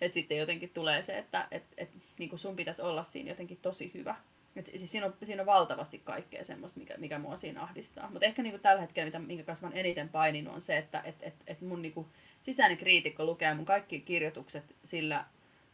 et 0.00 0.12
sitten 0.12 0.38
jotenkin 0.38 0.70
tulee 0.74 1.02
se, 1.02 1.18
että 1.18 1.48
et, 1.50 1.64
et, 1.76 1.90
niin 2.18 2.30
kuin 2.30 2.38
sun 2.38 2.56
pitäisi 2.56 2.82
olla 2.82 3.04
siinä 3.04 3.30
jotenkin 3.30 3.58
tosi 3.62 3.90
hyvä. 3.94 4.14
Et 4.56 4.66
siis 4.66 4.92
siinä, 4.92 5.06
on, 5.06 5.14
siinä 5.24 5.42
on 5.42 5.46
valtavasti 5.46 5.98
kaikkea 5.98 6.44
semmoista, 6.44 6.80
mikä, 6.80 6.94
mikä 6.98 7.18
mua 7.18 7.36
siinä 7.36 7.62
ahdistaa. 7.62 8.10
Mutta 8.10 8.26
ehkä 8.26 8.42
niin 8.42 8.52
kuin 8.52 8.62
tällä 8.62 8.80
hetkellä, 8.80 9.06
mitä, 9.06 9.18
minkä 9.18 9.44
kanssa 9.44 9.68
mä 9.68 9.74
eniten 9.74 10.08
paininut, 10.08 10.54
on 10.54 10.60
se, 10.60 10.78
että 10.78 11.00
et, 11.00 11.16
et, 11.20 11.34
et 11.46 11.60
mun 11.60 11.82
niin 11.82 11.92
kuin 11.92 12.06
sisäinen 12.40 12.78
kriitikko 12.78 13.24
lukee 13.24 13.54
mun 13.54 13.64
kaikki 13.64 14.00
kirjoitukset 14.00 14.76
sillä 14.84 15.24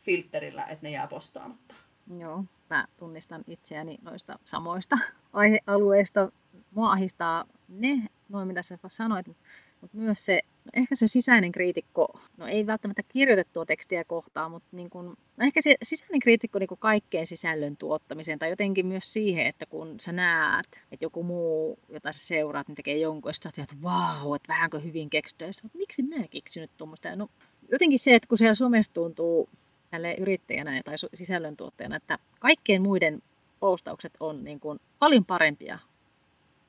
filterillä, 0.02 0.64
että 0.64 0.86
ne 0.86 0.90
jää 0.90 1.06
postaamatta. 1.06 1.74
Joo, 2.18 2.44
mä 2.70 2.86
tunnistan 2.96 3.44
itseäni 3.46 3.98
noista 4.02 4.38
samoista 4.42 4.98
aihealueista. 5.32 6.32
Mua 6.70 6.92
ahistaa 6.92 7.44
ne, 7.68 8.08
noin 8.28 8.48
mitä 8.48 8.62
sä 8.62 8.78
sanoit, 8.88 9.26
mutta 9.80 9.96
myös 9.96 10.26
se, 10.26 10.40
ehkä 10.74 10.94
se 10.94 11.06
sisäinen 11.06 11.52
kriitikko, 11.52 12.20
no 12.36 12.46
ei 12.46 12.66
välttämättä 12.66 13.02
kirjoitettua 13.08 13.66
tekstiä 13.66 14.04
kohtaa, 14.04 14.48
mutta 14.48 14.68
niin 14.72 14.90
kun, 14.90 15.06
no 15.36 15.46
ehkä 15.46 15.60
se 15.60 15.74
sisäinen 15.82 16.20
kriitikko 16.20 16.58
niin 16.58 16.68
kaikkeen 16.78 17.26
sisällön 17.26 17.76
tuottamiseen 17.76 18.38
tai 18.38 18.50
jotenkin 18.50 18.86
myös 18.86 19.12
siihen, 19.12 19.46
että 19.46 19.66
kun 19.66 20.00
sä 20.00 20.12
näet, 20.12 20.66
että 20.92 21.04
joku 21.04 21.22
muu, 21.22 21.78
jota 21.88 22.12
sä 22.12 22.18
seuraat, 22.22 22.68
niin 22.68 22.76
tekee 22.76 22.98
jonkun, 22.98 23.32
ja 23.56 23.62
että 23.62 23.76
vau, 23.82 24.34
että 24.34 24.48
vähänkö 24.48 24.80
hyvin 24.80 25.10
keksitty, 25.10 25.44
ja 25.44 25.50
miksi 25.72 26.02
mä 26.02 26.28
keksin 26.30 26.70
tuommoista. 26.76 27.16
No, 27.16 27.28
jotenkin 27.72 27.98
se, 27.98 28.14
että 28.14 28.28
kun 28.28 28.38
siellä 28.38 28.54
Suomessa 28.54 28.92
tuntuu 28.92 29.48
tälle 29.90 30.14
yrittäjänä 30.14 30.82
tai 30.84 30.94
sisällöntuottajana, 31.14 31.96
että 31.96 32.18
kaikkien 32.38 32.82
muiden 32.82 33.22
postaukset 33.60 34.12
on 34.20 34.44
niin 34.44 34.60
kuin 34.60 34.80
paljon 34.98 35.24
parempia 35.24 35.78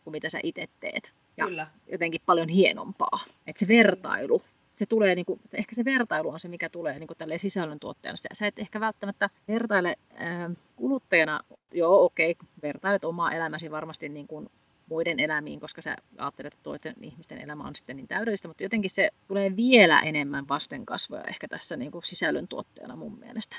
kuin 0.04 0.12
mitä 0.12 0.30
sä 0.30 0.40
itse 0.44 0.70
teet. 0.80 1.14
Ja 1.38 1.46
Kyllä. 1.46 1.68
jotenkin 1.92 2.22
paljon 2.26 2.50
hienompaa. 2.50 3.20
Että 3.48 3.60
se 3.60 3.68
vertailu, 3.68 4.42
se 4.76 4.86
tulee, 4.86 5.16
niin 5.16 5.26
kuin, 5.26 5.40
ehkä 5.54 5.76
se 5.76 5.86
vertailu 5.86 6.30
on 6.30 6.40
se, 6.40 6.48
mikä 6.48 6.70
tulee 6.70 7.00
niin 7.00 7.08
kuin 7.08 7.40
sisällöntuottajana. 7.40 8.18
Sä 8.34 8.48
et 8.48 8.60
ehkä 8.60 8.80
välttämättä 8.80 9.30
vertaile 9.48 9.96
äh, 10.22 10.52
kuluttajana, 10.76 11.40
joo 11.74 12.06
okei, 12.06 12.32
okay, 12.32 12.48
vertailet 12.62 13.06
omaa 13.06 13.32
elämäsi 13.32 13.72
varmasti 13.72 14.10
niin 14.10 14.28
kuin 14.28 14.50
muiden 14.92 15.20
elämiin, 15.20 15.60
koska 15.60 15.82
sä 15.82 15.96
ajattelet, 16.18 16.54
että 16.54 16.64
toisten 16.64 16.96
ihmisten 17.02 17.38
elämä 17.38 17.64
on 17.64 17.76
sitten 17.76 17.96
niin 17.96 18.08
täydellistä, 18.08 18.48
mutta 18.48 18.64
jotenkin 18.64 18.90
se 18.90 19.10
tulee 19.28 19.56
vielä 19.56 20.00
enemmän 20.00 20.48
vastenkasvoja 20.48 21.24
ehkä 21.24 21.48
tässä 21.48 21.78
niin 21.78 21.92
kuin 21.92 22.04
sisällöntuottajana 22.04 22.96
mun 22.96 23.20
mielestä. 23.20 23.58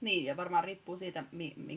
Niin, 0.00 0.24
ja 0.24 0.36
varmaan 0.36 0.64
riippuu 0.64 0.96
siitä, 0.96 1.24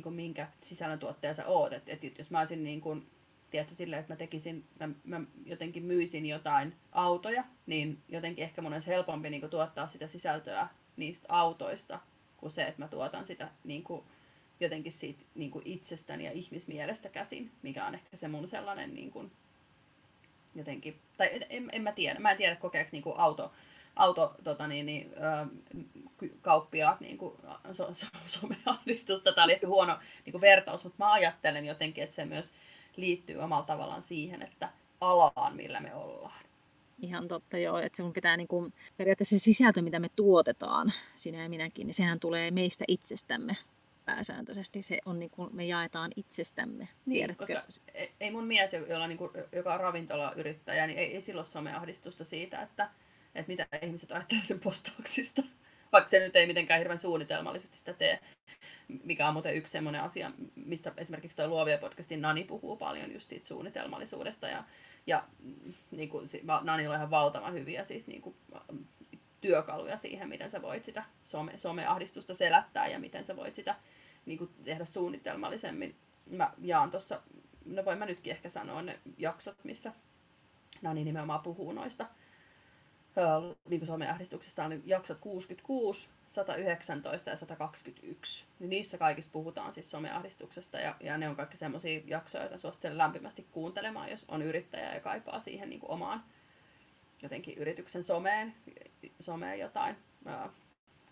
minkä 0.10 0.48
sisällöntuottaja 0.62 1.34
sä 1.34 1.46
oot. 1.46 1.74
Et, 1.74 1.84
et 1.88 2.18
jos 2.18 2.32
mä 2.32 2.40
olisin 2.40 2.64
niin 2.64 2.82
kuin, 2.82 3.08
tiedätkö, 3.52 3.76
silleen, 3.76 4.00
että 4.00 4.14
mä 4.14 4.18
tekisin, 4.18 4.64
mä, 4.80 4.90
mä 5.04 5.22
jotenkin 5.46 5.84
myisin 5.84 6.26
jotain 6.26 6.76
autoja, 6.92 7.44
niin 7.66 7.98
jotenkin 8.10 8.44
ehkä 8.44 8.62
mun 8.62 8.74
olisi 8.74 8.88
helpompi 8.88 9.30
niin 9.30 9.42
kuin, 9.42 9.50
tuottaa 9.50 9.88
sitä 9.88 10.08
sisältöä 10.08 10.68
niistä 10.98 11.26
autoista, 11.30 12.00
kuin 12.38 12.52
se, 12.52 12.64
että 12.64 12.82
mä 12.82 12.88
tuotan 12.88 13.26
sitä 13.26 13.50
niin 13.64 13.84
kuin, 13.84 14.04
jotenkin 14.60 14.92
siitä 14.92 15.24
niin 15.36 15.52
kuin 15.52 15.68
itsestäni 15.68 16.26
ja 16.26 16.32
ihmismielestä 16.32 17.10
käsin, 17.10 17.52
mikä 17.62 17.86
on 17.86 17.96
ehkä 17.96 18.18
se 18.18 18.28
mun 18.28 18.48
sellainen 18.48 18.94
niin 18.94 19.12
kuin, 19.12 19.32
jotenkin, 20.56 21.00
tai 21.18 21.30
en, 21.50 21.70
en 21.72 21.82
mä 21.82 21.92
tiedä, 21.92 22.20
mä 22.20 22.32
en 22.32 22.38
tiedä 22.38 22.56
kokeeksi 22.56 22.96
niin 22.96 23.04
kuin 23.04 23.18
auto, 23.18 23.52
auto 23.96 24.36
tota 24.44 24.68
niin, 24.68 24.86
niin, 24.86 25.12
kauppiaat 26.42 27.00
niin 27.00 27.18
kuin, 27.18 27.36
so, 27.72 27.94
so, 27.94 28.08
someahdistusta. 28.40 29.34
Tämä 29.34 29.46
oli 29.46 29.54
ehkä 29.54 29.68
huono 29.68 30.00
niin 30.26 30.32
kuin 30.32 30.42
vertaus, 30.42 30.84
mutta 30.84 31.04
mä 31.04 31.14
ajattelen 31.14 31.66
jotenkin, 31.66 32.04
että 32.04 32.16
se 32.16 32.26
myös 32.26 32.54
liittyy 32.96 33.38
omalla 33.38 33.66
tavallaan 33.66 34.02
siihen, 34.02 34.42
että 34.42 34.70
alaan, 35.02 35.56
millä 35.56 35.80
me 35.80 35.96
ollaan. 35.96 36.44
Ihan 37.02 37.28
totta, 37.28 37.58
joo. 37.58 37.78
Että 37.78 37.98
se 37.98 38.04
mun 38.04 38.14
pitää 38.14 38.38
kuin, 38.48 38.74
periaatteessa 38.98 39.40
se 39.40 39.44
sisältö, 39.44 39.82
mitä 39.82 40.00
me 40.00 40.10
tuotetaan, 40.16 40.94
sinä 41.14 41.44
ja 41.44 41.50
minäkin, 41.50 41.88
niin 41.88 41.94
sehän 41.94 42.20
tulee 42.20 42.52
meistä 42.52 42.86
itsestämme 42.88 43.58
pääsääntöisesti 44.06 44.82
se 44.82 45.00
on 45.06 45.20
niin 45.20 45.30
kuin 45.30 45.56
me 45.56 45.66
jaetaan 45.66 46.12
itsestämme. 46.16 46.88
Niin, 47.06 47.18
tiedätkö? 47.18 47.46
koska 47.46 47.92
ei 48.20 48.32
mun 48.32 48.48
mies, 48.48 48.74
jolla, 48.74 49.08
niin 49.08 49.18
kuin, 49.18 49.32
joka 49.52 49.74
on 49.74 49.80
ravintolayrittäjä, 49.80 50.88
niin 50.88 51.00
ei, 51.00 51.16
ei 51.16 51.22
silloin 51.22 51.48
someahdistusta 51.48 52.26
siitä, 52.26 52.62
että, 52.62 52.90
että 53.36 53.52
mitä 53.52 53.68
ihmiset 53.82 54.12
ajattelevat 54.12 54.48
sen 54.48 54.60
postauksista. 54.60 55.44
Vaikka 55.92 56.10
se 56.10 56.20
nyt 56.20 56.36
ei 56.36 56.48
mitenkään 56.48 56.80
hirveän 56.80 57.00
suunnitelmallisesti 57.00 57.78
sitä 57.78 57.94
tee. 57.94 58.20
Mikä 59.04 59.28
on 59.28 59.34
muuten 59.34 59.56
yksi 59.56 59.72
sellainen 59.72 60.02
asia, 60.02 60.32
mistä 60.56 60.92
esimerkiksi 60.98 61.38
tuo 61.38 61.48
Luovia 61.48 61.78
podcastin 61.78 62.22
Nani 62.22 62.44
puhuu 62.44 62.78
paljon 62.78 63.14
just 63.14 63.30
siitä 63.30 63.48
suunnitelmallisuudesta. 63.48 64.48
Ja, 64.48 64.64
ja 65.08 65.24
niin 65.92 66.10
kuin, 66.10 66.28
Nani 66.62 66.88
on 66.88 66.96
ihan 66.96 67.12
valtavan 67.12 67.54
hyviä 67.54 67.84
siis 67.84 68.08
niin 68.08 68.22
kuin, 68.22 68.36
työkaluja 69.44 69.98
siihen, 69.98 70.30
miten 70.30 70.52
sä 70.52 70.62
voit 70.62 70.84
sitä 70.84 71.04
some, 71.24 71.58
someahdistusta 71.58 72.34
selättää 72.34 72.88
ja 72.88 73.00
miten 73.00 73.26
sä 73.26 73.36
voit 73.36 73.56
sitä 73.56 73.76
niin 74.26 74.38
kuin 74.38 74.50
tehdä 74.64 74.86
suunnitelmallisemmin. 74.86 75.96
Mä 76.30 76.52
jaan 76.62 76.92
tuossa, 76.92 77.22
no 77.66 77.86
voin 77.86 77.98
mä 77.98 78.06
nytkin 78.06 78.32
ehkä 78.32 78.50
sanoa 78.50 78.82
ne 78.82 79.00
jaksot, 79.18 79.58
missä 79.64 79.92
Nani 80.82 81.04
nimenomaan 81.04 81.40
puhuu 81.40 81.72
noista 81.72 82.06
niin 83.70 83.80
kuin 83.80 83.88
someahdistuksesta, 83.88 84.66
on 84.66 84.82
jaksot 84.86 85.18
66, 85.20 86.10
119 86.30 87.30
ja 87.30 87.38
121. 87.38 88.46
Niin 88.60 88.70
niissä 88.70 88.98
kaikissa 88.98 89.32
puhutaan 89.32 89.74
siis 89.74 89.92
someahdistuksesta 89.92 90.80
ja, 90.80 90.96
ja 91.00 91.18
ne 91.18 91.30
on 91.30 91.36
kaikki 91.36 91.58
semmoisia 91.58 92.02
jaksoja, 92.06 92.44
joita 92.44 92.58
suosittelen 92.58 92.98
lämpimästi 92.98 93.48
kuuntelemaan, 93.52 94.12
jos 94.12 94.26
on 94.28 94.42
yrittäjä 94.42 94.94
ja 94.94 95.00
kaipaa 95.00 95.40
siihen 95.40 95.70
niin 95.70 95.80
kuin 95.80 95.92
omaan 95.92 96.24
jotenkin 97.24 97.58
yrityksen 97.58 98.04
someen, 98.04 98.54
someen 99.20 99.60
jotain 99.60 99.96
ää, 100.26 100.50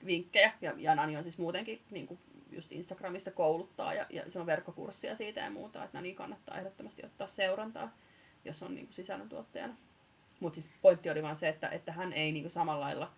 vinkkejä. 0.05 0.53
Ja, 0.61 0.73
ja 0.77 0.95
Nani 0.95 1.17
on 1.17 1.23
siis 1.23 1.37
muutenkin 1.37 1.81
niin 1.91 2.07
kuin 2.07 2.19
just 2.51 2.71
Instagramista 2.71 3.31
kouluttaa 3.31 3.93
ja, 3.93 4.05
ja 4.09 4.31
se 4.31 4.39
on 4.39 4.45
verkkokurssia 4.45 5.15
siitä 5.15 5.39
ja 5.39 5.51
muuta, 5.51 5.83
että 5.83 5.97
Nani 5.97 6.13
kannattaa 6.13 6.57
ehdottomasti 6.57 7.05
ottaa 7.05 7.27
seurantaa, 7.27 7.97
jos 8.45 8.63
on 8.63 8.75
niin 8.75 8.85
kuin 8.85 8.95
sisällöntuottajana. 8.95 9.75
Mutta 10.39 10.61
siis 10.61 10.73
pointti 10.81 11.09
oli 11.09 11.23
vaan 11.23 11.35
se, 11.35 11.49
että, 11.49 11.69
että 11.69 11.91
hän 11.91 12.13
ei 12.13 12.31
niin 12.31 12.43
kuin 12.43 12.51
samalla 12.51 12.85
lailla 12.85 13.11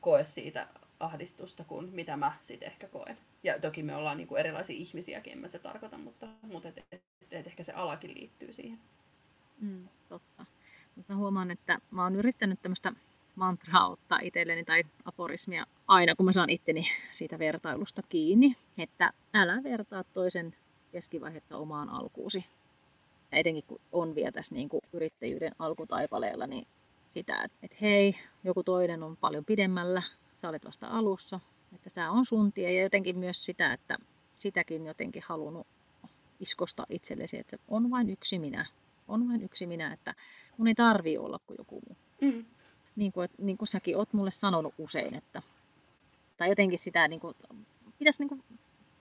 koe 0.00 0.24
siitä 0.24 0.68
ahdistusta 1.00 1.64
kuin 1.64 1.88
mitä 1.92 2.16
mä 2.16 2.32
sitten 2.42 2.66
ehkä 2.66 2.88
koen. 2.88 3.18
Ja 3.42 3.60
toki 3.60 3.82
me 3.82 3.96
ollaan 3.96 4.16
niin 4.16 4.28
kuin 4.28 4.40
erilaisia 4.40 4.76
ihmisiäkin, 4.76 5.32
en 5.32 5.38
mä 5.38 5.48
se 5.48 5.58
tarkoita, 5.58 5.98
mutta, 5.98 6.26
mutta 6.42 6.68
et, 6.68 6.84
et, 6.92 7.02
et 7.30 7.46
ehkä 7.46 7.62
se 7.62 7.72
alakin 7.72 8.14
liittyy 8.14 8.52
siihen. 8.52 8.78
Mm, 9.60 9.88
totta. 10.08 10.46
Mä 11.08 11.16
huomaan, 11.16 11.50
että 11.50 11.78
mä 11.90 12.02
oon 12.02 12.16
yrittänyt 12.16 12.62
tämmöistä 12.62 12.92
mantraa 13.34 13.88
ottaa 13.88 14.18
itselleni 14.22 14.64
tai 14.64 14.84
aforismia 15.04 15.66
aina, 15.88 16.14
kun 16.14 16.26
mä 16.26 16.32
saan 16.32 16.50
itteni 16.50 16.88
siitä 17.10 17.38
vertailusta 17.38 18.02
kiinni, 18.08 18.56
että 18.78 19.12
älä 19.34 19.62
vertaa 19.62 20.04
toisen 20.04 20.54
keskivaihetta 20.92 21.56
omaan 21.56 21.90
alkuusi. 21.90 22.44
Ja 23.32 23.38
etenkin 23.38 23.64
kun 23.66 23.80
on 23.92 24.14
vielä 24.14 24.32
tässä 24.32 24.54
niin 24.54 24.68
kuin 24.68 24.82
yrittäjyyden 24.92 25.52
alkutaipaleella, 25.58 26.46
niin 26.46 26.66
sitä, 27.08 27.48
että 27.62 27.76
hei, 27.80 28.14
joku 28.44 28.62
toinen 28.62 29.02
on 29.02 29.16
paljon 29.16 29.44
pidemmällä, 29.44 30.02
sä 30.34 30.48
olet 30.48 30.64
vasta 30.64 30.86
alussa, 30.86 31.40
että 31.74 31.90
sä 31.90 32.10
on 32.10 32.26
sun 32.26 32.52
tie 32.52 32.72
ja 32.72 32.82
jotenkin 32.82 33.18
myös 33.18 33.44
sitä, 33.44 33.72
että 33.72 33.98
sitäkin 34.34 34.86
jotenkin 34.86 35.22
halunnut 35.26 35.66
iskosta 36.40 36.86
itsellesi, 36.90 37.38
että 37.38 37.56
on 37.68 37.90
vain 37.90 38.10
yksi 38.10 38.38
minä, 38.38 38.66
on 39.08 39.28
vain 39.28 39.42
yksi 39.42 39.66
minä, 39.66 39.92
että 39.92 40.14
mun 40.56 40.68
ei 40.68 40.74
tarvii 40.74 41.18
olla 41.18 41.40
kuin 41.46 41.56
joku 41.58 41.82
muu. 41.88 41.96
Mm. 42.20 42.44
Niin, 42.96 43.12
kuin, 43.12 43.28
niin 43.38 43.58
kuin 43.58 43.68
säkin 43.68 43.96
oot 43.96 44.12
mulle 44.12 44.30
sanonut 44.30 44.74
usein, 44.78 45.14
että 45.14 45.42
tai 46.36 46.48
jotenkin 46.48 46.78
sitä, 46.78 47.08
niin 47.08 47.20
kuin, 47.20 47.34
pitäisi, 47.98 48.22
niin 48.22 48.28
kuin, 48.28 48.42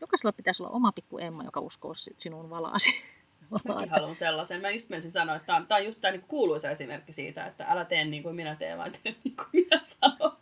jokaisella 0.01 0.31
pitäisi 0.31 0.63
olla 0.63 0.71
oma 0.71 0.91
pikku 0.91 1.17
Emma, 1.17 1.43
joka 1.43 1.59
uskoo 1.59 1.93
sinun 2.17 2.49
valaasi. 2.49 2.91
Mäkin 3.67 3.89
haluan 3.89 4.15
sellaisen. 4.15 4.61
Mä 4.61 4.71
just 4.71 4.89
menisin 4.89 5.11
sanoa, 5.11 5.35
että 5.35 5.63
tämä 5.67 5.77
on, 5.77 5.85
just 5.85 6.01
tämä 6.01 6.11
niin 6.11 6.25
kuuluisa 6.27 6.69
esimerkki 6.69 7.13
siitä, 7.13 7.45
että 7.45 7.65
älä 7.65 7.85
tee 7.85 8.05
niin 8.05 8.23
kuin 8.23 8.35
minä 8.35 8.55
teen, 8.55 8.77
vaan 8.77 8.91
tee 8.91 9.15
niin 9.23 9.35
kuin 9.35 9.47
minä 9.53 9.79
sanon. 9.83 10.37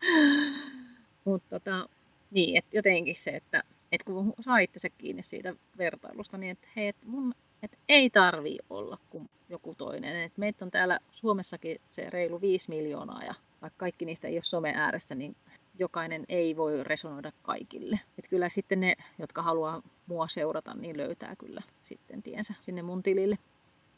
Mutta 1.24 1.60
tota, 1.60 1.88
niin, 2.30 2.58
että 2.58 2.76
jotenkin 2.76 3.16
se, 3.16 3.30
että, 3.30 3.62
että 3.92 4.04
kun 4.04 4.34
saa 4.40 4.56
se 4.76 4.90
kiinni 4.90 5.22
siitä 5.22 5.54
vertailusta, 5.78 6.38
niin 6.38 6.52
että 6.52 6.68
hei, 6.76 6.88
että 6.88 7.06
mun 7.06 7.34
että 7.64 7.76
ei 7.88 8.10
tarvii 8.10 8.58
olla 8.70 8.98
kuin 9.10 9.30
joku 9.48 9.74
toinen. 9.74 10.16
Et 10.16 10.38
meitä 10.38 10.64
on 10.64 10.70
täällä 10.70 10.98
Suomessakin 11.10 11.80
se 11.88 12.10
reilu 12.10 12.40
5 12.40 12.70
miljoonaa 12.70 13.24
ja 13.24 13.34
vaikka 13.62 13.78
kaikki 13.78 14.04
niistä 14.04 14.28
ei 14.28 14.36
ole 14.36 14.42
some 14.42 14.72
ääressä, 14.76 15.14
niin 15.14 15.36
jokainen 15.78 16.24
ei 16.28 16.56
voi 16.56 16.84
resonoida 16.84 17.32
kaikille. 17.42 18.00
Et 18.18 18.28
kyllä 18.28 18.48
sitten 18.48 18.80
ne, 18.80 18.94
jotka 19.18 19.42
haluaa 19.42 19.82
mua 20.06 20.28
seurata, 20.28 20.74
niin 20.74 20.96
löytää 20.96 21.36
kyllä 21.36 21.62
sitten 21.82 22.22
tiensä 22.22 22.54
sinne 22.60 22.82
mun 22.82 23.02
tilille. 23.02 23.38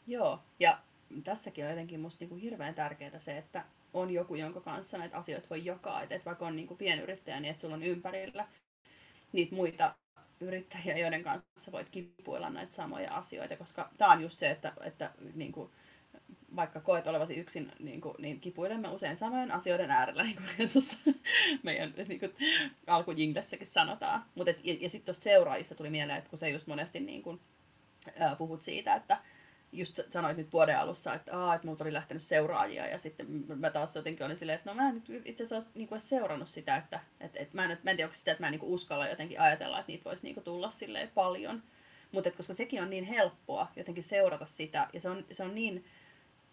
Joo, 0.07 0.39
ja 0.59 0.79
tässäkin 1.23 1.63
on 1.63 1.69
jotenkin 1.69 1.99
musta 1.99 2.17
niinku 2.19 2.35
hirveän 2.35 2.75
tärkeää 2.75 3.19
se, 3.19 3.37
että 3.37 3.65
on 3.93 4.11
joku, 4.11 4.35
jonka 4.35 4.61
kanssa 4.61 4.97
näitä 4.97 5.17
asioita 5.17 5.49
voi 5.49 5.65
jakaa. 5.65 6.03
Että 6.03 6.25
vaikka 6.25 6.47
on 6.47 6.55
niinku 6.55 6.75
pienyrittäjä, 6.75 7.39
niin 7.39 7.51
että 7.51 7.61
sulla 7.61 7.75
on 7.75 7.83
ympärillä 7.83 8.47
niitä 9.33 9.55
muita 9.55 9.95
yrittäjiä, 10.39 10.97
joiden 10.97 11.23
kanssa 11.23 11.71
voit 11.71 11.89
kipuilla 11.89 12.49
näitä 12.49 12.75
samoja 12.75 13.15
asioita, 13.15 13.55
koska 13.55 13.89
tämä 13.97 14.11
on 14.11 14.21
just 14.21 14.39
se, 14.39 14.51
että, 14.51 14.73
että 14.81 15.11
niin 15.35 15.51
kuin, 15.51 15.69
vaikka 16.55 16.79
koet 16.79 17.07
olevasi 17.07 17.35
yksin, 17.35 17.71
niin, 17.79 18.01
kuin, 18.01 18.15
niin 18.19 18.39
kipuilemme 18.39 18.87
usein 18.87 19.17
samojen 19.17 19.51
asioiden 19.51 19.91
äärellä, 19.91 20.23
niin 20.23 20.35
kuin 20.57 20.69
tuossa 20.69 20.97
meidän 21.63 21.93
niin 22.07 22.19
kuin, 22.19 22.35
alkujinglessäkin 22.87 23.67
sanotaan. 23.67 24.25
Mut 24.35 24.47
et, 24.47 24.65
ja, 24.65 24.77
ja 24.79 24.89
sitten 24.89 25.05
tuosta 25.05 25.23
seuraajista 25.23 25.75
tuli 25.75 25.89
mieleen, 25.89 26.17
että 26.17 26.29
kun 26.29 26.39
se 26.39 26.49
just 26.49 26.67
monesti 26.67 26.99
niin 26.99 27.23
kuin, 27.23 27.39
puhut 28.37 28.61
siitä, 28.61 28.95
että 28.95 29.17
just 29.79 29.99
sanoit 30.09 30.37
nyt 30.37 30.53
vuoden 30.53 30.79
alussa, 30.79 31.13
että, 31.13 31.37
Aa, 31.37 31.55
että 31.55 31.67
multa 31.67 31.83
oli 31.83 31.93
lähtenyt 31.93 32.23
seuraajia 32.23 32.87
ja 32.87 32.97
sitten 32.97 33.27
mä 33.55 33.69
taas 33.69 33.95
jotenkin 33.95 34.25
olin 34.25 34.37
silleen, 34.37 34.55
että 34.55 34.69
no 34.69 34.75
mä 34.75 34.89
en 34.89 35.03
itse 35.25 35.43
asiassa 35.43 35.69
niin 35.75 35.87
kuin 35.87 36.01
seurannut 36.01 36.49
sitä, 36.49 36.77
että, 36.77 36.99
että, 37.19 37.39
että 37.39 37.55
mä, 37.55 37.65
en, 37.65 37.77
mä 37.83 37.91
en 37.91 37.97
tiedä, 37.97 38.07
onko 38.07 38.17
sitä, 38.17 38.31
että 38.31 38.43
mä 38.43 38.47
en 38.47 38.51
niin 38.51 38.59
kuin 38.59 38.71
uskalla 38.71 39.07
jotenkin 39.07 39.41
ajatella, 39.41 39.79
että 39.79 39.91
niitä 39.91 40.03
voisi 40.03 40.23
niin 40.23 40.33
kuin 40.33 40.43
tulla 40.43 40.71
silleen 40.71 41.11
paljon. 41.15 41.63
Mutta 42.11 42.31
koska 42.31 42.53
sekin 42.53 42.81
on 42.81 42.89
niin 42.89 43.03
helppoa 43.03 43.71
jotenkin 43.75 44.03
seurata 44.03 44.45
sitä 44.45 44.87
ja 44.93 45.01
se 45.01 45.09
on, 45.09 45.25
se 45.31 45.43
on 45.43 45.55
niin, 45.55 45.85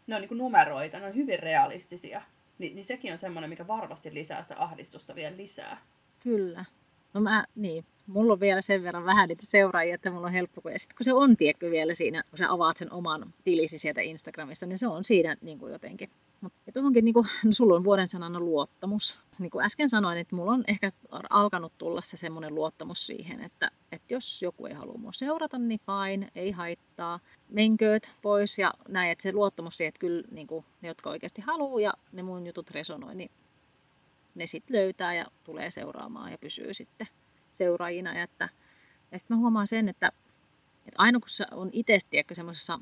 ne 0.07 0.15
on 0.15 0.21
niin 0.21 0.29
kuin 0.29 0.39
numeroita, 0.39 0.99
ne 0.99 1.07
on 1.07 1.15
hyvin 1.15 1.39
realistisia, 1.39 2.23
niin, 2.59 2.75
niin 2.75 2.85
sekin 2.85 3.13
on 3.13 3.19
semmoinen, 3.19 3.51
mikä 3.51 3.67
varmasti 3.67 4.15
lisää 4.15 4.43
sitä 4.43 4.55
ahdistusta 4.59 5.15
vielä 5.15 5.37
lisää. 5.37 5.81
Kyllä. 6.21 6.65
No 7.15 7.21
mä, 7.21 7.45
niin, 7.55 7.85
mulla 8.07 8.33
on 8.33 8.41
vielä 8.41 8.63
sen 8.63 8.83
verran 8.83 9.05
vähän 9.05 9.29
niitä 9.29 9.47
seuraajia, 9.47 9.95
että 9.95 10.11
mulla 10.11 10.27
on 10.27 10.33
helppo. 10.33 10.71
Ja 10.71 10.79
sitten 10.79 10.97
kun 10.97 11.05
se 11.05 11.13
on, 11.13 11.37
tiedätkö, 11.37 11.71
vielä 11.71 11.95
siinä, 11.95 12.23
kun 12.31 12.39
sä 12.39 12.53
avaat 12.53 12.77
sen 12.77 12.93
oman 12.93 13.35
tilisi 13.45 13.79
sieltä 13.79 14.01
Instagramista, 14.01 14.67
niin 14.67 14.79
se 14.79 14.87
on 14.87 15.05
siinä 15.05 15.37
niin 15.41 15.59
kuin 15.59 15.73
jotenkin. 15.73 16.11
Ja 16.67 16.73
tuohonkin, 16.73 17.05
niin 17.05 17.15
kuin, 17.15 17.27
no 17.45 17.53
sulla 17.53 17.77
on 17.77 17.85
vuoden 17.85 18.09
sanana 18.09 18.41
luottamus. 18.41 19.19
Niin 19.39 19.51
kuin 19.51 19.65
äsken 19.65 19.89
sanoin, 19.89 20.19
että 20.19 20.37
mulla 20.37 20.53
on 20.53 20.65
ehkä 20.69 20.93
alkanut 21.31 21.73
tulla 21.79 22.01
se 22.01 22.17
semmoinen 22.17 22.55
luottamus 22.55 23.07
siihen, 23.07 23.41
että, 23.41 23.71
että 23.93 24.15
jos 24.15 24.43
joku 24.43 24.67
ei 24.67 24.75
halua 24.75 24.99
mua 24.99 25.13
seurata, 25.13 25.59
niin 25.59 25.81
fine, 25.87 26.31
ei 26.35 26.51
haittaa. 26.51 27.21
Menkööt 27.49 28.13
pois 28.23 28.59
ja 28.59 28.75
näin, 28.89 29.11
että 29.11 29.23
se 29.23 29.33
luottamus 29.33 29.77
siihen, 29.77 29.89
että 29.89 30.01
kyllä 30.01 30.23
niin 30.31 30.47
kuin, 30.47 30.65
ne, 30.81 30.89
jotka 30.89 31.11
oikeasti 31.11 31.43
haluaa 31.43 31.81
ja 31.81 31.95
ne 32.13 32.23
mun 32.23 32.47
jutut 32.47 32.71
resonoi, 32.71 33.15
niin 33.15 33.31
ne 34.35 34.47
sitten 34.47 34.77
löytää 34.77 35.15
ja 35.15 35.27
tulee 35.45 35.71
seuraamaan 35.71 36.33
ja 36.33 36.39
pysyy 36.39 36.75
sitten 36.75 37.07
seuraajina. 37.55 38.15
Ja, 38.15 38.23
että, 38.23 38.49
ja 39.13 39.19
sitten 39.19 39.37
mä 39.37 39.41
huomaan 39.41 39.67
sen, 39.67 39.89
että, 39.89 40.13
että 40.87 40.97
aina 40.99 41.21
kun 41.21 41.29
se 41.29 41.47
on 41.53 41.71
itse 41.73 41.99
semmoisessa 42.33 42.79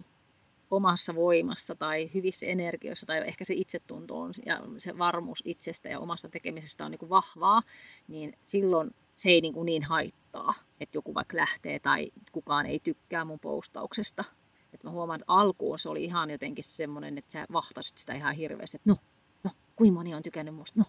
omassa 0.70 1.14
voimassa 1.14 1.74
tai 1.74 2.10
hyvissä 2.14 2.46
energioissa 2.46 3.06
tai 3.06 3.28
ehkä 3.28 3.44
se 3.44 3.54
itsetunto 3.54 4.20
on 4.20 4.32
ja 4.46 4.62
se 4.78 4.98
varmuus 4.98 5.42
itsestä 5.44 5.88
ja 5.88 6.00
omasta 6.00 6.28
tekemisestä 6.28 6.84
on 6.84 6.90
niin 6.90 6.98
kuin 6.98 7.10
vahvaa, 7.10 7.62
niin 8.08 8.38
silloin 8.42 8.94
se 9.16 9.30
ei 9.30 9.40
niin, 9.40 9.54
kuin 9.54 9.66
niin 9.66 9.82
haittaa, 9.82 10.54
että 10.80 10.96
joku 10.96 11.14
vaikka 11.14 11.36
lähtee 11.36 11.78
tai 11.78 12.12
kukaan 12.32 12.66
ei 12.66 12.80
tykkää 12.80 13.24
mun 13.24 13.40
postauksesta. 13.40 14.24
Että 14.72 14.86
mä 14.86 14.90
huomaan, 14.90 15.20
että 15.20 15.32
alkuun 15.32 15.78
se 15.78 15.88
oli 15.88 16.04
ihan 16.04 16.30
jotenkin 16.30 16.64
semmoinen, 16.64 17.18
että 17.18 17.32
sä 17.32 17.46
vahtasit 17.52 17.98
sitä 17.98 18.14
ihan 18.14 18.34
hirveästi, 18.34 18.76
että 18.76 18.90
no, 18.90 18.96
no, 19.44 19.50
kuinka 19.76 19.94
moni 19.94 20.14
on 20.14 20.22
tykännyt 20.22 20.54
musta, 20.54 20.80
no, 20.80 20.86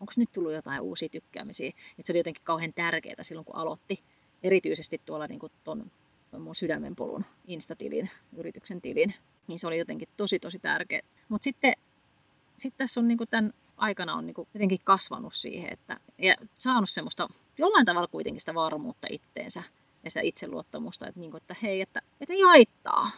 onko 0.00 0.12
nyt 0.16 0.32
tullut 0.32 0.52
jotain 0.52 0.80
uusia 0.80 1.08
tykkäämisiä. 1.08 1.68
Että 1.68 2.02
se 2.04 2.12
oli 2.12 2.18
jotenkin 2.18 2.44
kauhean 2.44 2.72
tärkeää 2.72 3.22
silloin, 3.22 3.44
kun 3.44 3.56
aloitti. 3.56 4.02
Erityisesti 4.42 5.00
tuolla 5.06 5.26
niin 5.26 5.40
kuin 5.40 5.52
ton, 5.64 5.90
mun 6.38 6.54
sydämen 6.54 6.96
polun 6.96 7.24
Insta-tilin, 7.46 8.10
yrityksen 8.36 8.80
tilin. 8.80 9.14
Niin 9.46 9.58
se 9.58 9.66
oli 9.66 9.78
jotenkin 9.78 10.08
tosi 10.16 10.38
tosi 10.38 10.58
tärkeä. 10.58 11.02
Mutta 11.28 11.44
sitten 11.44 11.74
sit 12.56 12.74
tässä 12.76 13.00
on 13.00 13.08
niin 13.08 13.18
kuin 13.18 13.30
tämän 13.30 13.52
aikana 13.76 14.14
on 14.14 14.26
niin 14.26 14.34
kuin 14.34 14.48
jotenkin 14.54 14.80
kasvanut 14.84 15.34
siihen, 15.34 15.72
että, 15.72 16.00
ja 16.18 16.34
saanut 16.54 16.90
semmoista 16.90 17.28
jollain 17.58 17.86
tavalla 17.86 18.08
kuitenkin 18.08 18.40
sitä 18.40 18.54
varmuutta 18.54 19.06
itteensä 19.10 19.62
ja 20.04 20.10
sitä 20.10 20.20
itseluottamusta, 20.20 21.06
että, 21.06 21.20
niin 21.20 21.30
kuin, 21.30 21.40
että 21.42 21.56
hei, 21.62 21.80
että, 21.80 22.02
että 22.20 22.34
ei 22.34 22.40
haittaa. 22.40 23.10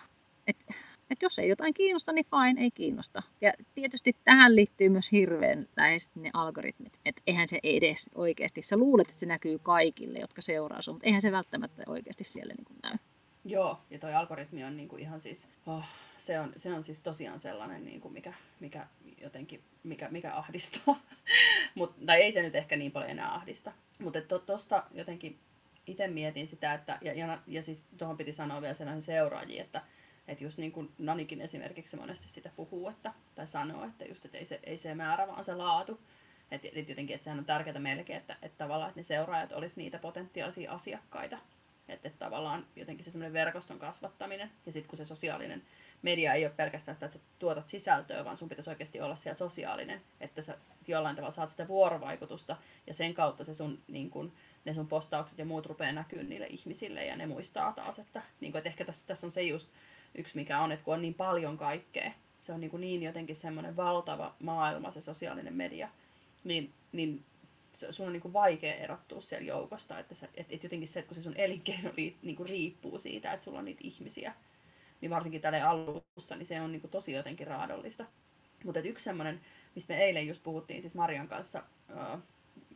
Että 0.47 0.75
että 1.11 1.27
jos 1.27 1.39
ei 1.39 1.49
jotain 1.49 1.75
kiinnosta, 1.75 2.13
niin 2.13 2.27
fine, 2.27 2.61
ei 2.61 2.71
kiinnosta. 2.71 3.23
Ja 3.41 3.53
tietysti 3.75 4.17
tähän 4.25 4.57
liittyy 4.57 4.89
myös 4.89 5.13
hirveän 5.13 5.69
läheisesti 5.77 6.21
ne 6.21 6.31
algoritmit. 6.33 7.01
Että 7.05 7.23
eihän 7.27 7.49
se 7.49 7.59
edes 7.63 8.11
oikeasti, 8.15 8.63
sä 8.63 8.77
luulet, 8.77 9.09
että 9.09 9.21
se 9.21 9.27
näkyy 9.27 9.59
kaikille, 9.59 10.19
jotka 10.19 10.43
seuraa 10.43 10.83
sun, 10.83 10.95
mutta 10.95 11.07
eihän 11.07 11.23
se 11.23 11.33
välttämättä 11.33 11.83
oikeasti 11.87 12.25
siellä 12.25 12.55
niin 12.55 12.65
kuin 12.65 12.79
näy. 12.83 12.97
Joo, 13.45 13.81
ja 13.91 13.99
toi 13.99 14.15
algoritmi 14.15 14.65
on 14.65 14.77
niin 14.77 14.89
kuin 14.89 15.03
ihan 15.03 15.21
siis, 15.21 15.49
oh, 15.67 15.85
se, 16.19 16.41
on, 16.41 16.53
se 16.57 16.73
on 16.73 16.83
siis 16.83 17.03
tosiaan 17.03 17.41
sellainen, 17.41 17.85
niin 17.85 18.01
kuin 18.01 18.15
mikä, 18.15 18.35
mikä 18.61 18.87
jotenkin, 19.21 19.61
mikä, 19.83 20.09
mikä 20.09 20.35
ahdistaa. 20.35 21.01
Mut, 21.75 21.95
tai 22.07 22.23
ei 22.23 22.33
se 22.33 22.43
nyt 22.43 22.55
ehkä 22.55 22.77
niin 22.77 22.93
paljon 22.93 23.11
enää 23.11 23.35
ahdista. 23.35 23.73
Mutta 23.99 24.21
tuosta 24.47 24.85
jotenkin 24.95 25.39
itse 25.87 26.09
mietin 26.09 26.47
sitä, 26.47 26.75
että, 26.75 26.99
ja, 27.01 27.13
ja, 27.13 27.39
ja 27.47 27.63
siis 27.63 27.85
tuohon 27.99 28.17
piti 28.17 28.33
sanoa 28.33 28.63
vielä 28.63 28.75
sellainen 28.75 29.03
seuraajiin, 29.03 29.63
että 29.63 29.83
Että 30.29 30.45
just 30.45 30.59
niin 30.59 30.73
kuin 30.73 30.91
Nanikin 30.99 31.41
esimerkiksi 31.41 31.97
monesti 31.97 32.29
sitä 32.29 32.51
puhuu, 32.57 32.89
että, 32.89 33.13
tai 33.35 33.47
sanoo, 33.47 33.85
että 33.85 34.05
just, 34.05 34.25
että 34.25 34.39
ei 34.39 34.45
se, 34.45 34.61
ei 34.65 34.79
se 34.79 34.95
määrä, 34.95 35.27
vaan 35.27 35.45
se 35.45 35.55
laatu. 35.55 36.01
Että 36.51 36.69
et 36.73 36.89
jotenkin, 36.89 37.15
että 37.15 37.25
sehän 37.25 37.39
on 37.39 37.45
tärkeää 37.45 37.79
melkein, 37.79 38.19
että, 38.19 38.37
että 38.43 38.59
tavallaan 38.59 38.89
että 38.89 39.01
ne 39.01 39.05
seuraajat 39.05 39.53
olisi 39.53 39.81
niitä 39.81 39.99
potentiaalisia 39.99 40.73
asiakkaita. 40.73 41.39
Että, 41.89 42.09
että 42.09 42.19
tavallaan 42.19 42.67
jotenkin 42.77 43.05
se 43.05 43.11
semmoinen 43.11 43.33
verkoston 43.33 43.79
kasvattaminen. 43.79 44.51
Ja 44.67 44.73
sitten 44.73 44.89
kun 44.89 44.97
se 44.97 45.05
sosiaalinen 45.05 45.63
media 46.03 46.35
ei 46.35 46.45
ole 46.45 46.55
pelkästään 46.57 46.95
sitä, 46.95 47.07
että 47.07 47.19
sä 47.19 47.25
tuotat 47.39 47.69
sisältöä, 47.69 48.25
vaan 48.25 48.39
sun 48.39 48.49
pitäisi 48.49 48.71
oikeasti 48.71 49.01
olla 49.01 49.17
siellä 49.17 49.35
sosiaalinen, 49.35 50.03
että 50.21 50.43
sä 50.43 50.59
jollain 50.87 51.17
tavalla 51.17 51.35
saat 51.35 51.51
sitä 51.51 51.69
vuorovaikutusta 51.69 52.57
ja 52.87 52.95
sen 52.95 53.15
kautta 53.15 53.45
se 53.45 53.55
sun, 53.55 53.79
niin 53.89 54.11
kun, 54.11 54.33
ne 54.65 54.75
sun 54.75 54.89
postaukset 54.89 55.39
ja 55.39 55.45
muut 55.45 55.67
rupeaa 55.67 55.93
näkyä 55.93 56.23
niille 56.23 56.47
ihmisille 56.47 57.07
ja 57.07 57.17
ne 57.17 57.27
muistaa 57.27 57.73
taas, 57.73 57.99
että, 57.99 58.23
niin 58.41 58.53
kun, 58.53 58.59
että 58.59 58.71
ehkä 58.71 58.85
tässä, 58.85 59.07
tässä 59.07 59.27
on 59.27 59.31
se 59.31 59.43
just 59.43 59.69
yksi 60.15 60.37
mikä 60.37 60.61
on, 60.61 60.73
että 60.73 60.85
kun 60.85 60.95
on 60.95 61.03
niin 61.03 61.15
paljon 61.15 61.59
kaikkea, 61.59 62.13
se 62.41 62.53
on 62.53 62.61
niin, 62.61 62.71
kuin 62.71 62.81
niin 62.81 63.03
jotenkin 63.03 63.37
semmoinen 63.37 63.77
valtava 63.77 64.35
maailma 64.41 64.93
se 64.93 65.01
sosiaalinen 65.01 65.55
media, 65.55 65.89
niin, 66.45 66.73
niin 66.93 67.25
sun 67.91 68.07
on 68.07 68.13
niin 68.13 68.21
kuin 68.21 68.33
vaikea 68.33 68.75
erottua 68.75 69.21
siellä 69.21 69.47
joukosta, 69.47 69.99
että, 69.99 70.15
sä, 70.15 70.27
että, 70.27 70.55
että 70.55 70.67
jotenkin 70.67 70.89
se, 70.89 71.01
että 71.01 71.09
kun 71.09 71.17
se 71.17 71.23
sun 71.23 71.37
elinkeino 71.37 71.91
niin 71.97 72.37
kuin 72.37 72.49
riippuu 72.49 72.99
siitä, 72.99 73.33
että 73.33 73.45
sulla 73.45 73.59
on 73.59 73.65
niitä 73.65 73.81
ihmisiä, 73.85 74.35
niin 75.01 75.11
varsinkin 75.11 75.41
tälle 75.41 75.63
alussa, 75.63 76.37
niin 76.37 76.47
se 76.47 76.61
on 76.61 76.73
niin 76.73 76.81
kuin 76.81 76.91
tosi 76.91 77.13
jotenkin 77.13 77.47
raadollista. 77.47 78.05
Mutta 78.65 78.81
yksi 78.81 79.05
semmoinen, 79.05 79.41
mistä 79.75 79.95
me 79.95 80.05
eilen 80.05 80.27
just 80.27 80.43
puhuttiin 80.43 80.83
siis 80.83 80.95
Marian 80.95 81.29
kanssa 81.29 81.63
uh, 81.93 82.19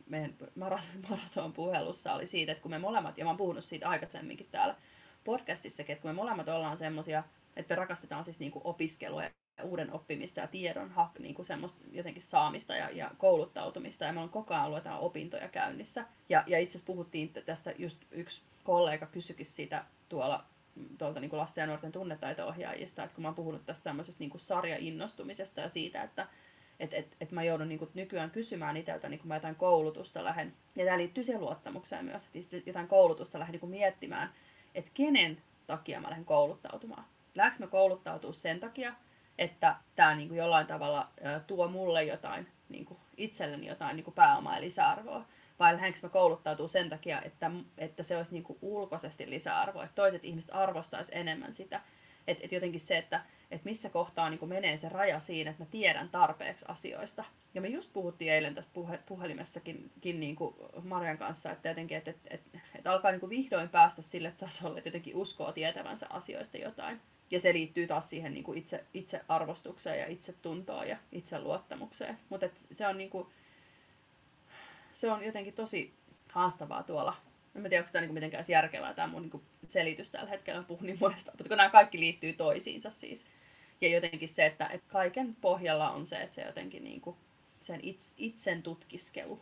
meidän 0.07 0.35
maraton 0.55 1.53
puhelussa, 1.53 2.13
oli 2.13 2.27
siitä, 2.27 2.51
että 2.51 2.61
kun 2.61 2.71
me 2.71 2.79
molemmat, 2.79 3.17
ja 3.17 3.23
mä 3.23 3.29
oon 3.29 3.37
puhunut 3.37 3.63
siitä 3.63 3.89
aikaisemminkin 3.89 4.47
täällä 4.51 4.75
podcastissakin, 5.23 5.93
että 5.93 6.01
kun 6.01 6.11
me 6.11 6.15
molemmat 6.15 6.47
ollaan 6.47 6.77
semmoisia, 6.77 7.23
että 7.55 7.73
me 7.73 7.79
rakastetaan 7.79 8.25
siis 8.25 8.39
niin 8.39 8.51
kuin 8.51 8.65
opiskelua 8.65 9.23
ja 9.23 9.29
uuden 9.63 9.93
oppimista 9.93 10.39
ja 10.39 10.47
tiedon 10.47 10.89
hak, 10.89 11.19
niin 11.19 11.35
kuin 11.35 11.45
semmoista 11.45 11.79
jotenkin 11.91 12.21
saamista 12.21 12.75
ja, 12.75 12.89
ja 12.89 13.11
kouluttautumista. 13.17 14.05
Ja 14.05 14.13
me 14.13 14.19
on 14.19 14.29
koko 14.29 14.53
ajan 14.53 14.65
ollut 14.65 14.83
opintoja 14.99 15.49
käynnissä. 15.49 16.05
Ja, 16.29 16.43
ja 16.47 16.59
itse 16.59 16.77
asiassa 16.77 16.93
puhuttiin 16.93 17.33
tästä, 17.45 17.73
just 17.77 17.97
yksi 18.11 18.41
kollega 18.63 19.05
kysyikin 19.05 19.45
siitä 19.45 19.85
tuolla 20.09 20.45
tuolta 20.97 21.19
niin 21.19 21.29
kuin 21.29 21.39
lasten 21.39 21.61
ja 21.61 21.67
nuorten 21.67 21.91
tunnetaito-ohjaajista, 21.91 23.03
että 23.03 23.15
kun 23.15 23.21
mä 23.21 23.27
oon 23.27 23.35
puhunut 23.35 23.65
tästä 23.65 23.83
tämmöisestä 23.83 24.19
niin 24.19 24.29
kuin 24.29 24.41
sarjainnostumisesta 24.41 25.61
ja 25.61 25.69
siitä, 25.69 26.03
että 26.03 26.27
et, 26.79 26.93
et, 26.93 27.15
et 27.21 27.31
mä 27.31 27.43
joudun 27.43 27.69
niin 27.69 27.79
kuin 27.79 27.91
nykyään 27.93 28.31
kysymään 28.31 28.77
itseltä, 28.77 29.09
niin 29.09 29.19
kun 29.19 29.27
mä 29.27 29.35
jotain 29.35 29.55
koulutusta 29.55 30.23
lähden, 30.23 30.53
ja 30.75 30.85
tämä 30.85 30.97
liittyy 30.97 31.23
siihen 31.23 31.41
luottamukseen 31.41 32.05
myös, 32.05 32.29
että 32.35 32.57
jotain 32.65 32.87
koulutusta 32.87 33.39
lähden 33.39 33.51
niin 33.51 33.59
kuin 33.59 33.69
miettimään, 33.69 34.33
että 34.79 34.91
kenen 34.93 35.41
takia 35.67 36.01
mä 36.01 36.09
lähden 36.09 36.25
kouluttautumaan. 36.25 37.05
Lähdekö 37.35 37.63
mä 37.63 37.67
kouluttautua 37.67 38.33
sen 38.33 38.59
takia, 38.59 38.93
että 39.37 39.75
tämä 39.95 40.15
niin 40.15 40.27
kuin 40.27 40.37
jollain 40.37 40.67
tavalla 40.67 41.07
tuo 41.47 41.67
mulle 41.67 42.03
jotain, 42.03 42.47
niin 42.69 42.85
kuin 42.85 42.99
itselleni 43.17 43.67
jotain 43.67 43.95
niin 43.95 44.03
kuin 44.03 44.13
pääomaa 44.13 44.55
ja 44.55 44.61
lisäarvoa, 44.61 45.25
vai 45.59 45.73
lähdenkö 45.73 45.99
mä 46.03 46.09
kouluttautua 46.09 46.67
sen 46.67 46.89
takia, 46.89 47.21
että, 47.21 47.51
että 47.77 48.03
se 48.03 48.17
olisi 48.17 48.31
niin 48.31 48.43
kuin 48.43 48.59
ulkoisesti 48.61 49.29
lisäarvoa, 49.29 49.83
että 49.83 49.95
toiset 49.95 50.25
ihmiset 50.25 50.51
arvostaisi 50.53 51.11
enemmän 51.15 51.53
sitä. 51.53 51.81
Että 52.27 52.45
et 52.45 52.51
jotenkin 52.51 52.79
se, 52.79 52.97
että 52.97 53.21
et 53.51 53.65
missä 53.65 53.89
kohtaa 53.89 54.29
niin 54.29 54.39
kuin 54.39 54.49
menee 54.49 54.77
se 54.77 54.89
raja 54.89 55.19
siinä, 55.19 55.51
että 55.51 55.63
mä 55.63 55.69
tiedän 55.71 56.09
tarpeeksi 56.09 56.65
asioista. 56.67 57.23
Ja 57.53 57.61
me 57.61 57.67
just 57.67 57.93
puhuttiin 57.93 58.31
eilen 58.31 58.55
tästä 58.55 58.73
puhe, 58.73 58.99
puhelimessakin 59.05 59.91
niin 60.03 60.35
kuin 60.35 60.55
Marjan 60.83 61.17
kanssa, 61.17 61.51
että 61.51 61.69
jotenkin, 61.69 61.97
että, 61.97 62.11
että, 62.11 62.29
että, 62.29 62.59
että 62.75 62.91
alkaa 62.91 63.11
niin 63.11 63.19
kuin 63.19 63.29
vihdoin 63.29 63.69
päästä 63.69 64.01
sille 64.01 64.31
tasolle, 64.31 64.77
että 64.77 64.87
jotenkin 64.87 65.15
uskoo 65.15 65.51
tietävänsä 65.51 66.07
asioista 66.09 66.57
jotain. 66.57 67.01
Ja 67.31 67.39
se 67.39 67.53
liittyy 67.53 67.87
taas 67.87 68.09
siihen 68.09 68.33
niin 68.33 68.43
kuin 68.43 68.57
itse, 68.57 68.83
itse 68.93 69.21
arvostukseen 69.27 69.99
ja 69.99 70.07
itsetuntoon 70.07 70.87
ja 70.87 70.97
itseluottamukseen. 71.11 72.17
Mutta 72.29 72.49
se 72.71 72.87
on 72.87 72.97
niin 72.97 73.09
kuin, 73.09 73.27
se 74.93 75.11
on 75.11 75.23
jotenkin 75.23 75.53
tosi 75.53 75.93
haastavaa 76.29 76.83
tuolla. 76.83 77.15
En 77.55 77.61
tiedä, 77.63 77.79
onko 77.79 77.91
tämä 77.91 78.01
niin 78.01 78.13
mitenkään 78.13 78.45
järkevää 78.47 78.93
tämä 78.93 79.07
mun 79.07 79.21
niin 79.21 79.43
selitys 79.67 80.09
tällä 80.09 80.29
hetkellä. 80.29 80.63
puhun 80.63 80.85
niin 80.85 80.97
monesta, 80.99 81.31
mutta 81.31 81.49
kun 81.49 81.57
nämä 81.57 81.69
kaikki 81.69 81.99
liittyy 81.99 82.33
toisiinsa 82.33 82.89
siis. 82.89 83.27
Ja 83.81 83.89
jotenkin 83.89 84.29
se, 84.29 84.45
että, 84.45 84.67
että 84.67 84.91
kaiken 84.91 85.35
pohjalla 85.41 85.91
on 85.91 86.05
se, 86.05 86.21
että 86.21 86.35
se 86.35 86.41
jotenkin 86.41 86.83
niin 86.83 87.01
kuin 87.01 87.15
sen 87.61 87.79
its, 87.83 88.13
itsen 88.17 88.63
tutkiskelu. 88.63 89.39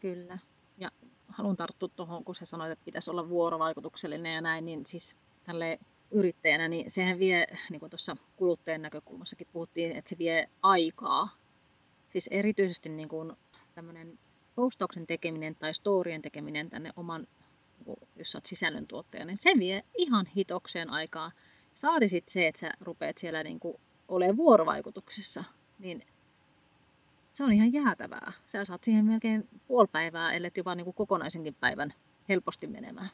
Kyllä. 0.00 0.38
Ja 0.78 0.90
haluan 1.28 1.56
tarttua 1.56 1.88
tuohon, 1.88 2.24
kun 2.24 2.34
sä 2.34 2.46
sanoit, 2.46 2.72
että 2.72 2.84
pitäisi 2.84 3.10
olla 3.10 3.28
vuorovaikutuksellinen 3.28 4.34
ja 4.34 4.40
näin, 4.40 4.64
niin 4.64 4.86
siis 4.86 5.16
tälle 5.44 5.78
yrittäjänä, 6.10 6.68
niin 6.68 6.90
sehän 6.90 7.18
vie, 7.18 7.46
niin 7.70 7.80
kuin 7.80 7.90
tuossa 7.90 8.16
kuluttajan 8.36 8.82
näkökulmassakin 8.82 9.46
puhuttiin, 9.52 9.96
että 9.96 10.08
se 10.08 10.18
vie 10.18 10.48
aikaa. 10.62 11.28
Siis 12.08 12.28
erityisesti 12.32 12.88
niin 12.88 13.08
kuin 13.08 13.32
tämmöinen 13.74 14.18
postauksen 14.54 15.06
tekeminen 15.06 15.54
tai 15.54 15.74
storien 15.74 16.22
tekeminen 16.22 16.70
tänne 16.70 16.90
oman, 16.96 17.26
jos 18.16 18.34
olet 18.34 18.46
sisällöntuottaja, 18.46 19.24
niin 19.24 19.38
se 19.38 19.50
vie 19.58 19.84
ihan 19.98 20.26
hitokseen 20.26 20.90
aikaa. 20.90 21.32
Saati 21.76 22.08
sitten 22.08 22.32
se, 22.32 22.46
että 22.46 22.58
sä 22.58 22.70
rupeat 22.80 23.18
siellä 23.18 23.42
niin 23.42 23.60
kuin 23.60 23.76
olemaan 24.08 24.36
vuorovaikutuksessa, 24.36 25.44
niin 25.78 26.06
se 27.32 27.44
on 27.44 27.52
ihan 27.52 27.72
jäätävää. 27.72 28.32
Sä 28.46 28.64
saat 28.64 28.84
siihen 28.84 29.04
melkein 29.04 29.48
puoli 29.68 29.88
päivää, 29.92 30.32
ellei 30.32 30.50
jopa 30.56 30.74
niin 30.74 30.84
kuin 30.84 30.94
kokonaisenkin 30.94 31.54
päivän 31.54 31.94
helposti 32.28 32.66
menemään. 32.66 33.10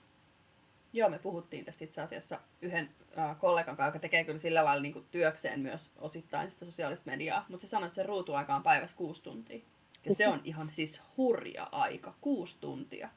Joo, 0.92 1.08
me 1.10 1.18
puhuttiin 1.18 1.64
tästä 1.64 1.84
itse 1.84 2.00
asiassa 2.00 2.40
yhden 2.62 2.90
äh, 3.18 3.38
kollegan 3.38 3.76
kanssa, 3.76 3.88
joka 3.88 3.98
tekee 3.98 4.24
kyllä 4.24 4.38
sillä 4.38 4.64
lailla 4.64 4.82
niin 4.82 4.92
kuin 4.92 5.06
työkseen 5.10 5.60
myös 5.60 5.92
osittain 5.98 6.50
sitä 6.50 6.64
sosiaalista 6.64 7.10
mediaa, 7.10 7.44
mutta 7.48 7.66
se 7.66 7.70
sanoi, 7.70 7.86
että 7.86 7.94
se 7.96 8.02
ruutuaika 8.02 8.56
on 8.56 8.62
päivässä 8.62 8.96
kuusi 8.96 9.22
tuntia. 9.22 9.60
Ja 10.04 10.14
se 10.14 10.28
on 10.28 10.40
ihan 10.44 10.70
siis 10.72 11.02
hurja 11.16 11.68
aika, 11.72 12.14
kuusi 12.20 12.56
tuntia. 12.60 13.08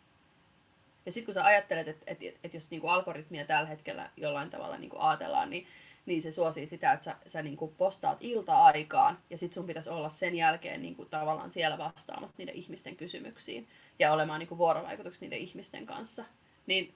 Ja 1.06 1.12
sitten 1.12 1.26
kun 1.26 1.34
sä 1.34 1.46
ajattelet, 1.46 1.88
että 1.88 2.04
et, 2.08 2.24
et, 2.24 2.40
et 2.44 2.54
jos 2.54 2.72
niinku 2.72 2.88
algoritmia 2.88 3.46
tällä 3.46 3.70
hetkellä 3.70 4.10
jollain 4.18 4.50
tavalla 4.50 4.78
niinku 4.78 4.98
ajatellaan, 5.00 5.50
niin, 5.50 5.68
niin 6.06 6.22
se 6.22 6.32
suosii 6.32 6.68
sitä, 6.68 6.94
että 6.94 7.04
sä, 7.04 7.16
sä 7.28 7.42
niinku 7.42 7.74
postaat 7.78 8.18
ilta-aikaan 8.22 9.18
ja 9.30 9.38
sitten 9.38 9.56
sun 9.56 9.68
pitäisi 9.68 9.90
olla 9.90 10.10
sen 10.10 10.36
jälkeen 10.36 10.82
niinku 10.82 11.06
tavallaan 11.06 11.52
siellä 11.52 11.78
vastaamassa 11.78 12.36
niiden 12.38 12.56
ihmisten 12.56 12.96
kysymyksiin 12.96 13.68
ja 14.00 14.14
olemaan 14.14 14.40
niinku 14.40 14.58
vuorovaikutuksessa 14.58 15.26
niiden 15.26 15.40
ihmisten 15.40 15.86
kanssa. 15.86 16.26
Niin 16.68 16.94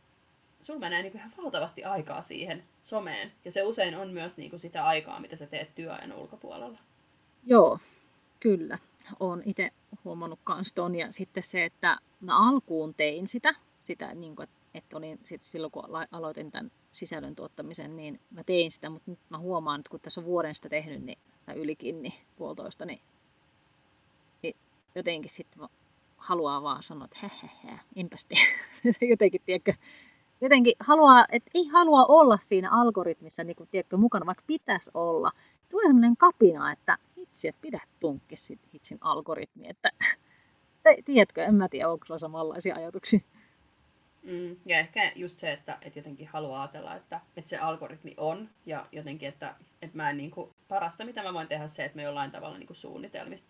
sulla 0.61 0.79
menee 0.79 1.01
niinku 1.01 1.17
ihan 1.17 1.33
valtavasti 1.37 1.83
aikaa 1.83 2.21
siihen 2.21 2.63
someen. 2.83 3.31
Ja 3.45 3.51
se 3.51 3.63
usein 3.63 3.95
on 3.95 4.09
myös 4.09 4.37
niinku 4.37 4.57
sitä 4.57 4.85
aikaa, 4.85 5.19
mitä 5.19 5.35
sä 5.35 5.45
teet 5.45 5.75
työajan 5.75 6.13
ulkopuolella. 6.13 6.79
Joo, 7.45 7.79
kyllä. 8.39 8.77
Olen 9.19 9.43
itse 9.45 9.71
huomannut 10.05 10.39
myös 10.55 10.73
ton. 10.73 10.95
Ja 10.95 11.11
sitten 11.11 11.43
se, 11.43 11.65
että 11.65 11.97
mä 12.19 12.49
alkuun 12.49 12.93
tein 12.93 13.27
sitä, 13.27 13.55
sitä 13.89 14.15
niin 14.15 14.35
kuin, 14.35 14.47
että 14.73 14.97
olin 14.97 15.19
sit 15.23 15.41
silloin, 15.41 15.71
kun 15.71 15.83
aloitin 16.11 16.51
tämän 16.51 16.71
sisällön 16.91 17.35
tuottamisen, 17.35 17.95
niin 17.95 18.19
mä 18.31 18.43
tein 18.43 18.71
sitä, 18.71 18.89
mutta 18.89 19.11
nyt 19.11 19.19
mä 19.29 19.37
huomaan, 19.37 19.79
että 19.79 19.89
kun 19.89 19.99
tässä 19.99 20.21
on 20.21 20.25
vuoden 20.25 20.55
sitä 20.55 20.69
tehnyt, 20.69 21.03
niin, 21.03 21.17
tai 21.45 21.55
ylikin, 21.55 22.01
niin 22.01 22.13
puolitoista, 22.35 22.85
niin, 22.85 23.01
niin 24.43 24.55
jotenkin 24.95 25.31
sitten 25.31 25.69
haluaa 26.17 26.63
vaan 26.63 26.83
sanoa, 26.83 27.05
että 27.05 27.17
hehehe, 27.21 27.79
enpäs 27.95 28.27
jotenkin, 29.11 29.41
tiedätkö, 29.45 29.73
jotenkin 30.41 30.73
haluaa, 30.79 31.25
että 31.31 31.51
ei 31.53 31.65
halua 31.65 32.05
olla 32.05 32.37
siinä 32.41 32.69
algoritmissa 32.71 33.43
niin 33.43 33.55
kuin, 33.55 33.69
tiedätkö, 33.71 33.97
mukana, 33.97 34.25
vaikka 34.25 34.43
pitäisi 34.47 34.91
olla. 34.93 35.31
Tulee 35.69 35.85
sellainen 35.85 36.17
kapina, 36.17 36.71
että 36.71 36.97
hitsi, 37.17 37.47
että 37.47 37.61
pidä 37.61 37.81
tunkki 37.99 38.35
sit 38.35 38.59
hitsin 38.73 38.97
algoritmi. 39.01 39.67
Että, 39.67 39.91
tiedätkö, 41.05 41.43
en 41.43 41.55
mä 41.55 41.69
tiedä, 41.69 41.89
onko 41.89 42.05
sulla 42.05 42.19
samanlaisia 42.19 42.75
ajatuksia. 42.75 43.19
Mm, 44.23 44.55
ja 44.65 44.79
ehkä 44.79 45.11
just 45.15 45.39
se, 45.39 45.51
että, 45.51 45.77
että 45.81 45.99
jotenkin 45.99 46.27
haluaa 46.27 46.61
ajatella, 46.61 46.95
että, 46.95 47.21
että 47.37 47.49
se 47.49 47.57
algoritmi 47.57 48.13
on 48.17 48.49
ja 48.65 48.85
jotenkin, 48.91 49.29
että, 49.29 49.55
että 49.81 49.97
mä 49.97 50.09
en 50.09 50.17
niin 50.17 50.31
kuin, 50.31 50.49
parasta 50.67 51.05
mitä 51.05 51.23
mä 51.23 51.33
voin 51.33 51.47
tehdä 51.47 51.67
se, 51.67 51.85
että 51.85 51.97
mä 51.97 52.01
jollain 52.01 52.31
tavalla 52.31 52.57
niin 52.57 52.67
kuin 52.67 52.77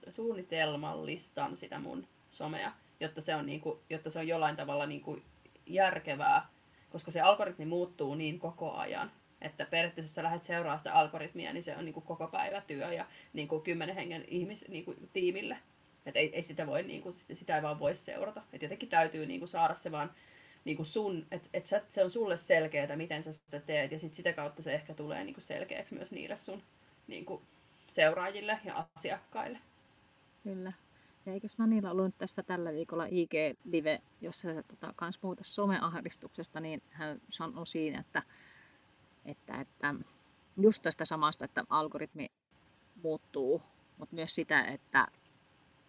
suunnitelmallistan 0.10 1.58
sitä 1.58 1.80
mun 1.80 2.08
somea, 2.32 2.72
jotta 3.00 3.22
se 3.22 3.36
on, 3.36 3.46
niin 3.46 3.62
kuin, 3.62 3.80
jotta 3.90 4.10
se 4.10 4.20
on 4.20 4.28
jollain 4.28 4.56
tavalla 4.56 4.86
niin 4.86 5.02
kuin 5.02 5.24
järkevää, 5.66 6.48
koska 6.90 7.12
se 7.12 7.22
algoritmi 7.22 7.66
muuttuu 7.66 8.16
niin 8.16 8.40
koko 8.40 8.72
ajan, 8.74 9.12
että 9.42 9.66
periaatteessa 9.66 10.22
jos 10.22 10.24
lähdet 10.24 10.44
seuraamaan 10.44 10.80
sitä 10.80 10.94
algoritmia, 10.94 11.54
niin 11.54 11.64
se 11.64 11.78
on 11.78 11.86
niin 11.86 11.94
kuin 11.94 12.06
koko 12.06 12.28
päivä 12.28 12.62
työ 12.62 12.94
ja 12.94 13.06
niin 13.34 13.48
kuin 13.48 13.62
kymmenen 13.62 13.96
hengen 13.96 14.26
ihmis, 14.28 14.66
niin 14.68 14.86
kuin 14.86 15.10
tiimille. 15.14 15.58
Että 16.06 16.20
ei, 16.20 16.36
ei 16.36 16.44
sitä, 16.44 16.68
voi, 16.68 16.84
niin 16.84 17.02
kuin, 17.02 17.16
sitä 17.16 17.56
ei 17.56 17.64
vaan 17.64 17.80
voi 17.80 17.96
seurata. 17.96 18.42
Että 18.54 18.66
jotenkin 18.66 18.90
täytyy 18.90 19.26
niin 19.26 19.40
kuin 19.40 19.50
saada 19.50 19.76
se 19.76 19.92
vaan 19.92 20.12
niin 20.70 20.78
kuin 20.78 20.86
sun, 20.86 21.26
että 21.32 21.50
et 21.54 21.66
se 21.66 22.04
on 22.04 22.12
sulle 22.12 22.38
selkeää, 22.38 22.96
miten 22.96 23.24
sä 23.24 23.34
sitä 23.34 23.60
teet, 23.60 23.92
ja 23.92 24.00
sit 24.00 24.14
sitä 24.14 24.34
kautta 24.34 24.64
se 24.64 24.74
ehkä 24.74 24.94
tulee 24.94 25.24
niin 25.24 25.34
kuin 25.34 25.44
selkeäksi 25.44 25.96
myös 25.96 26.12
niille 26.12 26.38
sun 26.38 26.64
niin 27.08 27.26
kuin 27.26 27.42
seuraajille 27.88 28.60
ja 28.64 28.88
asiakkaille. 28.96 29.60
Kyllä. 30.44 30.74
Ja 31.26 31.34
eikö 31.34 31.48
Nanilla 31.58 31.92
ollut 31.92 32.18
tässä 32.18 32.44
tällä 32.44 32.74
viikolla 32.74 33.06
IG-live, 33.06 34.00
jossa 34.22 34.54
se 34.54 34.64
tota, 34.64 34.94
kans 34.96 35.20
someahdistuksesta, 35.42 36.60
niin 36.60 36.82
hän 36.90 37.22
sanoi 37.30 37.68
siinä, 37.68 38.00
että 38.00 38.24
että, 39.26 39.62
että 39.62 39.96
just 40.58 40.84
tästä 40.84 41.06
samasta, 41.06 41.46
että 41.46 41.66
algoritmi 41.70 42.32
muuttuu, 43.04 43.62
mutta 43.98 44.16
myös 44.16 44.36
sitä, 44.36 44.66
että, 44.66 45.08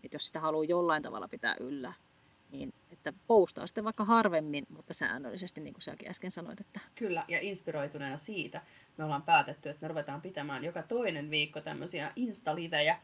että 0.04 0.14
jos 0.14 0.26
sitä 0.26 0.40
haluaa 0.40 0.64
jollain 0.64 1.02
tavalla 1.02 1.28
pitää 1.28 1.56
yllä, 1.60 1.92
niin 2.50 2.72
että 3.00 3.12
postaa 3.26 3.66
sitten 3.66 3.84
vaikka 3.84 4.04
harvemmin, 4.04 4.64
mutta 4.68 4.94
säännöllisesti, 4.94 5.60
niin 5.60 5.74
kuin 5.74 5.82
säkin 5.82 6.10
äsken 6.10 6.30
sanoit. 6.30 6.60
Että... 6.60 6.80
Kyllä, 6.94 7.24
ja 7.28 7.40
inspiroituneena 7.40 8.16
siitä 8.16 8.60
me 8.96 9.04
ollaan 9.04 9.22
päätetty, 9.22 9.68
että 9.68 9.82
me 9.82 9.88
ruvetaan 9.88 10.20
pitämään 10.20 10.64
joka 10.64 10.82
toinen 10.82 11.30
viikko 11.30 11.60
tämmöisiä 11.60 12.12
instalivejä, 12.16 12.98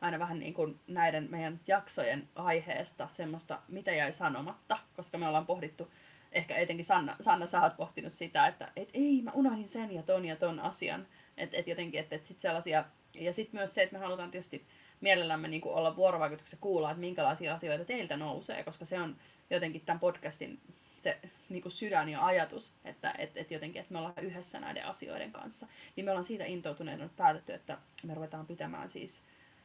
aina 0.00 0.18
vähän 0.18 0.38
niin 0.38 0.54
kuin 0.54 0.80
näiden 0.86 1.30
meidän 1.30 1.60
jaksojen 1.66 2.28
aiheesta, 2.34 3.08
semmoista, 3.12 3.58
mitä 3.68 3.92
jäi 3.92 4.12
sanomatta, 4.12 4.78
koska 4.96 5.18
me 5.18 5.28
ollaan 5.28 5.46
pohdittu, 5.46 5.88
ehkä 6.32 6.56
etenkin 6.56 6.84
Sanna, 6.84 7.16
Sanna 7.20 7.46
sä 7.46 7.62
oot 7.62 7.76
pohtinut 7.76 8.12
sitä, 8.12 8.46
että 8.46 8.72
et 8.76 8.88
ei, 8.94 9.22
mä 9.22 9.30
unohdin 9.34 9.68
sen 9.68 9.94
ja 9.94 10.02
ton 10.02 10.24
ja 10.24 10.36
ton 10.36 10.60
asian, 10.60 11.06
että 11.36 11.56
et 11.56 11.66
jotenkin, 11.66 12.00
että 12.00 12.16
et 12.16 12.26
sit 12.26 12.40
sellaisia, 12.40 12.84
ja 13.14 13.32
sitten 13.32 13.60
myös 13.60 13.74
se, 13.74 13.82
että 13.82 13.96
me 13.96 14.04
halutaan 14.04 14.30
tietysti 14.30 14.66
mielellämme 15.00 15.48
niin 15.48 15.60
kuin 15.60 15.74
olla 15.74 15.96
vuorovaikutuksessa 15.96 16.56
kuulla, 16.60 16.90
että 16.90 17.00
minkälaisia 17.00 17.54
asioita 17.54 17.84
teiltä 17.84 18.16
nousee, 18.16 18.64
koska 18.64 18.84
se 18.84 19.00
on 19.00 19.16
jotenkin 19.50 19.82
tämän 19.86 20.00
podcastin 20.00 20.60
se 20.96 21.18
niin 21.48 21.62
kuin 21.62 21.72
sydän 21.72 22.08
ja 22.08 22.26
ajatus, 22.26 22.72
että 22.84 23.14
et, 23.18 23.36
et 23.36 23.50
jotenkin, 23.50 23.80
että 23.80 23.92
me 23.92 23.98
ollaan 23.98 24.14
yhdessä 24.22 24.60
näiden 24.60 24.86
asioiden 24.86 25.32
kanssa. 25.32 25.66
Niin 25.96 26.04
me 26.04 26.10
ollaan 26.10 26.24
siitä 26.24 26.44
intoutuneena 26.44 27.08
päätetty, 27.16 27.52
että 27.52 27.78
me 28.06 28.14
ruvetaan 28.14 28.46
pitämään 28.46 28.90
siis 28.90 29.22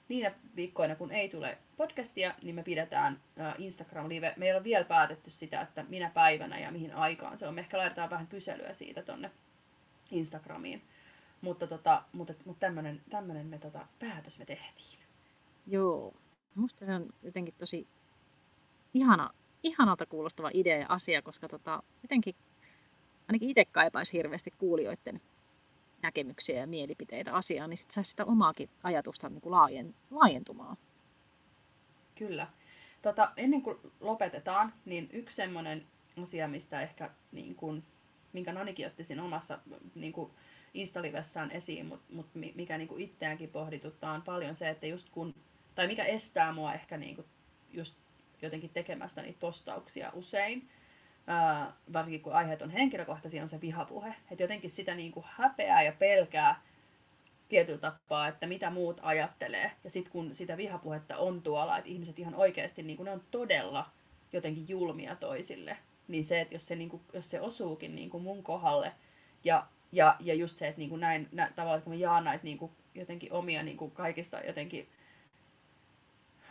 niinä 0.09 0.31
viikkoina, 0.55 0.95
kun 0.95 1.11
ei 1.11 1.29
tule 1.29 1.57
podcastia, 1.77 2.33
niin 2.41 2.55
me 2.55 2.63
pidetään 2.63 3.19
Instagram-live. 3.57 4.33
Me 4.37 4.45
ei 4.45 4.53
ole 4.53 4.63
vielä 4.63 4.85
päätetty 4.85 5.31
sitä, 5.31 5.61
että 5.61 5.85
minä 5.89 6.11
päivänä 6.13 6.59
ja 6.59 6.71
mihin 6.71 6.95
aikaan 6.95 7.37
se 7.37 7.47
on. 7.47 7.55
Me 7.55 7.61
ehkä 7.61 7.77
laitetaan 7.77 8.09
vähän 8.09 8.27
kyselyä 8.27 8.73
siitä 8.73 9.01
tonne 9.01 9.31
Instagramiin. 10.11 10.81
Mutta, 11.41 11.67
tota, 11.67 12.03
mutta, 12.11 12.33
mutta 12.45 12.59
tämmönen, 12.59 13.01
tämmönen 13.09 13.45
me 13.45 13.57
tota, 13.57 13.87
päätös 13.99 14.39
me 14.39 14.45
tehtiin. 14.45 14.99
Joo. 15.67 16.13
Musta 16.55 16.85
se 16.85 16.93
on 16.93 17.09
jotenkin 17.23 17.53
tosi 17.57 17.87
ihana, 18.93 19.33
ihanalta 19.63 20.05
kuulostava 20.05 20.49
idea 20.53 20.77
ja 20.77 20.85
asia, 20.89 21.21
koska 21.21 21.47
tota, 21.47 21.83
jotenkin 22.01 22.35
ainakin 23.27 23.49
itse 23.49 23.65
kaipaisi 23.65 24.17
hirveästi 24.17 24.53
kuulijoiden 24.57 25.21
näkemyksiä 26.01 26.59
ja 26.59 26.67
mielipiteitä 26.67 27.33
asiaan, 27.33 27.69
niin 27.69 27.77
sitten 27.77 27.93
saisi 27.93 28.09
sitä 28.11 28.25
omaakin 28.25 28.69
ajatusta 28.83 29.29
niin 29.29 29.41
kuin 29.41 29.51
laajen, 29.51 29.95
laajentumaan. 30.11 30.77
Kyllä. 32.15 32.47
Tota, 33.01 33.31
ennen 33.37 33.61
kuin 33.61 33.77
lopetetaan, 33.99 34.73
niin 34.85 35.09
yksi 35.13 35.35
semmoinen 35.35 35.85
asia, 36.23 36.47
mistä 36.47 36.81
ehkä, 36.81 37.09
niin 37.31 37.55
kuin, 37.55 37.83
minkä 38.33 38.53
Nanikin 38.53 38.87
otti 38.87 39.03
siinä 39.03 39.23
omassa 39.23 39.59
niin 39.95 40.13
kuin 40.13 40.31
Instalivessään 40.73 41.51
esiin, 41.51 41.85
mutta 41.85 42.13
mut 42.13 42.25
mikä 42.55 42.77
niin 42.77 42.87
kuin 42.87 43.01
itseäänkin 43.01 43.49
pohdituttaa 43.49 44.13
on 44.13 44.21
paljon 44.21 44.55
se, 44.55 44.69
että 44.69 44.87
just 44.87 45.09
kun, 45.09 45.35
tai 45.75 45.87
mikä 45.87 46.05
estää 46.05 46.53
mua 46.53 46.73
ehkä 46.73 46.97
niin 46.97 47.15
kuin 47.15 47.27
just 47.71 47.95
jotenkin 48.45 48.69
tekemästä 48.69 49.21
niitä 49.21 49.39
postauksia 49.39 50.11
usein, 50.13 50.69
ää, 51.27 51.73
varsinkin 51.93 52.21
kun 52.21 52.33
aiheet 52.33 52.61
on 52.61 52.69
henkilökohtaisia, 52.69 53.41
on 53.43 53.49
se 53.49 53.61
vihapuhe. 53.61 54.15
Että 54.31 54.43
jotenkin 54.43 54.69
sitä 54.69 54.95
niin 54.95 55.11
kuin 55.11 55.25
häpeää 55.29 55.83
ja 55.83 55.91
pelkää 55.91 56.61
tietyllä 57.49 57.79
tapaa, 57.79 58.27
että 58.27 58.47
mitä 58.47 58.69
muut 58.69 58.99
ajattelee. 59.01 59.71
Ja 59.83 59.89
sitten 59.89 60.11
kun 60.11 60.35
sitä 60.35 60.57
vihapuhetta 60.57 61.17
on 61.17 61.41
tuolla, 61.41 61.77
että 61.77 61.89
ihmiset 61.89 62.19
ihan 62.19 62.35
oikeasti, 62.35 62.83
niin 62.83 62.97
kuin 62.97 63.05
ne 63.05 63.11
on 63.11 63.23
todella 63.31 63.89
jotenkin 64.33 64.69
julmia 64.69 65.15
toisille, 65.15 65.77
niin 66.07 66.23
se, 66.23 66.41
että 66.41 66.55
jos 66.55 66.67
se, 66.67 66.75
niin 66.75 66.89
kuin, 66.89 67.01
jos 67.13 67.29
se 67.29 67.41
osuukin 67.41 67.95
niin 67.95 68.09
kuin 68.09 68.23
mun 68.23 68.43
kohdalle, 68.43 68.91
ja, 69.43 69.67
ja, 69.91 70.15
ja 70.19 70.33
just 70.33 70.57
se, 70.57 70.67
että 70.67 70.79
niin 70.79 70.89
kuin 70.89 71.01
näin, 71.01 71.27
nä, 71.31 71.51
tavallaan, 71.55 71.81
kun 71.81 71.93
mä 71.93 71.99
jaan 71.99 72.23
näitä 72.23 72.43
niin 72.43 72.57
kuin, 72.57 72.71
jotenkin 72.95 73.33
omia 73.33 73.63
niin 73.63 73.77
kuin 73.77 73.91
kaikista 73.91 74.39
jotenkin 74.39 74.87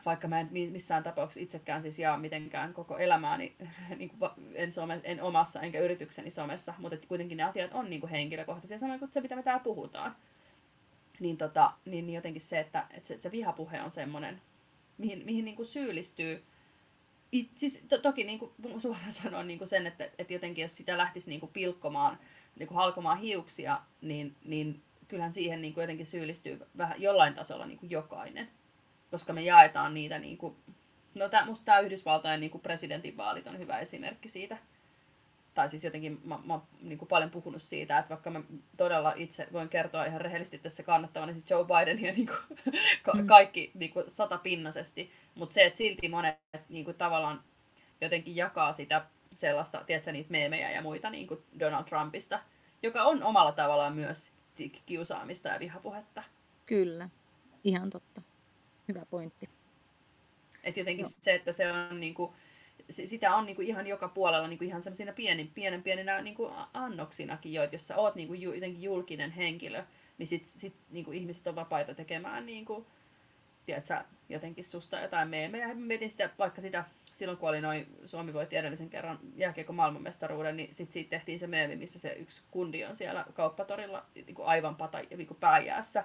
vaikka 0.07 0.29
mä 0.29 0.41
en 0.41 0.49
missään 0.53 1.03
tapauksessa 1.03 1.41
itsekään 1.41 1.83
siis 1.83 1.99
jaa 1.99 2.19
mitenkään 2.19 2.75
koko 2.75 2.99
elämääni, 2.99 3.57
niin 3.99 4.11
kuin 4.11 4.31
en, 4.55 4.73
some, 4.73 5.01
en 5.05 5.23
omassa 5.23 5.61
enkä 5.61 5.81
yritykseni 5.81 6.31
somessa, 6.31 6.75
mutta 6.79 6.95
että 6.95 7.09
kuitenkin 7.09 7.37
ne 7.37 7.43
asiat 7.43 7.73
on 7.75 7.91
niin 7.91 8.01
kuin 8.01 8.11
henkilökohtaisia, 8.11 8.79
samoin 8.79 8.99
kuin 8.99 9.13
se, 9.13 9.21
mitä 9.21 9.37
me 9.37 9.43
täällä 9.43 9.65
puhutaan. 9.65 10.17
Niin, 11.21 11.37
tota, 11.37 11.73
niin, 11.85 12.11
jotenkin 12.11 12.43
se, 12.43 12.61
että, 12.61 12.87
että 12.91 13.09
se, 13.09 13.15
että 13.15 13.23
se 13.23 13.33
vihapuhe 13.33 13.83
on 13.83 13.91
semmoinen, 13.91 14.41
mihin, 14.99 15.23
mihin 15.25 15.45
niin 15.45 15.57
kuin 15.57 15.67
syyllistyy. 15.67 16.43
It, 17.33 17.51
siis 17.57 17.85
to, 17.89 17.99
toki 17.99 18.25
niin 18.25 18.39
kuin 18.39 18.81
suoraan 18.81 19.13
sanon 19.13 19.49
niin 19.49 19.59
kuin 19.59 19.69
sen, 19.69 19.87
että, 19.87 20.05
että 20.19 20.33
jotenkin 20.33 20.63
jos 20.63 20.77
sitä 20.77 20.99
lähtisi 20.99 21.29
niin 21.29 21.41
kuin 21.41 21.53
pilkkomaan, 21.53 22.19
niin 22.59 22.67
kuin 22.67 22.77
halkomaan 22.77 23.19
hiuksia, 23.19 23.81
niin, 24.01 24.37
niin 24.45 24.83
kyllähän 25.09 25.33
siihen 25.33 25.63
niin 25.63 25.75
kuin 25.75 25.83
jotenkin 25.83 26.07
syyllistyy 26.07 26.61
vähän 26.79 27.03
jollain 27.03 27.35
tasolla 27.35 27.67
niin 27.67 27.79
kuin 27.79 27.91
jokainen 27.91 28.49
koska 29.13 29.33
me 29.33 29.43
jaetaan 29.43 29.95
niitä, 29.95 30.19
niin 30.19 30.39
kuin, 30.39 30.57
no 31.15 31.29
tää, 31.29 31.45
musta 31.45 31.65
tämä 31.65 31.81
Yhdysvaltain 31.81 32.41
niin 32.41 32.51
kuin 32.51 32.63
presidentinvaalit 32.63 33.47
on 33.47 33.59
hyvä 33.59 33.79
esimerkki 33.79 34.29
siitä. 34.29 34.57
Tai 35.55 35.71
siis 35.71 35.85
jotenkin 35.85 36.21
mä, 36.25 36.39
mä 36.45 36.61
niin 36.81 36.99
kuin 36.99 37.09
paljon 37.09 37.31
puhunut 37.31 37.63
siitä, 37.63 37.99
että 37.99 38.11
vaikka 38.11 38.31
mä 38.31 38.41
todella 38.77 39.13
itse 39.17 39.49
voin 39.53 39.69
kertoa 39.69 40.05
ihan 40.05 40.21
rehellisesti 40.21 40.59
tässä 40.59 40.83
kannattavana 40.83 41.33
niin 41.33 41.45
Joe 41.51 41.65
Bidenia 41.65 42.13
niin 42.17 42.27
kuin, 43.05 43.21
mm. 43.21 43.27
kaikki 43.27 43.71
niin 43.75 43.93
kuin 43.93 44.05
satapinnasesti, 44.09 45.13
mutta 45.35 45.55
se, 45.55 45.65
että 45.65 45.77
silti 45.77 46.09
monet 46.09 46.39
niin 46.69 46.85
kuin 46.85 46.97
tavallaan 46.97 47.41
jotenkin 48.01 48.37
jakaa 48.37 48.73
sitä 48.73 49.05
sellaista, 49.37 49.85
tiedätkö, 49.87 50.13
niitä 50.13 50.31
meemejä 50.31 50.71
ja 50.71 50.83
muita 50.83 51.11
niin 51.11 51.27
kuin 51.27 51.41
Donald 51.61 51.85
Trumpista, 51.85 52.41
joka 52.83 53.03
on 53.03 53.23
omalla 53.23 53.53
tavallaan 53.53 53.95
myös 53.95 54.33
kiusaamista 54.87 55.49
ja 55.49 55.61
vihapuhetta. 55.61 56.23
Kyllä, 56.67 57.09
ihan 57.65 57.91
totta 57.91 58.23
hyvä 58.95 59.07
pointti. 59.11 59.49
Et 60.65 60.77
jotenkin 60.77 61.03
Joo. 61.05 61.13
se, 61.21 61.35
että 61.35 61.53
se 61.53 61.73
on 61.73 62.01
niinku, 62.01 62.35
sitä 62.91 63.35
on 63.35 63.47
niinku 63.47 63.63
ihan 63.63 63.87
joka 63.87 64.09
puolella 64.09 64.49
niinku 64.49 64.65
ihan 64.65 64.83
sellaisina 64.83 65.13
pienin, 65.13 65.51
pienen 65.55 65.83
pieninä 65.83 66.23
niinku 66.23 66.51
annoksinakin 66.75 67.53
jo, 67.53 67.63
että 67.63 67.75
jos 67.75 67.87
sä 67.87 67.97
oot 67.97 68.15
niinku 68.15 68.35
jotenkin 68.35 68.83
julkinen 68.83 69.31
henkilö, 69.31 69.85
niin 70.19 70.27
sit, 70.27 70.49
sit 70.49 70.75
niinku 70.91 71.13
ihmiset 71.13 71.47
on 71.47 71.55
vapaita 71.55 71.95
tekemään 71.95 72.47
niinku, 72.47 72.87
tiedätkö, 73.67 74.05
jotenkin 74.29 74.65
susta 74.65 75.01
jotain 75.01 75.29
meemejä. 75.29 75.75
Mietin 75.75 76.11
sitä, 76.11 76.31
vaikka 76.39 76.61
sitä 76.61 76.85
silloin 77.13 77.39
kun 77.39 77.49
oli 77.49 77.61
noin, 77.61 77.87
Suomi 78.07 78.35
voitti 78.35 78.57
edellisen 78.57 78.91
kerran 78.91 79.19
jääkiekko 79.37 79.73
maailmanmestaruuden, 79.73 80.57
niin 80.57 80.75
sit 80.75 80.93
siitä 80.93 81.11
tehtiin 81.11 81.39
se 81.39 81.47
meemi, 81.47 81.77
missä 81.77 81.99
se 81.99 82.13
yksi 82.13 82.43
kundi 82.51 82.85
on 82.85 82.97
siellä 82.97 83.25
kauppatorilla 83.35 84.05
niin 84.15 84.35
kuin 84.35 84.49
aivan 84.49 84.77
pata, 84.77 84.99
niin 84.99 85.27
kuin 85.27 85.41
pääjäässä 85.41 86.05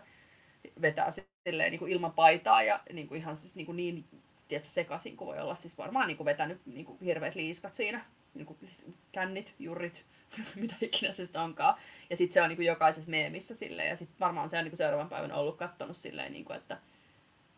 vetää 0.81 1.11
silleen, 1.51 1.71
niin 1.71 1.79
kuin 1.79 1.91
ilman 1.91 2.11
paitaa 2.11 2.63
ja 2.63 2.79
niin 2.93 3.07
kuin 3.07 3.19
ihan 3.19 3.35
siis 3.35 3.55
niin, 3.55 3.65
kuin 3.65 3.75
niin 3.75 4.05
tiedätkö, 4.47 4.69
sekaisin 4.69 5.17
kuin 5.17 5.27
voi 5.27 5.39
olla. 5.39 5.55
Siis 5.55 5.77
varmaan 5.77 6.07
niin 6.07 6.17
kuin 6.17 6.25
vetänyt 6.25 6.61
niin 6.65 6.85
kuin 6.85 6.97
hirveät 7.01 7.35
liiskat 7.35 7.75
siinä. 7.75 8.05
Niin 8.33 8.45
kuin, 8.45 8.57
siis 8.65 8.85
kännit, 9.11 9.53
jurrit, 9.59 10.05
mitä 10.55 10.75
ikinä 10.81 11.13
se 11.13 11.23
sitten 11.23 11.41
onkaan. 11.41 11.75
Ja 12.09 12.17
sitten 12.17 12.33
se 12.33 12.41
on 12.41 12.49
niin 12.49 12.57
kuin 12.57 12.65
jokaisessa 12.65 13.11
meemissä 13.11 13.55
silleen. 13.55 13.89
Ja 13.89 13.95
sitten 13.95 14.19
varmaan 14.19 14.49
se 14.49 14.57
on 14.57 14.63
niin 14.63 14.71
kuin 14.71 14.77
seuraavan 14.77 15.09
päivän 15.09 15.31
ollut 15.31 15.57
katsonut 15.57 15.97
silleen, 15.97 16.31
niin 16.31 16.45
kuin, 16.45 16.57
että, 16.57 16.77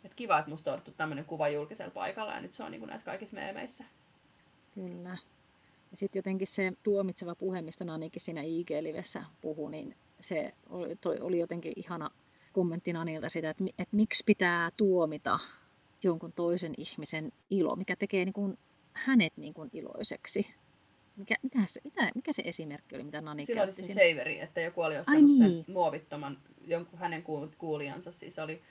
että 0.03 0.15
kiva, 0.15 0.39
että 0.39 0.51
musta 0.51 0.71
on 0.71 0.73
otettu 0.73 0.91
tämmöinen 0.97 1.25
kuva 1.25 1.49
julkisella 1.49 1.91
paikalla. 1.91 2.33
Ja 2.33 2.41
nyt 2.41 2.53
se 2.53 2.63
on 2.63 2.71
niin 2.71 2.79
kuin 2.79 2.89
näissä 2.89 3.05
kaikissa 3.05 3.35
meemeissä. 3.35 3.83
Kyllä. 4.75 5.17
Ja 5.91 5.97
sitten 5.97 6.19
jotenkin 6.19 6.47
se 6.47 6.73
tuomitseva 6.83 7.35
puhe, 7.35 7.61
mistä 7.61 7.85
Nanikin 7.85 8.21
siinä 8.21 8.41
IG-livessä 8.41 9.23
puhui, 9.41 9.71
niin 9.71 9.95
se 10.19 10.53
oli, 10.69 10.95
toi 10.95 11.19
oli 11.19 11.39
jotenkin 11.39 11.73
ihana 11.75 12.11
kommenttina 12.53 13.05
niiltä 13.05 13.29
sitä, 13.29 13.49
että, 13.49 13.63
että 13.79 13.95
miksi 13.95 14.23
pitää 14.25 14.69
tuomita 14.77 15.39
jonkun 16.03 16.33
toisen 16.33 16.73
ihmisen 16.77 17.31
ilo, 17.49 17.75
mikä 17.75 17.95
tekee 17.95 18.25
niin 18.25 18.33
kuin 18.33 18.57
hänet 18.93 19.33
niin 19.37 19.53
kuin 19.53 19.69
iloiseksi. 19.73 20.53
Mikä, 21.17 21.35
mitä 21.43 21.59
se, 21.65 21.81
mitä, 21.83 22.11
mikä 22.15 22.33
se 22.33 22.41
esimerkki 22.45 22.95
oli, 22.95 23.03
mitä 23.03 23.21
Nani 23.21 23.45
Silloin 23.45 23.67
oli 23.67 23.73
se 23.73 23.83
siinä? 23.83 24.01
saveri, 24.01 24.39
että 24.39 24.61
joku 24.61 24.81
oli 24.81 24.97
ostanut 24.97 25.23
niin. 25.23 25.37
sen 25.37 25.73
muovittoman, 25.73 26.37
jonkun 26.67 26.99
hänen 26.99 27.23
kuulijansa, 27.57 28.11
siis 28.11 28.39
oli 28.39 28.61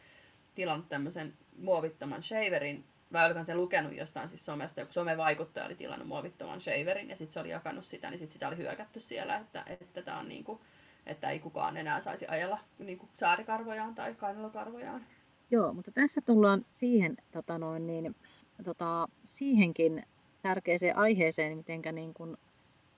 tilannut 0.54 0.88
tämmöisen 0.88 1.34
muovittoman 1.58 2.22
shaverin, 2.22 2.84
vai 3.12 3.26
oliko 3.26 3.44
se 3.44 3.54
lukenut 3.54 3.96
jostain 3.96 4.28
siis 4.28 4.46
somesta, 4.46 4.80
joku 4.80 4.92
somevaikuttaja 4.92 5.66
oli 5.66 5.74
tilannut 5.74 6.08
muovittoman 6.08 6.60
shaverin, 6.60 7.08
ja 7.08 7.16
sitten 7.16 7.32
se 7.32 7.40
oli 7.40 7.50
jakanut 7.50 7.84
sitä, 7.84 8.10
niin 8.10 8.18
sitten 8.18 8.32
sitä 8.32 8.48
oli 8.48 8.56
hyökätty 8.56 9.00
siellä, 9.00 9.36
että, 9.36 9.64
että 9.80 10.02
tämä 10.02 10.18
on 10.18 10.28
niin 10.28 10.44
kuin, 10.44 10.60
että 11.08 11.30
ei 11.30 11.38
kukaan 11.38 11.76
enää 11.76 12.00
saisi 12.00 12.26
ajella 12.26 12.58
niin 12.78 12.98
kuin 12.98 13.10
saarikarvojaan 13.14 13.94
tai 13.94 14.14
kainalokarvojaan. 14.14 15.06
Joo, 15.50 15.72
mutta 15.74 15.90
tässä 15.90 16.20
tullaan 16.20 16.66
siihen, 16.72 17.16
tota 17.32 17.58
noin, 17.58 17.86
niin, 17.86 18.16
tota, 18.64 19.08
siihenkin 19.24 20.02
tärkeäseen 20.42 20.96
aiheeseen, 20.96 21.56
miten 21.56 21.82
niin 21.92 22.14
kuin 22.14 22.36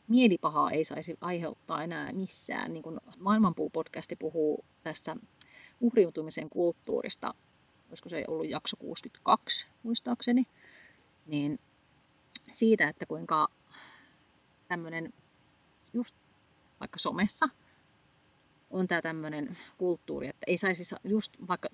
mielipahaa 0.08 0.70
ei 0.70 0.84
saisi 0.84 1.18
aiheuttaa 1.20 1.82
enää 1.82 2.12
missään. 2.12 2.72
Niin 2.72 2.82
kuin 2.82 3.00
Maailmanpuu-podcasti 3.18 4.16
puhuu 4.18 4.64
tässä 4.82 5.16
uhriutumisen 5.80 6.50
kulttuurista, 6.50 7.34
olisiko 7.88 8.08
se 8.08 8.24
ollut 8.28 8.48
jakso 8.48 8.76
62 8.76 9.66
muistaakseni, 9.82 10.46
niin 11.26 11.58
siitä, 12.50 12.88
että 12.88 13.06
kuinka 13.06 13.48
tämmöinen 14.68 15.12
just 15.92 16.14
vaikka 16.80 16.98
somessa 16.98 17.48
on 18.70 18.88
tämä 18.88 19.02
tämmöinen 19.02 19.58
kulttuuri, 19.78 20.28
että 20.28 20.44
ei 20.46 20.56
saisi 20.56 20.94
just 21.04 21.32
vaikka 21.48 21.68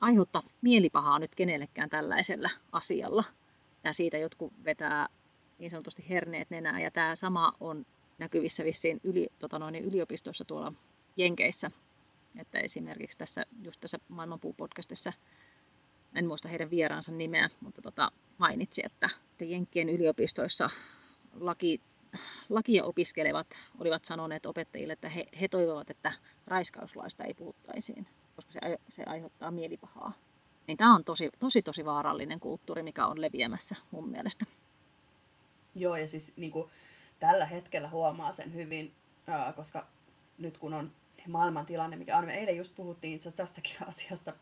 aiheuttaa 0.00 0.42
mielipahaa 0.62 1.18
nyt 1.18 1.34
kenellekään 1.34 1.90
tällaisella 1.90 2.50
asialla. 2.72 3.24
Ja 3.84 3.92
siitä 3.92 4.18
jotkut 4.18 4.52
vetää 4.64 5.08
niin 5.58 5.70
sanotusti 5.70 6.04
herneet 6.08 6.50
nenää. 6.50 6.80
Ja 6.80 6.90
tämä 6.90 7.14
sama 7.14 7.52
on 7.60 7.86
näkyvissä 8.18 8.64
vissiin 8.64 9.00
yli, 9.04 9.28
tota 9.38 9.58
noin, 9.58 9.74
yliopistossa 9.74 10.44
tuolla 10.44 10.72
Jenkeissä. 11.16 11.70
Että 12.38 12.58
esimerkiksi 12.58 13.18
tässä, 13.18 13.46
just 13.62 13.80
tässä 13.80 13.98
Maailmanpuu-podcastissa, 14.08 15.12
en 16.14 16.26
muista 16.26 16.48
heidän 16.48 16.70
vieraansa 16.70 17.12
nimeä, 17.12 17.50
mutta 17.60 17.82
tota, 17.82 18.12
mainitsi, 18.38 18.82
että, 18.84 19.10
että 19.30 19.44
Jenkkien 19.44 19.88
yliopistoissa 19.88 20.70
laki, 21.40 21.80
lakia 22.48 22.84
opiskelevat 22.84 23.46
olivat 23.78 24.04
sanoneet 24.04 24.46
opettajille, 24.46 24.92
että 24.92 25.08
he, 25.08 25.26
he 25.40 25.48
toivovat, 25.48 25.90
että 25.90 26.12
raiskauslaista 26.46 27.24
ei 27.24 27.34
puhuttaisiin, 27.34 28.06
koska 28.36 28.52
se, 28.52 28.60
se 28.88 29.02
aiheuttaa 29.06 29.50
mielipahaa. 29.50 30.12
Niin 30.66 30.78
tämä 30.78 30.94
on 30.94 31.04
tosi, 31.04 31.30
tosi, 31.38 31.62
tosi 31.62 31.84
vaarallinen 31.84 32.40
kulttuuri, 32.40 32.82
mikä 32.82 33.06
on 33.06 33.20
leviämässä 33.20 33.76
mun 33.90 34.08
mielestä. 34.08 34.44
Joo, 35.74 35.96
ja 35.96 36.08
siis 36.08 36.32
niin 36.36 36.52
kuin, 36.52 36.70
tällä 37.20 37.46
hetkellä 37.46 37.90
huomaa 37.90 38.32
sen 38.32 38.54
hyvin, 38.54 38.94
ää, 39.26 39.52
koska 39.52 39.86
nyt 40.38 40.58
kun 40.58 40.74
on 40.74 40.92
maailman 41.28 41.66
tilanne, 41.66 41.96
mikä 41.96 42.18
on, 42.18 42.24
me 42.24 42.34
eilen 42.34 42.56
just 42.56 42.74
puhuttiin 42.74 43.14
itse 43.14 43.32
tästäkin 43.32 43.76
asiasta 43.88 44.32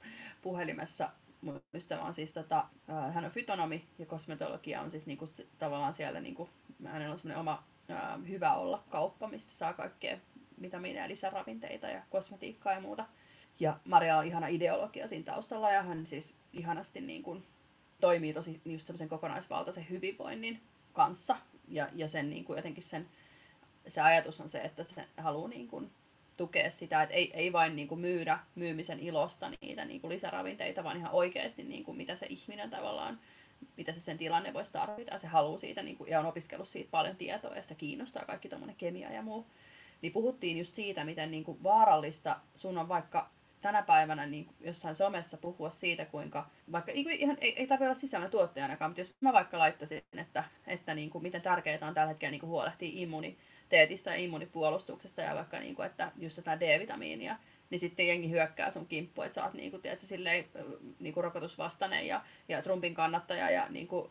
puhelimessa, 0.43 1.11
mun 1.43 1.63
ystävä 1.75 2.03
on 2.03 2.15
siis, 2.15 2.33
tota, 2.33 2.67
hän 3.13 3.25
on 3.25 3.31
fytonomi 3.31 3.85
ja 3.99 4.07
kosmetologia 4.07 4.81
on 4.81 4.91
siis 4.91 5.07
niinku, 5.07 5.29
tavallaan 5.59 5.95
siellä, 5.95 6.21
niinku, 6.21 6.49
hänellä 6.87 7.13
on 7.13 7.19
semmoinen 7.19 7.41
oma 7.41 7.63
ää, 7.89 8.19
hyvä 8.29 8.55
olla 8.55 8.83
kauppa, 8.91 9.29
mistä 9.29 9.53
saa 9.53 9.73
kaikkea 9.73 10.19
vitamiineja, 10.63 11.09
lisäravinteita 11.09 11.87
ja 11.87 12.03
kosmetiikkaa 12.11 12.73
ja 12.73 12.81
muuta. 12.81 13.07
Ja 13.61 13.79
Maria 13.85 14.17
on 14.17 14.27
ihana 14.27 14.47
ideologia 14.47 15.07
siinä 15.09 15.25
taustalla 15.25 15.71
ja 15.71 15.83
hän 15.83 16.07
siis 16.07 16.35
ihanasti 16.53 17.01
niin 17.01 17.23
kuin, 17.23 17.45
toimii 18.01 18.35
tosi 18.35 18.61
just 18.65 18.87
semmoisen 18.87 19.09
kokonaisvaltaisen 19.09 19.87
hyvinvoinnin 19.91 20.61
kanssa. 20.93 21.37
Ja, 21.69 21.89
ja 21.95 22.09
sen 22.09 22.31
niin 22.31 22.45
kuin, 22.45 22.57
jotenkin 22.57 22.83
sen, 22.83 23.09
se 23.89 24.01
ajatus 24.01 24.41
on 24.41 24.49
se, 24.49 24.59
että 24.59 24.85
se 24.85 25.05
haluaa 25.17 25.49
niin 25.49 25.69
kuin, 25.69 25.91
tukea 26.41 26.71
sitä, 26.71 27.03
että 27.03 27.15
ei, 27.15 27.31
ei 27.35 27.53
vain 27.53 27.77
niin 27.77 27.89
kuin 27.89 28.01
myydä 28.01 28.39
myymisen 28.55 29.01
ilosta 29.01 29.51
niitä 29.61 29.85
niin 29.85 30.01
kuin 30.01 30.13
lisäravinteita, 30.13 30.85
vaan 30.85 30.97
ihan 30.97 31.13
oikeasti 31.13 31.63
niin 31.63 31.85
kuin 31.85 31.97
mitä 31.97 32.17
se 32.17 32.27
ihminen 32.27 32.71
tavallaan, 32.71 33.21
mitä 33.77 33.93
se 33.93 34.01
sen 34.01 34.19
tilanne 34.19 34.55
voisi 34.55 34.73
tarvita. 34.73 35.19
Se 35.19 35.27
haluaa 35.27 35.59
siitä 35.59 35.83
niin 35.83 35.97
kuin, 35.97 36.11
ja 36.11 36.21
on 36.21 36.27
opiskellut 36.27 36.69
siitä 36.69 36.91
paljon 36.91 37.17
tietoa 37.17 37.57
ja 37.57 37.63
sitä 37.63 37.75
kiinnostaa 37.75 38.25
kaikki 38.25 38.49
tuommoinen 38.49 38.77
kemia 38.77 39.13
ja 39.13 39.23
muu. 39.23 39.47
Niin 40.03 40.13
puhuttiin 40.13 40.59
just 40.59 40.75
siitä, 40.75 41.05
miten 41.05 41.31
niin 41.31 41.45
kuin 41.45 41.63
vaarallista 41.63 42.37
sun 42.55 42.79
on 42.79 42.89
vaikka 42.89 43.31
tänä 43.61 43.83
päivänä 43.83 44.27
niin 44.27 44.49
jossain 44.61 44.95
somessa 44.95 45.37
puhua 45.37 45.71
siitä, 45.71 46.05
kuinka, 46.05 46.47
vaikka 46.73 46.93
niin 46.93 47.05
kuin 47.05 47.17
ihan, 47.17 47.39
ei, 47.41 47.55
ei 47.57 47.67
tarvitse 47.67 47.87
olla 47.87 47.95
sisällön 47.95 48.31
mutta 48.89 49.01
jos 49.01 49.15
mä 49.21 49.33
vaikka 49.33 49.59
laittaisin, 49.59 50.03
että, 50.17 50.45
että 50.67 50.95
niin 50.95 51.11
kuin, 51.11 51.23
miten 51.23 51.43
tärkeää 51.43 51.89
on 51.89 51.95
tällä 51.95 52.09
hetkellä 52.09 52.31
niin 52.31 52.41
kuin 52.41 52.51
huolehtia 52.51 52.91
immuni, 52.93 53.39
immuniteetista 53.71 54.11
ja 54.11 54.17
immunipuolustuksesta 54.17 55.21
ja 55.21 55.35
vaikka 55.35 55.59
niinku, 55.59 55.83
että 55.83 56.13
just 56.19 56.37
tätä 56.37 56.61
D-vitamiinia, 56.61 57.37
niin 57.71 57.79
sitten 57.79 58.07
jengi 58.07 58.31
hyökkää 58.31 58.71
sun 58.71 58.87
kimppuun, 58.87 59.27
että 59.27 59.35
sä 59.35 59.45
oot 59.45 59.55
niinku, 59.55 59.79
tiedätkö, 59.79 60.07
silleen, 60.07 60.45
niinku 61.01 61.23
rokotusvastainen 61.23 62.07
ja, 62.07 62.23
ja 62.49 62.63
Trumpin 62.63 62.95
kannattaja 62.95 63.51
ja 63.51 63.67
niinku, 63.69 64.09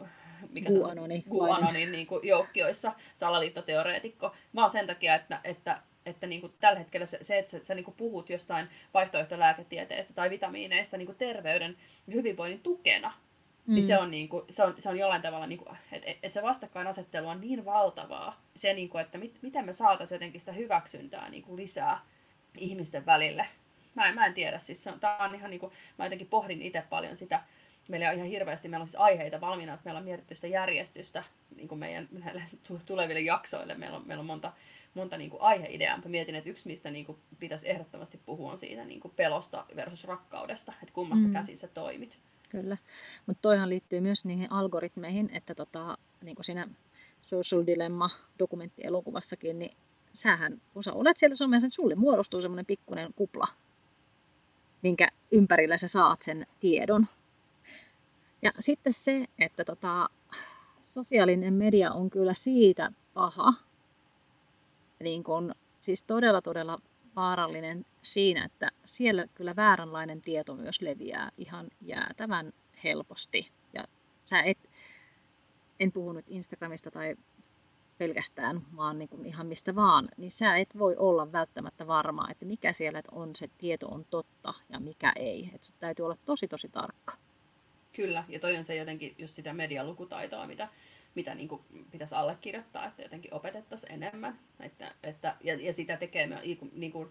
mikä 0.54 0.70
Guanoni. 0.70 1.22
se 1.22 1.24
on, 1.30 1.38
Guanonin 1.38 1.92
niinku, 1.92 2.20
joukkioissa 2.24 2.94
salaliittoteoreetikko, 3.20 4.36
vaan 4.56 4.72
sen 4.72 4.88
takia, 4.88 5.16
että, 5.16 5.40
että 5.44 5.82
että 6.06 6.28
niinku 6.28 6.50
tällä 6.60 6.80
hetkellä 6.80 7.06
se, 7.06 7.18
se 7.22 7.38
että 7.38 7.52
sä, 7.52 7.60
sä 7.64 7.76
niinku 7.76 7.92
puhut 7.92 8.30
jostain 8.30 8.68
vaihtoehtolääketieteestä 8.94 10.14
tai 10.14 10.30
vitamiineista 10.30 10.98
niinku 10.98 11.14
terveyden 11.14 11.78
ja 12.08 12.14
hyvinvoinnin 12.14 12.60
tukena, 12.60 13.10
niin 13.10 13.20
mm. 13.70 13.76
niin 13.76 13.88
se 13.88 13.98
on, 13.98 14.12
niin 14.12 14.30
kuin, 14.30 14.46
se 14.50 14.64
on, 14.64 14.76
se 14.80 14.90
on 14.90 15.00
jollain 15.00 15.22
tavalla, 15.22 15.48
niin 15.48 15.62
että 15.92 16.10
et 16.24 16.34
se 16.34 16.42
vastakkainasettelu 16.42 17.28
on 17.28 17.42
niin 17.42 17.66
valtavaa, 17.66 18.42
se, 18.56 18.74
niin 18.74 18.90
kuin, 18.90 19.02
että 19.02 19.18
mit, 19.18 19.40
miten 19.42 19.66
me 19.66 19.74
saataisiin 19.74 20.16
jotenkin 20.16 20.42
sitä 20.42 20.52
hyväksyntää 20.52 21.30
niin 21.30 21.44
kuin 21.44 21.58
lisää 21.58 22.00
ihmisten 22.58 23.06
välille. 23.06 23.46
Mä 23.96 24.08
en, 24.08 24.16
mä 24.16 24.26
en 24.26 24.34
tiedä, 24.34 24.60
siis 24.60 24.84
se 24.84 24.92
on, 24.92 25.00
tää 25.00 25.18
on 25.18 25.36
ihan 25.36 25.50
niin 25.50 25.60
kuin, 25.60 25.72
mä 25.98 26.06
jotenkin 26.06 26.28
pohdin 26.28 26.62
itse 26.62 26.84
paljon 26.90 27.18
sitä, 27.18 27.44
meillä 27.90 28.10
on 28.10 28.16
ihan 28.16 28.28
hirveästi, 28.28 28.68
meillä 28.68 28.84
on 28.84 28.88
siis 28.88 29.02
aiheita 29.02 29.42
valmiina, 29.42 29.74
että 29.74 29.86
meillä 29.86 29.98
on 29.98 30.06
mietitty 30.06 30.36
sitä 30.36 30.48
järjestystä 30.48 31.24
niin 31.56 31.68
kuin 31.68 31.80
meidän 31.80 32.10
tuleville 32.86 33.22
jaksoille, 33.22 33.76
meillä 33.76 33.98
on, 33.98 34.04
meillä 34.08 34.22
on 34.22 34.26
monta, 34.26 34.54
monta 34.94 35.18
niin 35.18 35.30
kuin 35.30 35.42
aiheideaa, 35.42 35.96
mutta 35.96 36.10
mietin, 36.10 36.36
että 36.36 36.50
yksi 36.50 36.70
mistä 36.70 36.92
niin 36.92 37.06
kuin 37.06 37.18
pitäisi 37.40 37.70
ehdottomasti 37.70 38.20
puhua 38.26 38.52
on 38.52 38.58
siitä 38.58 38.86
niin 38.86 39.00
kuin 39.00 39.14
pelosta 39.16 39.66
versus 39.76 40.04
rakkaudesta, 40.04 40.74
että 40.84 40.94
kummasta 40.94 41.28
mm. 41.28 41.34
käsin 41.34 41.58
sä 41.58 41.68
toimit. 41.68 42.18
Kyllä, 42.50 42.78
mutta 43.26 43.42
toihan 43.42 43.70
liittyy 43.70 44.02
myös 44.02 44.26
niihin 44.26 44.52
algoritmeihin, 44.52 45.30
että 45.34 45.56
tota, 45.56 45.98
niin 46.22 46.36
kuin 46.36 46.46
siinä 46.46 46.68
Social 47.22 47.66
Dilemma 47.66 48.10
dokumenttielokuvassakin, 48.40 49.60
niin 49.60 49.78
sähän, 50.14 50.62
kun 50.74 50.84
sä 50.84 50.94
olet 50.94 51.18
siellä 51.18 51.36
somessa, 51.36 51.68
että 51.68 51.76
sulle 51.76 51.96
muodostuu 51.96 52.42
semmoinen 52.42 52.66
pikkuinen 52.66 53.14
kupla, 53.14 53.48
minkä 54.82 55.08
ympärillä 55.32 55.78
sä 55.78 55.88
saat 55.88 56.22
sen 56.22 56.48
tiedon. 56.60 57.08
Ja 58.42 58.52
sitten 58.60 58.94
se, 58.94 59.26
että 59.40 59.66
tota, 59.66 60.10
sosiaalinen 60.84 61.54
media 61.54 61.92
on 61.92 62.10
kyllä 62.10 62.34
siitä 62.34 62.92
paha, 63.14 63.54
niin 65.00 65.24
kun, 65.24 65.56
siis 65.80 66.04
todella 66.04 66.42
todella 66.42 66.80
vaarallinen 67.20 67.86
siinä, 68.02 68.46
että 68.46 68.72
siellä 68.86 69.28
kyllä 69.36 69.56
vääränlainen 69.56 70.22
tieto 70.22 70.56
myös 70.56 70.82
leviää 70.82 71.32
ihan 71.38 71.68
jäätävän 71.82 72.54
helposti. 72.84 73.52
Ja 73.74 73.84
sä 74.26 74.42
et, 74.42 74.58
en 75.80 75.92
puhu 75.92 76.12
nyt 76.12 76.26
Instagramista 76.30 76.92
tai 76.92 77.16
pelkästään, 77.98 78.62
vaan 78.76 79.00
niin 79.00 79.10
kuin 79.10 79.26
ihan 79.26 79.48
mistä 79.48 79.76
vaan, 79.76 80.10
niin 80.18 80.32
sä 80.32 80.58
et 80.58 80.78
voi 80.78 80.96
olla 80.98 81.32
välttämättä 81.32 81.88
varma, 81.88 82.28
että 82.32 82.46
mikä 82.46 82.74
siellä 82.74 83.02
on, 83.12 83.36
se 83.36 83.50
tieto 83.58 83.88
on 83.88 84.06
totta 84.10 84.54
ja 84.70 84.80
mikä 84.80 85.14
ei. 85.16 85.50
Että 85.56 85.68
täytyy 85.80 86.06
olla 86.06 86.18
tosi 86.26 86.48
tosi 86.48 86.70
tarkka. 86.70 87.14
Kyllä, 87.94 88.24
ja 88.28 88.40
toi 88.40 88.58
on 88.58 88.64
se 88.64 88.76
jotenkin 88.76 89.16
just 89.18 89.36
sitä 89.36 89.54
medialukutaitoa, 89.54 90.48
mitä 90.48 90.70
mitä 91.20 91.36
niin 91.36 91.48
kuin 91.48 91.62
pitäisi 91.92 92.16
allekirjoittaa, 92.16 92.86
että 92.86 93.02
jotenkin 93.02 93.34
opetettaisiin 93.34 93.92
enemmän. 93.92 94.40
Että, 94.60 94.92
että, 95.04 95.36
ja, 95.44 95.56
ja 95.56 95.74
sitä 95.74 95.98
tekee 95.98 96.28
niin 96.74 96.92
kuin, 96.92 97.10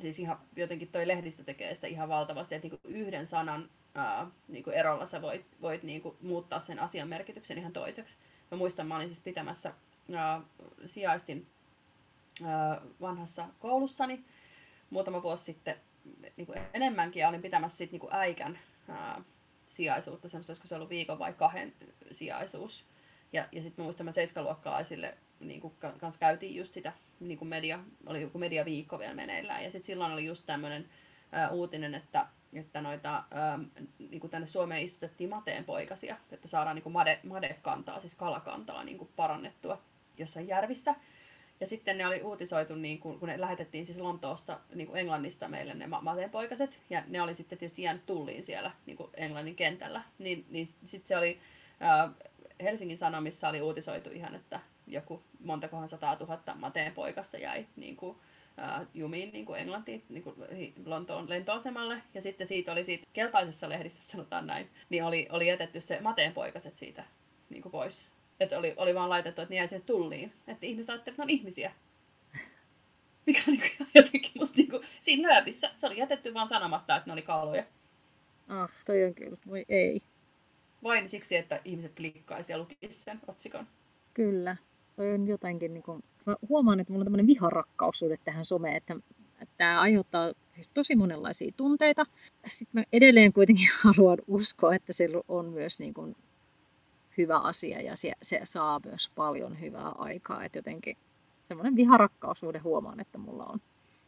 siis 0.00 0.18
ihan 0.18 0.38
jotenkin 0.56 0.88
toi 0.88 1.08
lehdistö 1.08 1.44
tekee 1.44 1.74
sitä 1.74 1.86
ihan 1.86 2.08
valtavasti, 2.08 2.54
että 2.54 2.68
niin 2.68 2.80
kuin 2.80 2.94
yhden 2.94 3.26
sanan 3.26 3.70
ää, 3.94 4.26
niin 4.48 4.64
kuin 4.64 4.76
erolla 4.76 5.06
sä 5.06 5.22
voit, 5.22 5.46
voit 5.62 5.82
niin 5.82 6.02
kuin 6.02 6.16
muuttaa 6.22 6.60
sen 6.60 6.78
asian 6.78 7.08
merkityksen 7.08 7.58
ihan 7.58 7.72
toiseksi. 7.72 8.16
Mä 8.50 8.56
muistan, 8.56 8.86
mä 8.86 8.96
olin 8.96 9.08
siis 9.08 9.22
pitämässä 9.24 9.72
ää, 10.14 10.40
sijaistin 10.86 11.46
ää, 12.44 12.80
vanhassa 13.00 13.48
koulussani 13.58 14.24
muutama 14.90 15.22
vuosi 15.22 15.44
sitten 15.44 15.76
niin 16.36 16.46
kuin 16.46 16.58
enemmänkin 16.74 17.20
ja 17.20 17.28
olin 17.28 17.42
pitämässä 17.42 17.78
sit, 17.78 17.92
niin 17.92 18.02
äikän 18.10 18.58
ää, 18.88 19.22
sijaisuutta, 19.68 20.28
semmoista, 20.28 20.50
olisiko 20.50 20.68
se 20.68 20.74
ollut 20.74 20.90
viikon 20.90 21.18
vai 21.18 21.32
kahden 21.32 21.72
sijaisuus. 22.12 22.84
Ja, 23.34 23.44
ja 23.52 23.62
sitten 23.62 23.84
muistan, 23.84 24.06
mä 24.06 24.12
seiskaluokkalaisille 24.12 25.14
niin 25.40 25.62
kanssa 26.00 26.20
käytiin 26.20 26.56
just 26.56 26.74
sitä 26.74 26.92
niin 27.20 27.38
kuin 27.38 27.48
media, 27.48 27.78
oli 28.06 28.22
joku 28.22 28.38
mediaviikko 28.38 28.98
vielä 28.98 29.14
meneillään. 29.14 29.64
Ja 29.64 29.70
sitten 29.70 29.86
silloin 29.86 30.12
oli 30.12 30.24
just 30.24 30.46
tämmöinen 30.46 30.88
uutinen, 31.50 31.94
että, 31.94 32.26
että 32.52 32.80
noita, 32.80 33.24
ää, 33.30 33.58
niin 33.98 34.20
kuin 34.20 34.30
tänne 34.30 34.46
Suomeen 34.46 34.82
istutettiin 34.82 35.30
mateen 35.30 35.64
poikasia, 35.64 36.16
että 36.32 36.48
saadaan 36.48 36.76
niin 36.76 36.92
made, 36.92 37.20
madekantaa, 37.22 38.00
siis 38.00 38.14
kalakantaa 38.14 38.84
niin 38.84 38.98
kuin 38.98 39.10
parannettua 39.16 39.82
jossain 40.18 40.48
järvissä. 40.48 40.94
Ja 41.60 41.66
sitten 41.66 41.98
ne 41.98 42.06
oli 42.06 42.22
uutisoitu, 42.22 42.74
niin 42.74 42.98
kun, 42.98 43.18
kun 43.18 43.28
ne 43.28 43.40
lähetettiin 43.40 43.86
siis 43.86 43.98
Lontoosta, 43.98 44.60
niin 44.74 44.86
kuin 44.86 45.00
Englannista 45.00 45.48
meille 45.48 45.74
ne 45.74 45.86
mateenpoikaset, 45.86 46.78
ja 46.90 47.02
ne 47.08 47.22
oli 47.22 47.34
sitten 47.34 47.58
tietysti 47.58 47.82
jäänyt 47.82 48.06
tulliin 48.06 48.44
siellä 48.44 48.70
niin 48.86 48.96
kuin 48.96 49.10
Englannin 49.14 49.56
kentällä. 49.56 50.02
Niin, 50.18 50.46
niin 50.48 50.68
sitten 50.84 51.08
se 51.08 51.16
oli, 51.16 51.38
ää, 51.80 52.10
Helsingin 52.62 52.98
Sanomissa 52.98 53.48
oli 53.48 53.60
uutisoitu 53.60 54.10
ihan, 54.10 54.34
että 54.34 54.60
joku 54.86 55.22
montakohan 55.40 55.88
sataa 55.88 56.16
tuhatta 56.16 56.54
Mateen 56.54 56.92
poikasta 56.92 57.38
jäi 57.38 57.66
niin 57.76 57.96
kuin, 57.96 58.16
ää, 58.56 58.86
jumiin 58.94 59.32
niin 59.32 59.46
kuin 59.46 59.60
Englantiin, 59.60 60.04
niin 60.08 60.22
kuin 60.22 60.36
Lontoon 60.86 61.28
lentoasemalle. 61.28 62.02
Ja 62.14 62.22
sitten 62.22 62.46
siitä 62.46 62.72
oli 62.72 62.84
siitä 62.84 63.06
keltaisessa 63.12 63.68
lehdistössä, 63.68 64.12
sanotaan 64.12 64.46
näin, 64.46 64.70
niin 64.90 65.04
oli, 65.04 65.28
oli 65.30 65.48
jätetty 65.48 65.80
se 65.80 66.00
Mateen 66.00 66.32
poikaset 66.32 66.76
siitä 66.76 67.04
niin 67.50 67.62
kuin 67.62 67.72
pois. 67.72 68.06
Että 68.40 68.58
oli, 68.58 68.74
oli 68.76 68.94
vaan 68.94 69.10
laitettu, 69.10 69.42
että 69.42 69.52
ne 69.54 69.56
jäi 69.56 69.68
sinne 69.68 69.84
tulliin. 69.86 70.32
Että 70.48 70.66
ihmiset 70.66 70.90
ajattelivat, 70.90 71.08
että 71.08 71.22
ne 71.22 71.24
on 71.24 71.38
ihmisiä. 71.38 71.72
Mikä 73.26 73.42
on 73.48 73.54
niin 73.54 73.70
kuin, 73.76 73.88
jotenkin 73.94 74.32
musta 74.34 74.56
niin 74.56 74.70
kuin, 74.70 74.82
siinä 75.00 75.28
nööpissä. 75.28 75.70
Se 75.76 75.86
oli 75.86 75.98
jätetty 75.98 76.34
vaan 76.34 76.48
sanomatta, 76.48 76.96
että 76.96 77.06
ne 77.06 77.12
oli 77.12 77.22
kaloja. 77.22 77.64
Ah, 78.48 78.70
toi 78.86 79.04
on 79.04 79.14
kyllä, 79.14 79.36
voi 79.46 79.64
ei 79.68 80.00
vain 80.84 81.08
siksi, 81.08 81.36
että 81.36 81.60
ihmiset 81.64 81.92
klikkaisi 81.96 82.52
ja 82.52 82.58
lukisi 82.58 83.02
sen 83.02 83.20
otsikon. 83.28 83.66
Kyllä. 84.14 84.56
Toi 84.96 85.14
on 85.14 85.28
jotenkin, 85.28 85.74
niin 85.74 85.82
kuin, 85.82 86.04
mä 86.26 86.36
huomaan, 86.48 86.80
että 86.80 86.92
mulla 86.92 87.02
on 87.02 87.06
tämmöinen 87.06 87.26
viharakkaus 87.26 88.00
tähän 88.24 88.44
someen, 88.44 88.76
että 88.76 88.96
Tämä 89.56 89.80
aiheuttaa 89.80 90.32
siis 90.52 90.68
tosi 90.68 90.96
monenlaisia 90.96 91.52
tunteita. 91.56 92.06
Sitten 92.46 92.80
mä 92.80 92.84
edelleen 92.92 93.32
kuitenkin 93.32 93.68
haluan 93.84 94.18
uskoa, 94.26 94.74
että 94.74 94.92
se 94.92 95.08
on 95.28 95.46
myös 95.46 95.78
niin 95.78 95.94
kuin 95.94 96.16
hyvä 97.18 97.38
asia 97.38 97.80
ja 97.80 97.96
se, 97.96 98.12
se 98.22 98.40
saa 98.44 98.80
myös 98.84 99.10
paljon 99.14 99.60
hyvää 99.60 99.88
aikaa. 99.88 100.44
Että 100.44 100.58
jotenkin 100.58 100.96
semmoinen 101.40 101.76
viharakkaussuhde 101.76 102.58
huomaan, 102.58 103.00
että 103.00 103.18
mulla 103.18 103.44
on. 103.44 103.60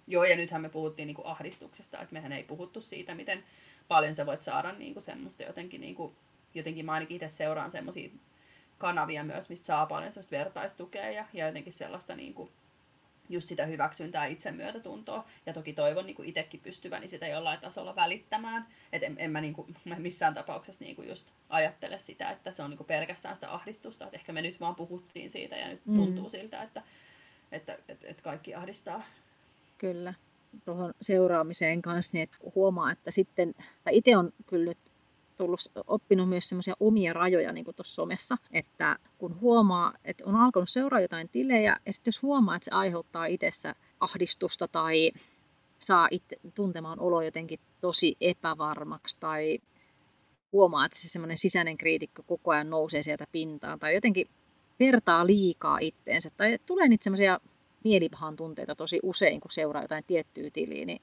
Joo, 0.07 0.25
ja 0.25 0.37
nythän 0.37 0.63
me 0.63 0.69
puhuttiin 0.69 1.07
niin 1.07 1.15
kuin 1.15 1.27
ahdistuksesta, 1.27 2.01
että 2.01 2.13
mehän 2.13 2.33
ei 2.33 2.43
puhuttu 2.43 2.81
siitä, 2.81 3.15
miten 3.15 3.45
paljon 3.89 4.15
sä 4.15 4.27
voit 4.27 4.43
saada 4.43 4.73
niin 4.73 4.93
kuin 4.93 5.03
semmoista 5.03 5.43
jotenkin, 5.43 5.81
niin 5.81 5.95
kuin, 5.95 6.13
jotenkin 6.59 6.85
mä 6.85 6.93
ainakin 6.93 7.15
itse 7.15 7.29
seuraan 7.29 7.71
semmoisia 7.71 8.11
kanavia 8.79 9.25
myös, 9.25 9.49
mistä 9.49 9.67
saa 9.67 9.87
paljon 9.87 10.13
sellaista 10.13 10.37
vertaistukea 10.37 11.11
ja, 11.11 11.25
ja 11.33 11.47
jotenkin 11.47 11.73
sellaista 11.73 12.17
niin 12.17 12.35
kuin, 12.35 12.51
just 13.29 13.49
sitä 13.49 13.67
hyväksyntää 13.67 14.27
itsemyötätuntoa. 14.27 15.25
Ja 15.47 15.53
toki 15.53 15.73
toivon 15.73 16.07
niin 16.07 16.17
kuin 16.17 16.29
itsekin 16.29 16.61
pystyväni 16.61 17.09
sitä 17.09 17.27
jollain 17.27 17.61
tasolla 17.61 17.97
välittämään. 17.97 18.67
Että 18.93 19.07
en, 19.07 19.17
en 19.19 19.31
mä, 19.31 19.41
niin 19.41 19.55
kuin, 19.55 19.77
mä 19.85 19.99
missään 19.99 20.35
tapauksessa 20.35 20.85
niin 20.85 20.97
kuin 20.97 21.09
just 21.09 21.27
ajattele 21.49 21.99
sitä, 21.99 22.31
että 22.31 22.53
se 22.53 22.63
on 22.63 22.71
niin 22.71 22.79
kuin 22.79 22.87
pelkästään 22.87 23.35
sitä 23.35 23.55
ahdistusta. 23.55 24.05
Että 24.05 24.17
ehkä 24.17 24.33
me 24.33 24.43
nyt 24.43 24.61
vaan 24.61 24.75
puhuttiin 24.75 25.31
siitä 25.31 25.57
ja 25.57 25.69
nyt 25.69 25.87
mm. 25.87 25.97
tuntuu 25.97 26.31
siltä, 26.31 26.63
että, 26.63 26.83
että, 27.53 27.79
että, 27.89 28.07
että 28.09 28.23
kaikki 28.23 28.55
ahdistaa. 28.55 29.03
Kyllä. 29.79 30.15
Tuohon 30.65 30.95
seuraamiseen 31.01 31.83
kanssa, 31.83 32.17
niin 32.17 32.23
että 32.23 32.37
huomaa, 32.55 32.93
että 32.93 33.11
sitten, 33.11 33.55
tai 33.85 33.97
itse 33.97 34.17
on 34.17 34.33
kyllä 34.47 34.65
nyt 34.65 34.79
tullut, 35.37 35.61
oppinut 35.87 36.29
myös 36.29 36.49
semmoisia 36.49 36.75
omia 36.81 37.13
rajoja 37.13 37.53
niin 37.53 37.65
tuossa 37.65 37.95
somessa, 37.95 38.37
että 38.53 38.97
kun 39.19 39.41
huomaa, 39.41 39.93
että 40.05 40.25
on 40.27 40.37
alkanut 40.37 40.69
seuraa 40.69 41.01
jotain 41.01 41.29
tilejä, 41.29 41.81
ja 41.87 41.93
sitten 41.93 42.09
jos 42.09 42.23
huomaa, 42.23 42.57
että 42.57 42.65
se 42.65 42.71
aiheuttaa 42.71 43.27
itsessä 43.27 43.75
ahdistusta 44.01 44.69
tai 44.69 45.13
saa 45.79 46.09
itse 46.11 46.37
tuntemaan 46.55 47.01
olo 47.01 47.23
jotenkin 47.23 47.61
tosi 47.81 48.17
epävarmaksi 48.21 49.17
tai 49.21 49.59
huomaa, 50.53 50.85
että 50.87 50.99
se 50.99 51.09
semmoinen 51.09 51.39
sisäinen 51.39 51.79
kriitikko 51.79 52.23
koko 52.23 52.51
ajan 52.51 52.71
nousee 52.71 53.03
sieltä 53.03 53.27
pintaan 53.33 53.79
tai 53.79 53.95
jotenkin 53.95 54.29
vertaa 54.81 55.27
liikaa 55.27 55.79
itteensä 55.79 56.31
tai 56.37 56.59
tulee 56.67 56.89
niitä 56.89 57.05
semmoisia 57.05 57.41
mielipahan 57.85 58.37
tunteita 58.37 58.75
tosi 58.75 59.01
usein, 59.03 59.41
kun 59.41 59.51
seuraa 59.51 59.83
jotain 59.83 60.05
tiettyä 60.07 60.51
tiliä, 60.53 60.85
niin 60.85 61.03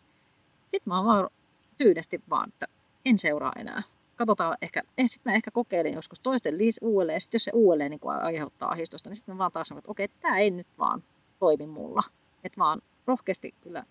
sitten 0.67 0.91
mä 0.91 0.97
oon 0.97 1.05
vaan 1.05 1.29
tyynesti 1.77 2.21
vaan, 2.29 2.49
että 2.49 2.67
en 3.05 3.17
seuraa 3.17 3.53
enää 3.57 3.83
katsotaan 4.15 4.57
ehkä, 4.61 4.81
eh, 4.97 5.05
sitten 5.07 5.31
mä 5.31 5.35
ehkä 5.35 5.51
kokeilen 5.51 5.93
joskus 5.93 6.19
toisten 6.19 6.57
liis 6.57 6.79
uudelleen, 6.81 7.15
ja 7.15 7.19
sitten 7.19 7.35
jos 7.35 7.43
se 7.43 7.51
uudelleen 7.53 7.91
niin 7.91 7.99
kuin 7.99 8.17
aiheuttaa 8.17 8.71
ahdistusta, 8.71 9.09
niin 9.09 9.17
sitten 9.17 9.35
mä 9.35 9.39
vaan 9.39 9.51
taas 9.51 9.67
sanon, 9.67 9.79
että 9.79 9.91
okei, 9.91 10.07
tämä 10.07 10.37
ei 10.37 10.51
nyt 10.51 10.67
vaan 10.79 11.03
toimi 11.39 11.67
mulla. 11.67 12.03
Että 12.43 12.57
vaan 12.57 12.81
rohkeasti 13.05 13.53
kyllä 13.61 13.83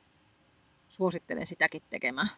suosittelen 0.89 1.47
sitäkin 1.47 1.83
tekemään. 1.91 2.29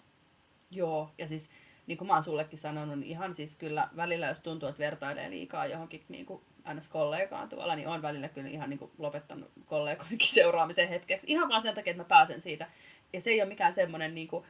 Joo, 0.70 1.10
ja 1.18 1.28
siis 1.28 1.50
niin 1.86 1.98
kuin 1.98 2.08
mä 2.08 2.14
oon 2.14 2.22
sullekin 2.22 2.58
sanonut, 2.58 2.98
niin 2.98 3.10
ihan 3.10 3.34
siis 3.34 3.56
kyllä 3.56 3.88
välillä, 3.96 4.26
jos 4.26 4.40
tuntuu, 4.40 4.68
että 4.68 4.78
vertailee 4.78 5.30
liikaa 5.30 5.66
johonkin 5.66 6.04
niin 6.08 6.26
kuin 6.26 6.42
ns. 6.74 6.88
kollegaan 6.88 7.48
tuolla, 7.48 7.76
niin 7.76 7.88
on 7.88 8.02
välillä 8.02 8.28
kyllä 8.28 8.48
ihan 8.48 8.70
niin 8.70 8.78
kuin 8.78 8.90
lopettanut 8.98 9.50
kollegoidenkin 9.66 10.28
seuraamisen 10.28 10.88
hetkeksi. 10.88 11.26
Ihan 11.30 11.48
vaan 11.48 11.62
sen 11.62 11.74
takia, 11.74 11.90
että 11.90 12.02
mä 12.02 12.08
pääsen 12.08 12.40
siitä. 12.40 12.66
Ja 13.12 13.20
se 13.20 13.30
ei 13.30 13.40
ole 13.40 13.48
mikään 13.48 13.74
semmoinen 13.74 14.14
niin 14.14 14.28
kuin, 14.28 14.44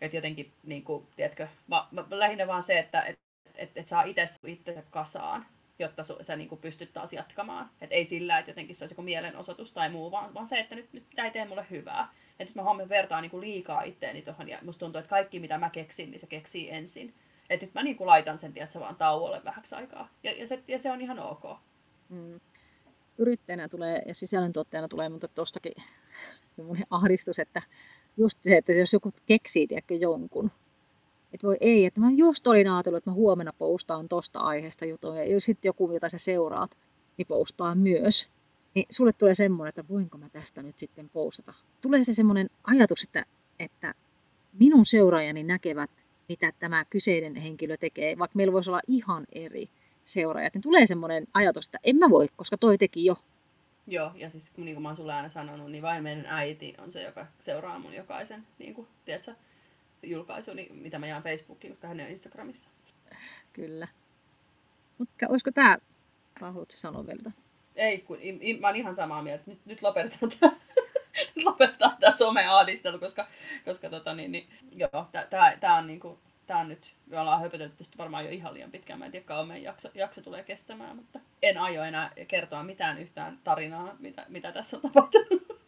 että 0.00 0.16
jotenkin, 0.16 0.52
niin 0.62 0.84
kuin, 0.84 1.06
tiedätkö, 1.16 1.48
mä, 1.66 1.86
mä, 1.90 2.04
lähinnä 2.10 2.46
vaan 2.46 2.62
se, 2.62 2.78
että 2.78 3.02
et, 3.02 3.18
et, 3.54 3.70
et 3.76 3.88
saa 3.88 4.02
itse 4.02 4.26
itsensä 4.46 4.82
kasaan, 4.90 5.46
jotta 5.78 6.04
su, 6.04 6.18
sä 6.22 6.36
niin 6.36 6.48
kuin 6.48 6.60
pystyt 6.60 6.92
taas 6.92 7.12
jatkamaan. 7.12 7.70
Et 7.80 7.92
ei 7.92 8.04
sillä, 8.04 8.38
että 8.38 8.50
jotenkin 8.50 8.76
se 8.76 8.84
olisi 8.84 8.92
joku 8.92 9.02
mielenosoitus 9.02 9.72
tai 9.72 9.90
muu, 9.90 10.10
vaan, 10.10 10.34
vaan 10.34 10.46
se, 10.46 10.58
että 10.58 10.74
nyt, 10.74 10.92
nyt 10.92 11.04
tämä 11.14 11.26
ei 11.26 11.32
tee 11.32 11.48
mulle 11.48 11.66
hyvää. 11.70 12.08
Ja 12.38 12.44
nyt 12.44 12.54
mä 12.54 12.62
huomioon 12.62 12.88
vertaan 12.88 13.22
niin 13.22 13.30
kuin 13.30 13.40
liikaa 13.40 13.82
itteeni 13.82 14.22
tuohon, 14.22 14.48
ja 14.48 14.58
musta 14.62 14.80
tuntuu, 14.80 14.98
että 14.98 15.10
kaikki 15.10 15.40
mitä 15.40 15.58
mä 15.58 15.70
keksin, 15.70 16.10
niin 16.10 16.20
se 16.20 16.26
keksii 16.26 16.70
ensin. 16.70 17.14
Että 17.50 17.66
nyt 17.66 17.74
mä 17.74 17.82
niin 17.82 17.96
kuin 17.96 18.06
laitan 18.06 18.38
sen, 18.38 18.52
tiedätkö, 18.52 18.80
vaan 18.80 18.96
tauolle 18.96 19.44
vähäksi 19.44 19.74
aikaa. 19.74 20.08
Ja, 20.22 20.32
ja, 20.32 20.46
se, 20.46 20.62
ja 20.68 20.78
se 20.78 20.90
on 20.90 21.00
ihan 21.00 21.18
ok. 21.18 21.44
Mm. 22.08 22.40
Yrittäjänä 23.18 23.68
tulee 23.68 24.02
ja 24.06 24.14
sisällöntuottajana 24.14 24.88
tulee 24.88 25.08
mutta 25.08 25.28
tuostakin 25.28 25.72
semmoinen 26.50 26.86
ahdistus, 26.90 27.38
että 27.38 27.62
just 28.18 28.38
se, 28.42 28.56
että 28.56 28.72
jos 28.72 28.92
joku 28.92 29.12
keksii 29.26 29.66
tiedätkö, 29.66 29.94
jonkun, 29.94 30.50
että 31.32 31.46
voi 31.46 31.56
ei, 31.60 31.86
että 31.86 32.00
mä 32.00 32.10
just 32.10 32.46
olin 32.46 32.70
ajatellut, 32.70 32.98
että 32.98 33.10
mä 33.10 33.14
huomenna 33.14 33.52
postaan 33.52 34.08
tosta 34.08 34.38
aiheesta 34.38 34.84
jutuja, 34.84 35.24
ja 35.24 35.40
sitten 35.40 35.68
joku, 35.68 35.92
jota 35.92 36.08
sä 36.08 36.18
seuraat, 36.18 36.70
niin 37.16 37.26
postaa 37.26 37.74
myös. 37.74 38.28
Niin 38.74 38.86
sulle 38.90 39.12
tulee 39.12 39.34
semmoinen, 39.34 39.68
että 39.68 39.88
voinko 39.88 40.18
mä 40.18 40.28
tästä 40.28 40.62
nyt 40.62 40.78
sitten 40.78 41.08
postata. 41.08 41.54
Tulee 41.80 42.04
se 42.04 42.12
semmoinen 42.12 42.50
ajatus, 42.64 43.02
että, 43.02 43.24
että 43.58 43.94
minun 44.58 44.86
seuraajani 44.86 45.42
näkevät, 45.42 45.90
mitä 46.28 46.52
tämä 46.58 46.84
kyseinen 46.84 47.34
henkilö 47.34 47.76
tekee, 47.76 48.18
vaikka 48.18 48.36
meillä 48.36 48.52
voisi 48.52 48.70
olla 48.70 48.80
ihan 48.86 49.26
eri 49.32 49.68
seuraajat, 50.04 50.54
niin 50.54 50.62
tulee 50.62 50.86
semmoinen 50.86 51.26
ajatus, 51.34 51.66
että 51.66 51.78
en 51.84 51.96
mä 51.96 52.10
voi, 52.10 52.28
koska 52.36 52.56
toi 52.58 52.78
teki 52.78 53.04
jo. 53.04 53.16
Joo, 53.90 54.12
ja 54.14 54.30
siis 54.30 54.56
niin 54.56 54.74
kuin 54.74 54.82
mä 54.82 54.88
oon 54.88 54.96
sulle 54.96 55.14
aina 55.14 55.28
sanonut, 55.28 55.70
niin 55.70 55.82
vain 55.82 56.02
meidän 56.02 56.26
äiti 56.26 56.74
on 56.78 56.92
se, 56.92 57.02
joka 57.02 57.26
seuraa 57.40 57.78
mun 57.78 57.94
jokaisen 57.94 58.46
niin 58.58 58.74
kuin, 58.74 58.88
tiedätkö, 59.04 59.34
julkaisuni, 60.02 60.68
mitä 60.70 60.98
mä 60.98 61.06
jaan 61.06 61.22
Facebookiin, 61.22 61.72
koska 61.72 61.88
hän 61.88 62.00
on 62.00 62.06
Instagramissa. 62.06 62.68
Kyllä. 63.52 63.88
Mutta 64.98 65.26
olisiko 65.28 65.50
tämä, 65.50 65.78
haluatko 66.40 66.76
sanoa 66.76 67.06
vielä? 67.06 67.30
Ei, 67.76 67.98
kun 67.98 68.18
mä 68.60 68.66
oon 68.66 68.76
ihan 68.76 68.94
samaa 68.94 69.22
mieltä. 69.22 69.44
Nyt, 69.46 69.66
nyt 69.66 69.82
lopetetaan 69.82 70.32
tämä 70.40 70.52
nyt 71.36 71.44
lopetetaan 71.44 71.96
tämä 72.00 72.14
some-ahdistelu, 72.14 72.98
koska, 72.98 73.26
koska 73.64 73.90
tota, 73.90 74.14
niin, 74.14 74.32
niin, 74.32 74.48
joo, 74.72 75.06
tämä 75.60 75.76
on 75.76 75.86
niinku, 75.86 76.18
tämä 76.48 76.60
on 76.60 76.68
nyt, 76.68 76.94
me 77.06 77.20
ollaan 77.20 77.40
höpötelty 77.40 77.76
tästä 77.76 77.98
varmaan 77.98 78.24
jo 78.24 78.30
ihan 78.30 78.54
liian 78.54 78.70
pitkään, 78.70 78.98
mä 78.98 79.04
en 79.04 79.10
tiedä 79.10 79.26
kauan 79.26 79.48
meidän 79.48 79.64
jakso, 79.64 79.88
jakso 79.94 80.22
tulee 80.22 80.44
kestämään, 80.44 80.96
mutta 80.96 81.20
en 81.42 81.58
aio 81.58 81.84
enää 81.84 82.12
kertoa 82.28 82.62
mitään 82.62 82.98
yhtään 82.98 83.38
tarinaa, 83.44 83.96
mitä, 83.98 84.26
mitä 84.28 84.52
tässä 84.52 84.76
on 84.76 84.82
tapahtunut, 84.82 85.62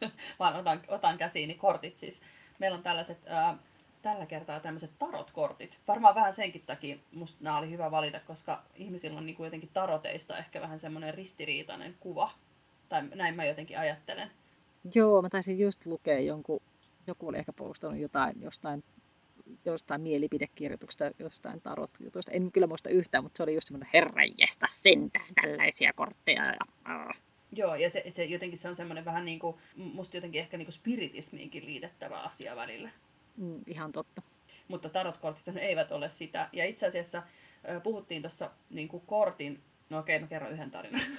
vaan 0.38 0.56
otan, 0.56 0.80
otan 0.88 1.18
käsiini 1.18 1.54
kortit 1.54 1.98
siis. 1.98 2.22
Meillä 2.58 2.76
on 2.76 2.82
tällaiset, 2.82 3.18
ää, 3.26 3.58
tällä 4.02 4.26
kertaa 4.26 4.60
tämmöiset 4.60 4.90
tarot-kortit. 4.98 5.78
Varmaan 5.88 6.14
vähän 6.14 6.34
senkin 6.34 6.62
takia 6.66 6.96
musta 7.12 7.36
nämä 7.40 7.58
oli 7.58 7.70
hyvä 7.70 7.90
valita, 7.90 8.20
koska 8.20 8.62
ihmisillä 8.74 9.18
on 9.18 9.26
niin 9.26 9.36
jotenkin 9.38 9.70
taroteista 9.72 10.38
ehkä 10.38 10.60
vähän 10.60 10.80
semmoinen 10.80 11.14
ristiriitainen 11.14 11.94
kuva. 12.00 12.30
Tai 12.88 13.02
näin 13.14 13.36
mä 13.36 13.44
jotenkin 13.44 13.78
ajattelen. 13.78 14.30
Joo, 14.94 15.22
mä 15.22 15.28
taisin 15.28 15.58
just 15.58 15.86
lukea 15.86 16.20
jonkun, 16.20 16.60
joku 17.06 17.28
oli 17.28 17.38
ehkä 17.38 17.52
postannut 17.52 18.00
jotain 18.00 18.40
jostain 18.40 18.84
jostain 19.64 20.00
mielipidekirjoituksesta, 20.00 21.10
jostain 21.18 21.60
tarot-jutuista. 21.60 22.32
En 22.32 22.52
kyllä 22.52 22.66
muista 22.66 22.90
yhtään, 22.90 23.24
mutta 23.24 23.36
se 23.36 23.42
oli 23.42 23.54
just 23.54 23.66
semmoinen 23.66 23.90
herranjesta 23.94 24.66
sentään 24.70 25.34
tällaisia 25.42 25.92
kortteja. 25.92 26.44
Ja, 26.44 26.54
uh. 26.94 27.14
Joo, 27.52 27.74
ja 27.74 27.90
se, 27.90 28.04
se, 28.16 28.24
jotenkin 28.24 28.58
se 28.58 28.68
on 28.68 28.76
semmoinen 28.76 29.04
vähän 29.04 29.24
niin 29.24 29.38
kuin, 29.38 29.56
musta 29.76 30.16
jotenkin 30.16 30.40
ehkä 30.40 30.56
niin 30.56 30.66
kuin 30.66 30.74
spiritismiinkin 30.74 31.66
liitettävä 31.66 32.20
asia 32.20 32.56
välillä. 32.56 32.90
Mm, 33.36 33.60
ihan 33.66 33.92
totta. 33.92 34.22
Mutta 34.68 34.88
tarotkortit 34.88 35.56
eivät 35.56 35.92
ole 35.92 36.08
sitä. 36.08 36.48
Ja 36.52 36.64
itse 36.64 36.86
asiassa 36.86 37.22
puhuttiin 37.82 38.22
tuossa 38.22 38.50
niin 38.70 38.88
kuin 38.88 39.02
kortin, 39.06 39.60
no 39.90 39.98
okei, 39.98 40.18
mä 40.18 40.26
kerron 40.26 40.52
yhden 40.52 40.70
tarinan. 40.70 41.00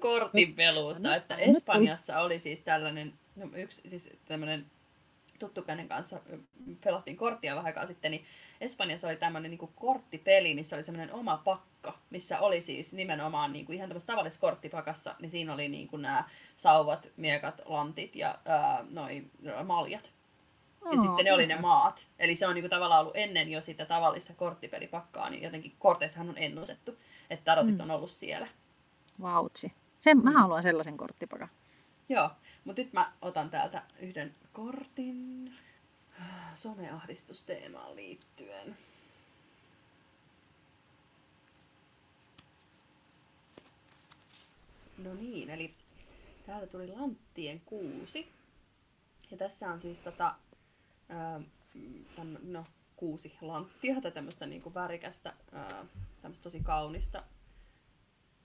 kortin 0.00 0.54
peluusta, 0.54 1.16
että 1.16 1.36
Espanjassa 1.36 2.20
oli 2.20 2.38
siis 2.38 2.60
tällainen, 2.60 3.12
no 3.36 3.48
yksi 3.54 3.90
siis 3.90 4.10
tämmöinen 4.24 4.66
tuttukainen 5.40 5.88
kanssa 5.88 6.20
pelattiin 6.84 7.16
korttia 7.16 7.54
vähän 7.54 7.66
aikaa 7.66 7.86
sitten, 7.86 8.10
niin 8.10 8.24
Espanjassa 8.60 9.08
oli 9.08 9.16
tämmöinen 9.16 9.50
niin 9.50 9.70
korttipeli, 9.74 10.54
missä 10.54 10.76
oli 10.76 10.82
semmoinen 10.82 11.14
oma 11.14 11.36
pakka, 11.44 11.98
missä 12.10 12.40
oli 12.40 12.60
siis 12.60 12.92
nimenomaan 12.92 13.52
niin 13.52 13.66
kuin 13.66 13.76
ihan 13.76 13.88
tämmöisessä 13.88 14.12
tavallisessa 14.12 14.40
korttipakassa, 14.40 15.14
niin 15.20 15.30
siinä 15.30 15.54
oli 15.54 15.68
niin 15.68 15.88
kuin 15.88 16.02
nämä 16.02 16.28
sauvat, 16.56 17.08
miekat, 17.16 17.60
lantit 17.64 18.16
ja 18.16 18.38
ää, 18.44 18.84
noi 18.90 19.24
maljat. 19.64 20.10
Ja 20.84 20.90
oh, 20.90 21.00
sitten 21.00 21.24
ne 21.24 21.32
oli 21.32 21.46
ne 21.46 21.60
maat. 21.60 22.06
Eli 22.18 22.36
se 22.36 22.46
on 22.46 22.54
niin 22.54 22.62
kuin 22.62 22.70
tavallaan 22.70 23.00
ollut 23.00 23.16
ennen 23.16 23.50
jo 23.50 23.60
sitä 23.60 23.86
tavallista 23.86 24.32
korttipelipakkaa, 24.34 25.30
niin 25.30 25.42
jotenkin 25.42 25.74
korteissahan 25.78 26.28
on 26.28 26.38
ennustettu, 26.38 26.98
että 27.30 27.44
tarotit 27.44 27.74
mm. 27.74 27.80
on 27.80 27.90
ollut 27.90 28.10
siellä. 28.10 28.48
Vautsi. 29.20 29.72
Sen, 29.98 30.24
mä 30.24 30.30
haluan 30.30 30.62
sellaisen 30.62 30.96
korttipakan. 30.96 31.48
Joo, 32.08 32.30
mutta 32.64 32.82
nyt 32.82 32.92
mä 32.92 33.12
otan 33.22 33.50
täältä 33.50 33.82
yhden 33.98 34.34
kortin 34.52 35.52
someahdistusteemaan 36.54 37.96
liittyen. 37.96 38.76
No 44.98 45.14
niin, 45.14 45.50
eli 45.50 45.74
täältä 46.46 46.66
tuli 46.66 46.86
Lanttien 46.86 47.60
kuusi. 47.60 48.32
Ja 49.30 49.36
tässä 49.36 49.70
on 49.70 49.80
siis 49.80 49.98
tota, 49.98 50.34
ää, 51.08 51.40
tämmö, 52.16 52.38
no, 52.42 52.64
kuusi 52.96 53.36
lanttia 53.40 54.00
tai 54.00 54.12
tämmöistä 54.12 54.46
niinku 54.46 54.74
värikästä, 54.74 55.34
ää, 55.52 55.86
tämmöistä 56.22 56.42
tosi 56.42 56.60
kaunista 56.60 57.22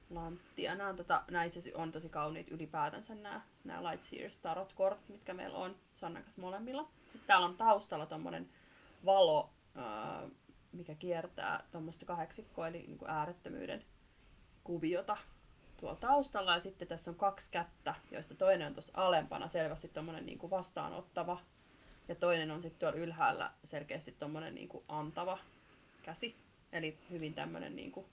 lanttia. 0.10 0.76
Nämä, 0.76 0.90
on, 0.90 0.96
tota, 0.96 1.24
nämä 1.32 1.44
itse 1.44 1.72
on 1.76 1.92
tosi 1.92 2.10
kauniit 2.10 2.52
ylipäätänsä 2.52 3.16
nämä, 3.16 3.42
nämä 3.64 3.92
Lightseers 3.92 4.40
tarot 4.40 4.74
kort, 4.74 5.10
mitkä 5.10 5.34
meillä 5.34 5.58
on 5.58 5.76
Sannan 5.96 6.24
kanssa 6.24 6.42
molemmilla. 6.42 6.90
Sitten 7.04 7.28
täällä 7.28 7.48
on 7.48 7.58
taustalla 7.58 8.06
tuommoinen 8.06 8.50
valo, 9.06 9.50
mikä 10.72 10.96
kiertää 10.96 11.64
tuommoista 11.72 12.06
kahdeksikkoa, 12.06 12.68
eli 12.68 12.78
niin 12.78 12.98
kuin 12.98 13.12
äärettömyyden 13.12 13.86
kuviota 14.64 15.18
tuolla 15.80 15.96
taustalla. 15.96 16.54
Ja 16.54 16.60
sitten 16.60 16.88
tässä 16.88 17.12
on 17.12 17.18
kaksi 17.18 17.52
kättä, 17.52 17.96
joista 18.12 18.36
toinen 18.36 18.68
on 18.68 18.74
tuossa 18.74 18.94
alempana 18.96 19.48
selvästi 19.48 19.88
tuommoinen 19.88 20.26
niin 20.26 20.38
kuin 20.38 20.50
vastaanottava. 20.50 21.40
Ja 22.08 22.16
toinen 22.16 22.52
on 22.52 22.62
sitten 22.62 22.80
tuolla 22.80 22.98
ylhäällä 22.98 23.52
selkeästi 23.64 24.12
tuommoinen 24.12 24.56
niin 24.56 24.70
kuin 24.70 24.84
antava 24.88 25.38
käsi. 26.04 26.36
Eli 26.72 26.98
hyvin 27.10 27.34
tämmöinen 27.34 27.76
niin 27.76 27.92
kuin, 27.92 28.06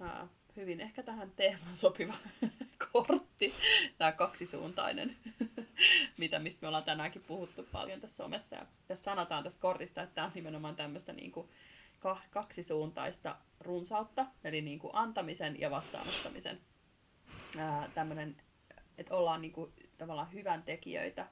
ää, 0.00 0.28
hyvin 0.56 0.80
ehkä 0.80 1.02
tähän 1.02 1.32
teemaan 1.36 1.76
sopiva 1.76 2.14
kortti, 2.92 3.46
tämä 3.98 4.12
kaksisuuntainen, 4.12 5.16
mitä 6.18 6.38
mistä 6.38 6.58
me 6.62 6.68
ollaan 6.68 6.84
tänäänkin 6.84 7.22
puhuttu 7.22 7.68
paljon 7.72 8.00
tässä 8.00 8.16
somessa. 8.16 8.56
Ja 8.56 8.66
tässä 8.88 9.04
sanotaan 9.04 9.44
tästä 9.44 9.60
kortista, 9.60 10.02
että 10.02 10.14
tämä 10.14 10.26
on 10.26 10.32
nimenomaan 10.34 10.76
tämmöistä 10.76 11.12
niin 11.12 11.32
kuin 11.32 11.48
kaksisuuntaista 12.30 13.36
runsautta, 13.60 14.26
eli 14.44 14.60
niin 14.60 14.78
kuin 14.78 14.94
antamisen 14.94 15.60
ja 15.60 15.70
vastaanottamisen 15.70 16.60
ää, 17.58 17.90
tämmöinen, 17.94 18.36
että 18.98 19.14
ollaan 19.14 19.40
niin 19.40 19.52
kuin 19.52 19.72
tavallaan 19.98 20.32
hyvän 20.32 20.62
tekijöitä, 20.62 21.26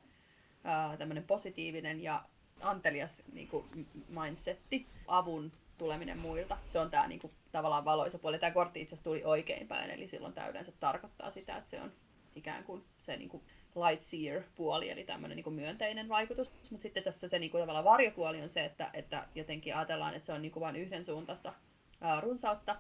ää, 0.65 0.97
tämmöinen 0.97 1.25
positiivinen 1.25 2.03
ja 2.03 2.25
antelias 2.61 3.23
niin 3.33 3.49
kuin 3.49 3.87
mindsetti, 4.09 4.87
avun 5.07 5.53
tuleminen 5.79 6.19
muilta. 6.19 6.59
Se 6.69 6.79
on 6.79 6.91
tämä 6.91 7.09
niinku, 7.09 7.33
tavallaan 7.53 7.85
valoisa 7.85 8.19
puoli. 8.19 8.39
Tämä 8.39 8.53
kortti 8.53 8.81
itse 8.81 8.95
asiassa 8.95 9.11
tuli 9.11 9.25
oikein 9.25 9.69
päin, 9.69 9.91
eli 9.91 10.09
silloin 10.09 10.35
tämä 10.35 10.49
yleensä 10.49 10.73
tarkoittaa 10.81 11.31
sitä, 11.31 11.57
että 11.57 11.71
se 11.71 11.81
on 11.83 11.93
ikään 12.35 12.65
kuin 12.65 12.85
se 13.01 13.17
niinku, 13.17 13.37
light 13.37 13.58
seer 13.99 14.43
puoli, 14.57 14.91
eli 14.91 15.05
tämmöinen 15.05 15.37
niinku 15.37 15.51
myönteinen 15.51 16.09
vaikutus. 16.09 16.51
Mutta 16.71 16.83
sitten 16.83 17.03
tässä 17.03 17.29
se 17.29 17.39
niinku, 17.39 17.59
tavallaan 17.59 17.85
varjopuoli 17.85 18.43
on 18.43 18.49
se, 18.49 18.65
että, 18.65 18.91
että 18.93 19.29
jotenkin 19.35 19.77
ajatellaan, 19.77 20.15
että 20.15 20.27
se 20.27 20.33
on 20.33 20.43
niinku 20.43 20.61
vain 20.61 20.77
yhdensuuntaista 20.77 21.53
ää, 22.01 22.21
runsautta, 22.21 22.77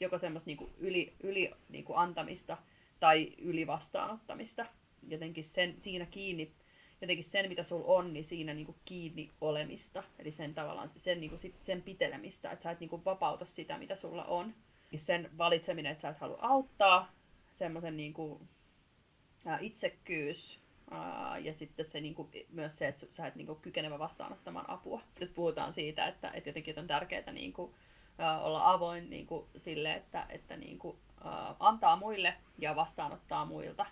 joko 0.00 0.18
semmoista 0.18 0.48
niinku, 0.48 0.70
yli, 0.78 1.12
yli 1.22 1.50
niinku, 1.68 1.94
antamista 1.94 2.56
tai 3.00 3.32
yli 3.38 3.66
vastaanottamista. 3.66 4.66
Jotenkin 5.08 5.44
sen, 5.44 5.74
siinä 5.78 6.06
kiinni 6.06 6.52
jotenkin 7.00 7.24
sen, 7.24 7.48
mitä 7.48 7.62
sulla 7.62 7.86
on, 7.86 8.12
niin 8.12 8.24
siinä 8.24 8.54
niinku 8.54 8.76
kiinni 8.84 9.30
olemista. 9.40 10.02
Eli 10.18 10.32
sen 10.32 10.54
tavallaan 10.54 10.90
sen, 10.96 11.20
niinku 11.20 11.38
sit, 11.38 11.54
sen 11.62 11.82
pitelemistä, 11.82 12.50
että 12.50 12.62
sä 12.62 12.70
et 12.70 12.80
niinku 12.80 13.04
vapauta 13.04 13.44
sitä, 13.44 13.78
mitä 13.78 13.96
sulla 13.96 14.24
on. 14.24 14.54
Ja 14.92 14.98
sen 14.98 15.30
valitseminen, 15.38 15.92
että 15.92 16.02
sä 16.02 16.08
et 16.08 16.18
halua 16.18 16.38
auttaa, 16.40 17.12
semmoisen 17.52 17.96
niinku, 17.96 18.40
ää, 18.40 18.46
itsekkyys, 19.60 20.60
ja 21.42 21.54
sitten 21.54 21.84
se, 21.84 22.00
niinku, 22.00 22.30
myös 22.50 22.78
se, 22.78 22.88
että 22.88 23.06
sä 23.10 23.26
et 23.26 23.34
niinku, 23.34 23.54
kykenevä 23.54 23.98
vastaanottamaan 23.98 24.70
apua. 24.70 25.02
Tässä 25.14 25.34
puhutaan 25.34 25.72
siitä, 25.72 26.06
että, 26.06 26.30
että 26.30 26.48
jotenkin 26.48 26.78
on 26.78 26.86
tärkeää 26.86 27.32
niinku, 27.32 27.74
ää, 28.18 28.40
olla 28.40 28.72
avoin 28.72 29.10
niinku, 29.10 29.48
sille, 29.56 29.94
että, 29.94 30.26
että 30.28 30.56
niinku, 30.56 30.98
ää, 31.24 31.54
antaa 31.60 31.96
muille 31.96 32.34
ja 32.58 32.76
vastaanottaa 32.76 33.44
muilta. 33.44 33.86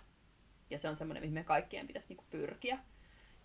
Ja 0.69 0.77
se 0.77 0.89
on 0.89 0.95
semmoinen, 0.95 1.23
mihin 1.23 1.33
me 1.33 1.43
kaikkien 1.43 1.87
pitäisi 1.87 2.07
niinku, 2.09 2.25
pyrkiä. 2.29 2.79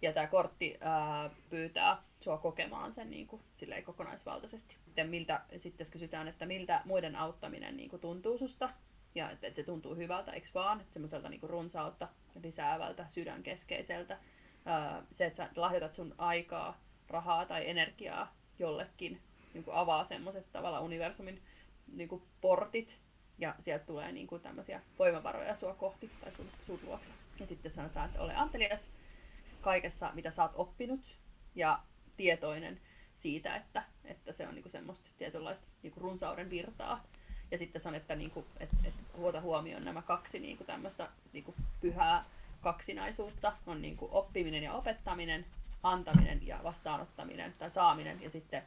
Ja 0.02 0.12
tämä 0.12 0.26
kortti 0.26 0.76
ää, 0.80 1.30
pyytää 1.50 2.02
sua 2.20 2.38
kokemaan 2.38 2.92
sen 2.92 3.10
niin 3.10 3.26
kuin, 3.26 3.42
kokonaisvaltaisesti. 3.84 4.76
Sitten, 4.84 5.08
miltä, 5.08 5.40
sitten 5.56 5.86
kysytään, 5.90 6.28
että 6.28 6.46
miltä 6.46 6.82
muiden 6.84 7.16
auttaminen 7.16 7.76
niin 7.76 7.90
kuin, 7.90 8.00
tuntuu 8.00 8.38
susta. 8.38 8.70
Ja 9.14 9.30
että, 9.30 9.46
että 9.46 9.56
se 9.56 9.66
tuntuu 9.66 9.94
hyvältä, 9.94 10.32
eikö 10.32 10.48
vaan? 10.54 10.84
Semmoiselta 10.92 11.28
niin 11.28 11.40
kuin, 11.40 11.50
runsautta 11.50 12.08
lisäävältä, 12.42 13.06
sydänkeskeiseltä. 13.06 14.18
Ää, 14.64 15.02
se, 15.12 15.26
että 15.26 15.36
sä 15.36 15.48
lahjoitat 15.56 15.94
sun 15.94 16.14
aikaa, 16.18 16.80
rahaa 17.08 17.46
tai 17.46 17.70
energiaa 17.70 18.36
jollekin, 18.58 19.20
niin 19.54 19.64
kuin 19.64 19.76
avaa 19.76 20.04
semmoiset 20.04 20.52
tavallaan 20.52 20.82
universumin 20.82 21.42
niin 21.92 22.08
kuin, 22.08 22.22
portit. 22.40 22.98
Ja 23.38 23.54
sieltä 23.58 23.86
tulee 23.86 24.12
niin 24.12 24.26
kuin, 24.26 24.42
tämmöisiä 24.42 24.80
voimavaroja 24.98 25.56
sua 25.56 25.74
kohti 25.74 26.10
tai 26.20 26.32
sun, 26.32 26.46
sun 26.66 26.80
luokse. 26.82 27.12
Ja 27.40 27.46
sitten 27.46 27.70
sanotaan, 27.70 28.06
että 28.06 28.22
ole 28.22 28.34
antelias, 28.34 28.92
kaikessa, 29.60 30.10
mitä 30.14 30.30
sä 30.30 30.42
oot 30.42 30.52
oppinut 30.54 31.00
ja 31.54 31.82
tietoinen 32.16 32.80
siitä, 33.14 33.56
että, 33.56 33.82
että 34.04 34.32
se 34.32 34.48
on 34.48 34.54
niinku 34.54 34.68
semmoista 34.68 35.10
tietynlaista 35.18 35.66
niinku 35.82 36.00
runsauden 36.00 36.50
virtaa. 36.50 37.04
Ja 37.54 37.58
sitten 37.58 37.82
sanon, 37.82 38.00
että, 38.00 38.16
niinku, 38.16 38.44
et, 38.60 38.68
et 38.84 38.94
huota 39.16 39.40
huomioon 39.40 39.84
nämä 39.84 40.02
kaksi 40.02 40.40
niinku 40.40 40.64
tämmöistä 40.64 41.08
niinku 41.32 41.54
pyhää 41.80 42.24
kaksinaisuutta. 42.60 43.52
On 43.66 43.82
niinku 43.82 44.08
oppiminen 44.12 44.62
ja 44.62 44.72
opettaminen, 44.72 45.46
antaminen 45.82 46.46
ja 46.46 46.60
vastaanottaminen 46.62 47.54
tai 47.58 47.70
saaminen 47.70 48.22
ja 48.22 48.30
sitten 48.30 48.62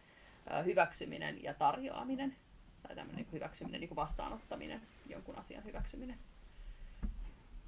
hyväksyminen 0.66 1.44
ja 1.44 1.54
tarjoaminen. 1.54 2.36
Tai 2.84 2.96
tämmöinen 2.96 3.16
niinku 3.16 3.36
hyväksyminen, 3.36 3.82
niinku 3.82 3.96
vastaanottaminen, 3.96 4.82
jonkun 5.06 5.38
asian 5.38 5.64
hyväksyminen. 5.64 6.20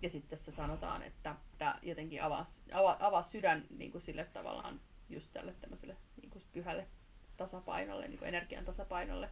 Ja 0.01 0.09
sitten 0.09 0.29
tässä 0.29 0.51
sanotaan, 0.51 1.03
että 1.03 1.35
tämä 1.57 1.79
jotenkin 1.81 2.23
avaa, 2.23 2.45
avaa, 2.73 2.97
avaa 2.99 3.23
sydän 3.23 3.65
niin 3.77 3.91
kuin 3.91 4.01
sille 4.01 4.25
tavallaan 4.25 4.79
just 5.09 5.27
tälle 5.33 5.53
tämmöiselle 5.61 5.95
niin 6.21 6.29
kuin 6.29 6.43
pyhälle 6.53 6.87
tasapainolle, 7.37 8.07
niin 8.07 8.19
kuin 8.19 8.29
energian 8.29 8.65
tasapainolle. 8.65 9.29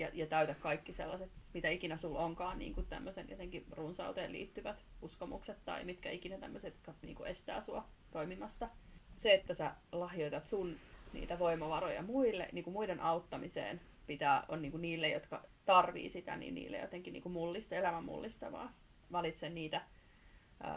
Ja, 0.00 0.08
ja 0.12 0.26
täytä 0.26 0.54
kaikki 0.54 0.92
sellaiset, 0.92 1.30
mitä 1.54 1.68
ikinä 1.68 1.96
sulla 1.96 2.18
onkaan, 2.18 2.58
niin 2.58 2.74
kuin 2.74 2.86
tämmöisen 2.86 3.26
jotenkin 3.30 3.66
runsauteen 3.70 4.32
liittyvät 4.32 4.84
uskomukset 5.02 5.64
tai 5.64 5.84
mitkä 5.84 6.10
ikinä 6.10 6.38
tämmöiset, 6.38 6.74
jotka 6.74 6.94
niin 7.02 7.14
kuin 7.14 7.30
estää 7.30 7.60
sua 7.60 7.84
toimimasta. 8.10 8.68
Se, 9.16 9.34
että 9.34 9.54
sä 9.54 9.74
lahjoitat 9.92 10.46
sun 10.46 10.76
niitä 11.12 11.38
voimavaroja 11.38 12.02
muille, 12.02 12.48
niin 12.52 12.64
kuin 12.64 12.72
muiden 12.72 13.00
auttamiseen, 13.00 13.80
pitää, 14.06 14.44
on 14.48 14.62
niin 14.62 14.72
kuin 14.72 14.82
niille, 14.82 15.08
jotka 15.08 15.44
tarvii 15.64 16.10
sitä, 16.10 16.36
niin 16.36 16.54
niille 16.54 16.78
jotenkin 16.78 17.12
niin 17.12 17.22
kuin 17.22 17.32
mullista, 17.32 17.74
elämän 17.74 18.04
mullistavaa. 18.04 18.72
Valitse 19.12 19.50
niitä 19.50 19.80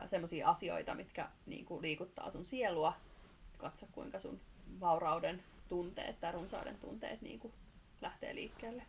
semmoisia 0.10 0.50
asioita, 0.50 0.96
mitkä 0.96 1.30
niin 1.46 1.66
kuin, 1.66 1.82
liikuttaa 1.82 2.32
sun 2.32 2.46
sielua. 2.46 2.94
Katso, 3.58 3.88
kuinka 3.92 4.20
sun 4.20 4.42
vaurauden 4.80 5.44
tunteet 5.70 6.20
tai 6.20 6.32
runsauden 6.32 6.78
tunteet 6.78 7.22
niin 7.22 7.40
kuin, 7.40 7.54
lähtee 8.02 8.36
liikkeelle. 8.36 8.84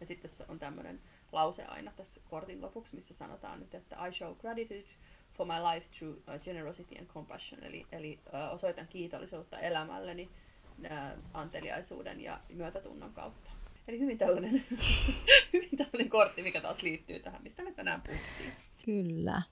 Ja 0.00 0.06
sitten 0.06 0.30
on 0.48 0.58
tämmöinen 0.58 1.00
lause 1.32 1.64
aina 1.64 1.92
tässä 1.96 2.20
kortin 2.30 2.62
lopuksi, 2.62 2.94
missä 2.94 3.14
sanotaan 3.14 3.60
nyt, 3.60 3.74
että 3.74 4.06
I 4.06 4.12
show 4.12 4.36
gratitude 4.36 4.84
for 5.32 5.46
my 5.46 5.74
life 5.74 5.86
through 5.98 6.18
uh, 6.18 6.40
generosity 6.44 6.98
and 6.98 7.06
compassion. 7.06 7.64
Eli, 7.64 7.86
eli 7.92 8.18
uh, 8.26 8.54
osoitan 8.54 8.88
kiitollisuutta 8.88 9.58
elämälleni 9.58 10.30
uh, 10.78 11.24
anteliaisuuden 11.34 12.20
ja 12.20 12.40
myötätunnon 12.48 13.12
kautta. 13.12 13.50
Eli 13.88 14.00
hyvin 14.00 14.18
tällainen, 14.18 14.64
hyvin 15.52 15.76
tällainen 15.76 16.10
kortti, 16.10 16.42
mikä 16.42 16.60
taas 16.60 16.82
liittyy 16.82 17.20
tähän, 17.20 17.42
mistä 17.42 17.62
me 17.62 17.72
tänään 17.72 18.02
puhuttiin. 18.02 18.52
Kyllä. 18.84 19.42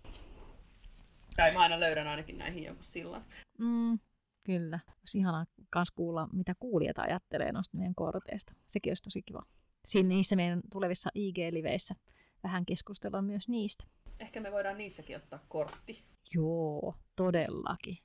Tai 1.37 1.55
mä 1.55 1.61
aina 1.61 1.81
löydän 1.81 2.07
ainakin 2.07 2.39
näihin 2.39 2.65
jonkun 2.65 2.85
sillan. 2.85 3.25
Mm, 3.59 3.99
kyllä. 4.45 4.81
Olisi 4.99 5.19
ihanaa 5.19 5.45
kans 5.71 5.91
kuulla, 5.91 6.29
mitä 6.33 6.55
kuulijat 6.59 6.99
ajattelee 6.99 7.53
noista 7.53 7.77
meidän 7.77 7.95
korteista. 7.95 8.53
Sekin 8.67 8.91
olisi 8.91 9.03
tosi 9.03 9.23
kiva. 9.23 9.43
Siinä 9.85 10.09
niissä 10.09 10.37
meidän 10.37 10.61
tulevissa 10.73 11.11
IG-liveissä 11.15 11.95
vähän 12.43 12.67
keskustellaan 12.67 13.25
myös 13.25 13.49
niistä. 13.49 13.85
Ehkä 14.21 14.41
me 14.41 14.53
voidaan 14.53 14.79
niissäkin 14.79 15.17
ottaa 15.17 15.45
kortti. 15.49 16.05
Joo, 16.35 16.95
todellakin. 17.17 17.97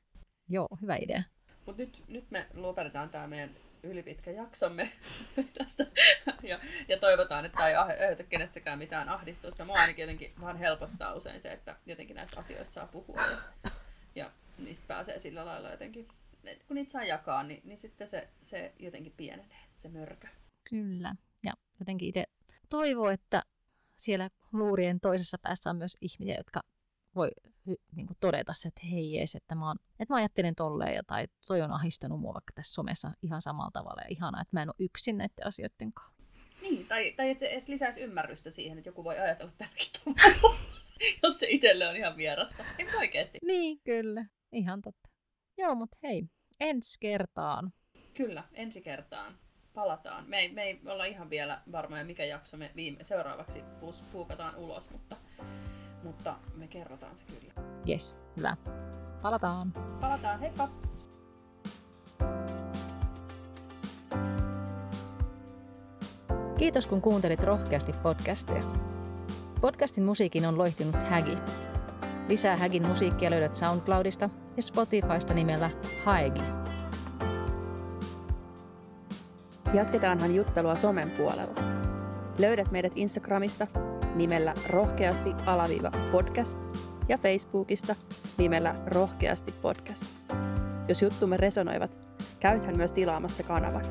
Joo, 0.50 0.68
hyvä 0.82 0.96
idea. 0.96 1.24
Mutta 1.66 1.82
nyt, 1.82 2.04
nyt 2.08 2.32
me 2.32 2.48
lopetetaan 2.54 3.10
tämä 3.10 3.28
meidän 3.28 3.50
ylipitkä 3.84 4.32
jaksomme 4.32 4.92
tästä. 5.58 5.86
ja, 6.44 6.60
ja 6.88 7.00
toivotaan, 7.00 7.46
että 7.46 7.56
tämä 7.56 7.70
ei 7.70 7.76
aiheuta 7.76 8.24
kenessäkään 8.24 8.80
mitään 8.80 9.10
ahdistusta. 9.10 9.66
Mua 9.66 9.76
ainakin 9.76 10.04
jotenkin 10.04 10.34
vähän 10.42 10.58
helpottaa 10.58 11.14
usein 11.14 11.42
se, 11.42 11.52
että 11.52 11.76
jotenkin 11.86 12.16
näistä 12.16 12.40
asioista 12.40 12.74
saa 12.74 12.88
puhua 12.88 13.22
ja, 13.22 13.72
ja 14.16 14.32
niistä 14.58 14.86
pääsee 14.88 15.20
sillä 15.20 15.46
lailla 15.46 15.70
jotenkin, 15.70 16.08
kun 16.68 16.76
niitä 16.76 16.92
saa 16.92 17.04
jakaa, 17.04 17.44
niin, 17.44 17.62
niin 17.64 17.78
sitten 17.78 18.08
se, 18.08 18.28
se 18.42 18.74
jotenkin 18.80 19.14
pienenee, 19.18 19.60
se 19.82 19.90
mörkö. 19.90 20.28
Kyllä. 20.70 21.16
Jotenkin 21.80 22.10
itse 22.10 22.24
toivoo, 22.70 23.10
että 23.10 23.44
siellä 23.96 24.30
luurien 24.54 25.00
toisessa 25.00 25.38
päässä 25.42 25.70
on 25.70 25.78
myös 25.78 25.98
ihmisiä, 26.02 26.38
jotka 26.38 26.62
voi 27.16 27.30
niin 27.96 28.08
kuin 28.08 28.18
todeta 28.20 28.54
se, 28.54 28.68
että 28.68 28.82
hei 28.92 29.14
jees, 29.14 29.36
että 29.36 29.56
mä, 29.56 29.68
oon, 29.68 29.76
että 30.00 30.14
mä 30.14 30.18
ajattelen 30.18 30.56
tolleen 30.56 30.96
ja 30.96 31.04
tai 31.04 31.28
toi 31.48 31.62
on 31.62 31.72
ahistanut 31.72 32.20
mua 32.20 32.34
vaikka 32.34 32.54
tässä 32.56 32.74
somessa 32.74 33.12
ihan 33.22 33.42
samalla 33.42 33.72
tavalla 33.72 34.02
ja 34.02 34.08
ihanaa, 34.10 34.42
että 34.42 34.56
mä 34.56 34.62
en 34.62 34.70
ole 34.70 34.76
yksin 34.80 35.18
näiden 35.18 35.48
asioiden 35.48 35.94
kanssa. 35.94 36.24
Niin, 36.62 36.88
tai, 36.88 37.14
tai 37.18 37.30
että 37.30 37.46
edes 37.46 37.68
lisäisi 37.68 38.02
ymmärrystä 38.02 38.52
siihen, 38.52 38.78
että 38.78 38.90
joku 38.90 39.04
voi 39.04 39.20
ajatella 39.20 39.52
tälläkin 39.58 39.92
jos 41.24 41.40
se 41.40 41.48
itselle 41.50 41.88
on 41.88 41.96
ihan 41.96 42.18
vierasta. 42.18 42.66
Ei 42.78 42.96
oikeasti. 42.98 43.38
Niin, 43.44 43.80
kyllä. 43.84 44.26
Ihan 44.52 44.82
totta. 44.82 45.10
Joo, 45.58 45.76
mutta 45.76 45.98
hei, 46.04 46.24
ensi 46.60 46.98
kertaan. 47.00 47.74
Kyllä, 48.14 48.44
ensi 48.54 48.82
kertaan. 48.82 49.40
Palataan. 49.78 50.24
Me 50.28 50.38
ei, 50.40 50.54
me 50.54 50.64
ei 50.64 50.80
olla 50.86 51.06
ihan 51.06 51.30
vielä 51.30 51.62
varmoja, 51.72 52.06
mikä 52.06 52.26
jakso 52.26 52.58
me 52.58 52.72
viime, 52.76 53.04
seuraavaksi 53.04 53.64
puukataan 54.12 54.56
ulos, 54.56 54.92
mutta, 54.92 55.16
mutta 56.04 56.36
me 56.56 56.68
kerrotaan 56.68 57.18
se 57.18 57.24
kyllä. 57.24 57.54
Yes, 57.90 58.16
hyvä. 58.38 58.58
Palataan. 59.22 59.72
Palataan, 60.02 60.40
heippa! 60.40 60.70
Kiitos 66.58 66.88
kun 66.88 67.02
kuuntelit 67.02 67.44
rohkeasti 67.44 67.94
podcastia. 67.94 68.64
Podcastin 69.62 70.04
musiikin 70.04 70.46
on 70.46 70.58
loihtinut 70.58 70.96
Hägi. 70.96 71.38
Lisää 72.28 72.58
Hägin 72.58 72.88
musiikkia 72.88 73.32
löydät 73.32 73.56
SoundCloudista 73.56 74.30
ja 74.56 74.62
Spotifysta 74.62 75.34
nimellä 75.34 75.72
Haegi. 76.06 76.67
Jatketaanhan 79.74 80.36
juttelua 80.36 80.76
somen 80.76 81.12
puolella. 81.12 81.62
Löydät 82.40 82.72
meidät 82.72 82.92
Instagramista 82.96 83.68
nimellä 84.16 84.54
rohkeasti 84.70 85.36
alaviiva 85.46 85.92
podcast 86.12 86.58
ja 87.10 87.18
Facebookista 87.18 87.96
nimellä 88.38 88.76
rohkeasti 88.86 89.54
podcast. 89.62 90.04
Jos 90.88 91.02
juttumme 91.02 91.38
resonoivat, 91.38 91.92
käythän 92.40 92.78
myös 92.78 92.92
tilaamassa 92.92 93.44
kanavan. 93.44 93.86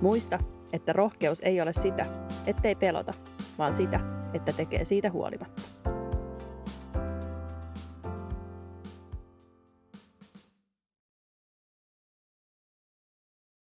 Muista, 0.00 0.38
että 0.72 0.92
rohkeus 0.92 1.40
ei 1.40 1.60
ole 1.60 1.72
sitä, 1.72 2.06
ettei 2.46 2.74
pelota, 2.74 3.14
vaan 3.58 3.72
sitä, 3.72 4.00
että 4.34 4.52
tekee 4.52 4.84
siitä 4.84 5.10
huolimatta. 5.10 5.62